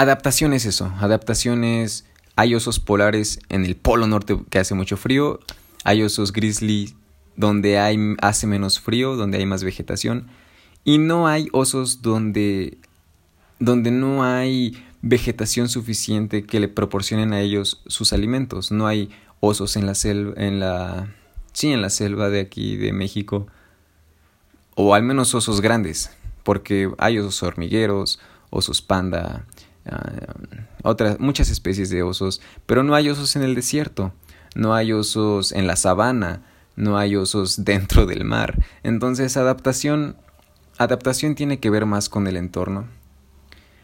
adaptación 0.00 0.52
es 0.52 0.66
eso, 0.66 0.92
adaptación 0.98 1.64
es, 1.64 2.06
hay 2.36 2.54
osos 2.54 2.80
polares 2.80 3.40
en 3.48 3.64
el 3.64 3.76
polo 3.76 4.06
norte 4.06 4.38
que 4.50 4.58
hace 4.58 4.74
mucho 4.74 4.96
frío, 4.96 5.40
hay 5.84 6.02
osos 6.02 6.32
grizzly 6.32 6.94
donde 7.36 7.78
hace 8.20 8.46
menos 8.46 8.80
frío, 8.80 9.16
donde 9.16 9.38
hay 9.38 9.46
más 9.46 9.64
vegetación, 9.64 10.28
y 10.84 10.98
no 10.98 11.26
hay 11.26 11.48
osos 11.52 12.02
donde, 12.02 12.78
donde 13.58 13.90
no 13.90 14.24
hay 14.24 14.82
vegetación 15.02 15.68
suficiente 15.68 16.44
que 16.44 16.60
le 16.60 16.68
proporcionen 16.68 17.32
a 17.32 17.40
ellos 17.40 17.82
sus 17.86 18.12
alimentos. 18.12 18.70
No 18.70 18.86
hay 18.86 19.10
osos 19.40 19.76
en 19.76 19.86
la 19.86 19.94
selva, 19.94 20.34
en 20.36 20.60
la, 20.60 21.14
sí, 21.52 21.72
en 21.72 21.82
la 21.82 21.90
selva 21.90 22.28
de 22.28 22.40
aquí 22.40 22.76
de 22.76 22.92
México, 22.92 23.46
o 24.74 24.94
al 24.94 25.02
menos 25.02 25.34
osos 25.34 25.60
grandes, 25.60 26.10
porque 26.42 26.90
hay 26.98 27.18
osos 27.18 27.42
hormigueros, 27.42 28.18
osos 28.50 28.82
panda, 28.82 29.46
ah, 29.90 30.12
otras 30.82 31.20
muchas 31.20 31.50
especies 31.50 31.90
de 31.90 32.02
osos, 32.02 32.40
pero 32.66 32.82
no 32.82 32.94
hay 32.94 33.08
osos 33.08 33.36
en 33.36 33.42
el 33.42 33.54
desierto, 33.54 34.12
no 34.54 34.74
hay 34.74 34.92
osos 34.92 35.52
en 35.52 35.66
la 35.66 35.76
sabana, 35.76 36.42
no 36.76 36.98
hay 36.98 37.16
osos 37.16 37.64
dentro 37.64 38.06
del 38.06 38.24
mar. 38.24 38.56
Entonces, 38.82 39.36
adaptación 39.36 40.16
adaptación 40.78 41.34
tiene 41.34 41.60
que 41.60 41.68
ver 41.68 41.84
más 41.84 42.08
con 42.08 42.26
el 42.26 42.38
entorno 42.38 42.86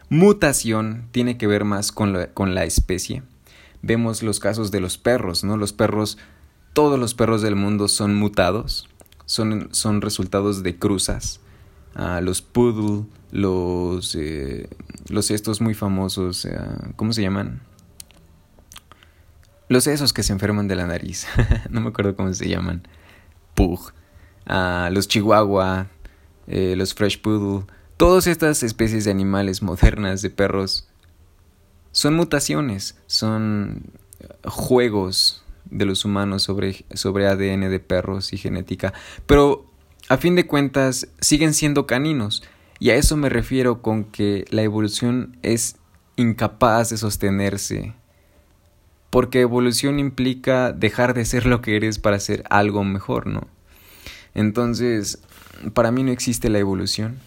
Mutación 0.09 1.09
tiene 1.11 1.37
que 1.37 1.47
ver 1.47 1.65
más 1.65 1.91
con 1.91 2.13
la, 2.13 2.27
con 2.27 2.55
la 2.55 2.63
especie. 2.63 3.23
Vemos 3.81 4.23
los 4.23 4.39
casos 4.39 4.71
de 4.71 4.79
los 4.79 4.97
perros, 4.97 5.43
¿no? 5.43 5.57
Los 5.57 5.73
perros, 5.73 6.17
todos 6.71 6.97
los 6.97 7.13
perros 7.13 7.41
del 7.41 7.57
mundo 7.57 7.89
son 7.89 8.15
mutados, 8.15 8.87
son, 9.25 9.67
son 9.73 9.99
resultados 9.99 10.63
de 10.63 10.79
cruzas. 10.79 11.41
Los 12.21 12.41
poodle, 12.41 13.05
los, 13.31 14.15
eh, 14.15 14.69
los 15.09 15.31
estos 15.31 15.61
muy 15.61 15.73
famosos, 15.73 16.45
eh, 16.45 16.55
¿cómo 16.95 17.11
se 17.11 17.23
llaman? 17.23 17.61
Los 19.67 19.87
esos 19.87 20.13
que 20.13 20.23
se 20.23 20.31
enferman 20.31 20.67
de 20.67 20.75
la 20.75 20.85
nariz, 20.85 21.27
no 21.69 21.81
me 21.81 21.89
acuerdo 21.89 22.15
cómo 22.15 22.33
se 22.33 22.47
llaman. 22.47 22.87
Pug. 23.55 23.93
Los 24.47 25.07
chihuahua, 25.07 25.87
eh, 26.47 26.75
los 26.77 26.93
fresh 26.93 27.19
poodle, 27.19 27.65
Todas 27.97 28.27
estas 28.27 28.61
especies 28.61 29.05
de 29.05 29.11
animales 29.11 29.63
modernas, 29.63 30.21
de 30.21 30.29
perros, 30.29 30.87
son 31.91 32.13
mutaciones, 32.13 32.95
son 33.07 33.91
juegos 34.45 35.43
de 35.65 35.85
los 35.85 36.05
humanos 36.05 36.43
sobre, 36.43 36.85
sobre 36.93 37.27
ADN 37.27 37.71
de 37.71 37.79
perros 37.79 38.33
y 38.33 38.37
genética, 38.37 38.93
pero 39.25 39.65
a 40.09 40.17
fin 40.17 40.35
de 40.35 40.47
cuentas 40.47 41.07
siguen 41.19 41.53
siendo 41.53 41.85
caninos, 41.87 42.43
y 42.79 42.91
a 42.91 42.95
eso 42.95 43.17
me 43.17 43.29
refiero 43.29 43.81
con 43.81 44.03
que 44.05 44.45
la 44.49 44.61
evolución 44.61 45.37
es 45.41 45.77
incapaz 46.15 46.89
de 46.89 46.97
sostenerse, 46.97 47.93
porque 49.09 49.41
evolución 49.41 49.99
implica 49.99 50.71
dejar 50.71 51.13
de 51.13 51.25
ser 51.25 51.45
lo 51.45 51.61
que 51.61 51.75
eres 51.75 51.99
para 51.99 52.19
ser 52.19 52.43
algo 52.49 52.83
mejor, 52.83 53.27
¿no? 53.27 53.47
Entonces, 54.33 55.19
para 55.73 55.91
mí 55.91 56.03
no 56.03 56.11
existe 56.11 56.49
la 56.49 56.59
evolución. 56.59 57.17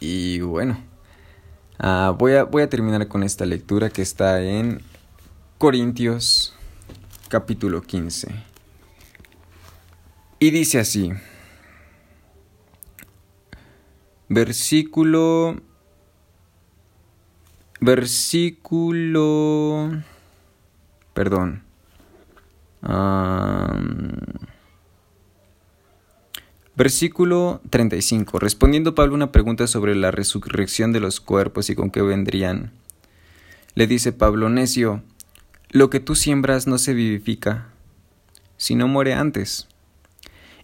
Y 0.00 0.40
bueno, 0.40 0.78
ah, 1.78 2.14
voy, 2.18 2.34
a, 2.34 2.44
voy 2.44 2.62
a 2.62 2.70
terminar 2.70 3.08
con 3.08 3.22
esta 3.22 3.44
lectura 3.44 3.90
que 3.90 4.02
está 4.02 4.42
en 4.42 4.82
Corintios 5.58 6.54
capítulo 7.28 7.82
15. 7.82 8.45
Y 10.38 10.50
dice 10.50 10.78
así, 10.78 11.12
versículo, 14.28 15.56
versículo, 17.80 19.22
perdón, 21.14 21.62
Versículo 26.76 27.62
35. 27.70 28.38
Respondiendo 28.38 28.94
Pablo 28.94 29.14
una 29.14 29.32
pregunta 29.32 29.66
sobre 29.66 29.94
la 29.94 30.10
resurrección 30.10 30.92
de 30.92 31.00
los 31.00 31.20
cuerpos 31.20 31.70
y 31.70 31.74
con 31.74 31.90
qué 31.90 32.02
vendrían. 32.02 32.70
Le 33.74 33.86
dice 33.86 34.12
Pablo, 34.12 34.50
necio, 34.50 35.02
lo 35.70 35.88
que 35.88 36.00
tú 36.00 36.14
siembras 36.14 36.66
no 36.66 36.76
se 36.76 36.92
vivifica, 36.92 37.68
sino 38.58 38.88
muere 38.88 39.14
antes. 39.14 39.68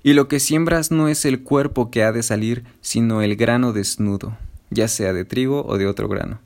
Y 0.03 0.15
lo 0.15 0.29
que 0.29 0.41
siembras 0.41 0.91
no 0.91 1.09
es 1.09 1.25
el 1.25 1.43
cuerpo 1.43 1.91
que 1.91 2.03
ha 2.03 2.13
de 2.13 2.23
salir, 2.23 2.65
sino 2.81 3.23
el 3.23 3.37
grano 3.37 3.73
desnudo, 3.73 4.37
ya 4.71 4.89
sea 4.89 5.13
de 5.13 5.25
trigo 5.25 5.65
o 5.65 5.79
de 5.79 5.87
otro 5.87 6.09
grano. 6.09 6.41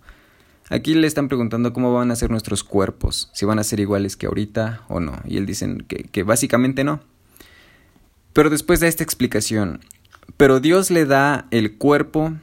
Aquí 0.69 0.95
le 0.95 1.07
están 1.07 1.29
preguntando 1.29 1.73
cómo 1.73 1.95
van 1.95 2.11
a 2.11 2.17
ser 2.17 2.31
nuestros 2.31 2.65
cuerpos, 2.65 3.31
si 3.33 3.47
van 3.47 3.59
a 3.59 3.65
ser 3.65 3.81
iguales 3.81 4.17
que 4.17 4.27
ahorita 4.27 4.83
o 4.89 5.01
no. 5.01 5.21
Y 5.25 5.37
él 5.37 5.47
dicen 5.47 5.85
que, 5.89 6.05
que 6.05 6.23
básicamente 6.23 6.85
no. 6.85 7.01
Pero 8.33 8.51
después 8.51 8.81
de 8.81 8.89
esta 8.89 9.05
explicación, 9.05 9.81
pero 10.37 10.61
Dios 10.61 10.91
le 10.91 11.07
da 11.07 11.47
el 11.51 11.77
cuerpo, 11.77 12.35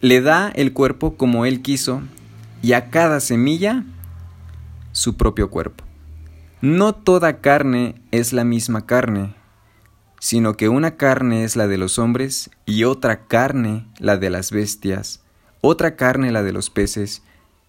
le 0.00 0.20
da 0.20 0.50
el 0.54 0.72
cuerpo 0.72 1.16
como 1.16 1.46
Él 1.46 1.62
quiso, 1.62 2.02
y 2.62 2.74
a 2.74 2.90
cada 2.90 3.18
semilla 3.20 3.84
su 4.92 5.16
propio 5.16 5.50
cuerpo. 5.50 5.84
No 6.60 6.94
toda 6.94 7.40
carne 7.40 8.00
es 8.10 8.32
la 8.32 8.44
misma 8.44 8.86
carne, 8.86 9.34
sino 10.20 10.56
que 10.56 10.68
una 10.68 10.96
carne 10.96 11.42
es 11.42 11.56
la 11.56 11.66
de 11.66 11.78
los 11.78 11.98
hombres 11.98 12.50
y 12.66 12.84
otra 12.84 13.26
carne 13.26 13.86
la 13.98 14.18
de 14.18 14.30
las 14.30 14.52
bestias, 14.52 15.22
otra 15.62 15.96
carne 15.96 16.30
la 16.30 16.44
de 16.44 16.52
los 16.52 16.70
peces 16.70 17.22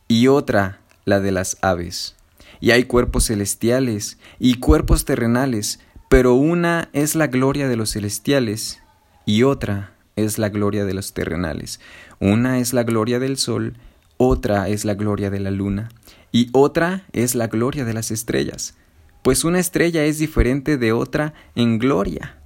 y 0.07 0.27
otra 0.27 0.81
la 1.05 1.19
de 1.19 1.31
las 1.31 1.57
aves. 1.61 2.15
Y 2.59 2.71
hay 2.71 2.83
cuerpos 2.83 3.25
celestiales 3.25 4.19
y 4.37 4.55
cuerpos 4.55 5.05
terrenales, 5.05 5.79
pero 6.09 6.35
una 6.35 6.89
es 6.93 7.15
la 7.15 7.27
gloria 7.27 7.67
de 7.67 7.77
los 7.77 7.93
celestiales 7.93 8.79
y 9.25 9.43
otra 9.43 9.93
es 10.17 10.37
la 10.37 10.49
gloria 10.49 10.85
de 10.85 10.93
los 10.93 11.13
terrenales. 11.13 11.79
Una 12.19 12.59
es 12.59 12.73
la 12.73 12.83
gloria 12.83 13.17
del 13.19 13.37
sol, 13.37 13.77
otra 14.17 14.67
es 14.67 14.85
la 14.85 14.93
gloria 14.93 15.29
de 15.29 15.39
la 15.39 15.51
luna, 15.51 15.89
y 16.31 16.49
otra 16.51 17.05
es 17.13 17.33
la 17.33 17.47
gloria 17.47 17.85
de 17.85 17.93
las 17.93 18.11
estrellas, 18.11 18.75
pues 19.23 19.43
una 19.43 19.59
estrella 19.59 20.03
es 20.03 20.19
diferente 20.19 20.77
de 20.77 20.91
otra 20.91 21.33
en 21.55 21.79
gloria. 21.79 22.40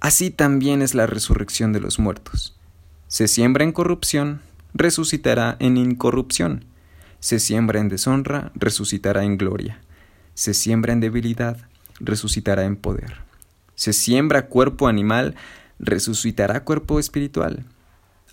Así 0.00 0.30
también 0.30 0.82
es 0.82 0.94
la 0.94 1.06
resurrección 1.06 1.72
de 1.72 1.80
los 1.80 1.98
muertos. 1.98 2.56
Se 3.08 3.28
siembra 3.28 3.64
en 3.64 3.72
corrupción, 3.72 4.40
resucitará 4.74 5.56
en 5.58 5.76
incorrupción. 5.76 6.64
Se 7.20 7.40
siembra 7.40 7.80
en 7.80 7.88
deshonra, 7.88 8.52
resucitará 8.54 9.24
en 9.24 9.38
gloria. 9.38 9.80
Se 10.34 10.54
siembra 10.54 10.92
en 10.92 11.00
debilidad, 11.00 11.56
resucitará 11.98 12.64
en 12.64 12.76
poder. 12.76 13.16
Se 13.74 13.92
siembra 13.92 14.46
cuerpo 14.46 14.88
animal, 14.88 15.34
resucitará 15.78 16.64
cuerpo 16.64 16.98
espiritual. 16.98 17.64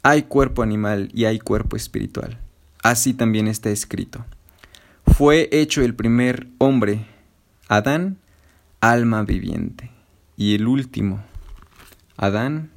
Hay 0.02 0.24
cuerpo 0.24 0.64
animal 0.64 1.10
y 1.14 1.26
hay 1.26 1.40
cuerpo 1.40 1.76
espiritual. 1.76 2.40
Así 2.82 3.14
también 3.14 3.48
está 3.48 3.70
escrito. 3.70 4.26
Fue 5.08 5.50
hecho 5.52 5.82
el 5.82 5.96
primer 5.96 6.48
hombre, 6.58 7.06
Adán, 7.70 8.18
alma 8.82 9.24
viviente, 9.24 9.90
y 10.36 10.56
el 10.56 10.68
último, 10.68 11.24
Adán, 12.18 12.72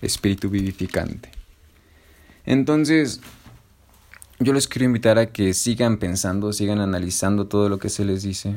espíritu 0.00 0.50
vivificante. 0.50 1.30
Entonces, 2.44 3.20
yo 4.40 4.52
les 4.52 4.68
quiero 4.68 4.86
invitar 4.86 5.18
a 5.18 5.26
que 5.26 5.52
sigan 5.52 5.98
pensando, 5.98 6.52
sigan 6.52 6.80
analizando 6.80 7.46
todo 7.46 7.68
lo 7.68 7.78
que 7.78 7.88
se 7.88 8.04
les 8.04 8.22
dice. 8.22 8.56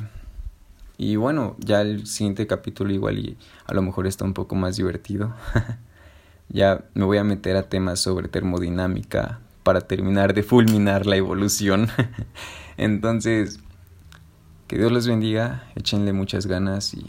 Y 0.97 1.15
bueno, 1.15 1.55
ya 1.57 1.81
el 1.81 2.05
siguiente 2.05 2.45
capítulo 2.45 2.93
igual 2.93 3.17
y 3.17 3.37
a 3.65 3.73
lo 3.73 3.81
mejor 3.81 4.05
está 4.05 4.23
un 4.23 4.33
poco 4.33 4.55
más 4.55 4.77
divertido. 4.77 5.33
ya 6.49 6.85
me 6.93 7.05
voy 7.05 7.17
a 7.17 7.23
meter 7.23 7.55
a 7.55 7.63
temas 7.63 7.99
sobre 7.99 8.27
termodinámica 8.27 9.39
para 9.63 9.81
terminar 9.81 10.35
de 10.35 10.43
fulminar 10.43 11.07
la 11.07 11.15
evolución. 11.15 11.87
Entonces, 12.77 13.59
que 14.67 14.77
Dios 14.77 14.91
los 14.91 15.07
bendiga, 15.07 15.63
échenle 15.75 16.13
muchas 16.13 16.45
ganas 16.45 16.93
y 16.93 17.03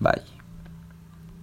bye. 0.00 0.33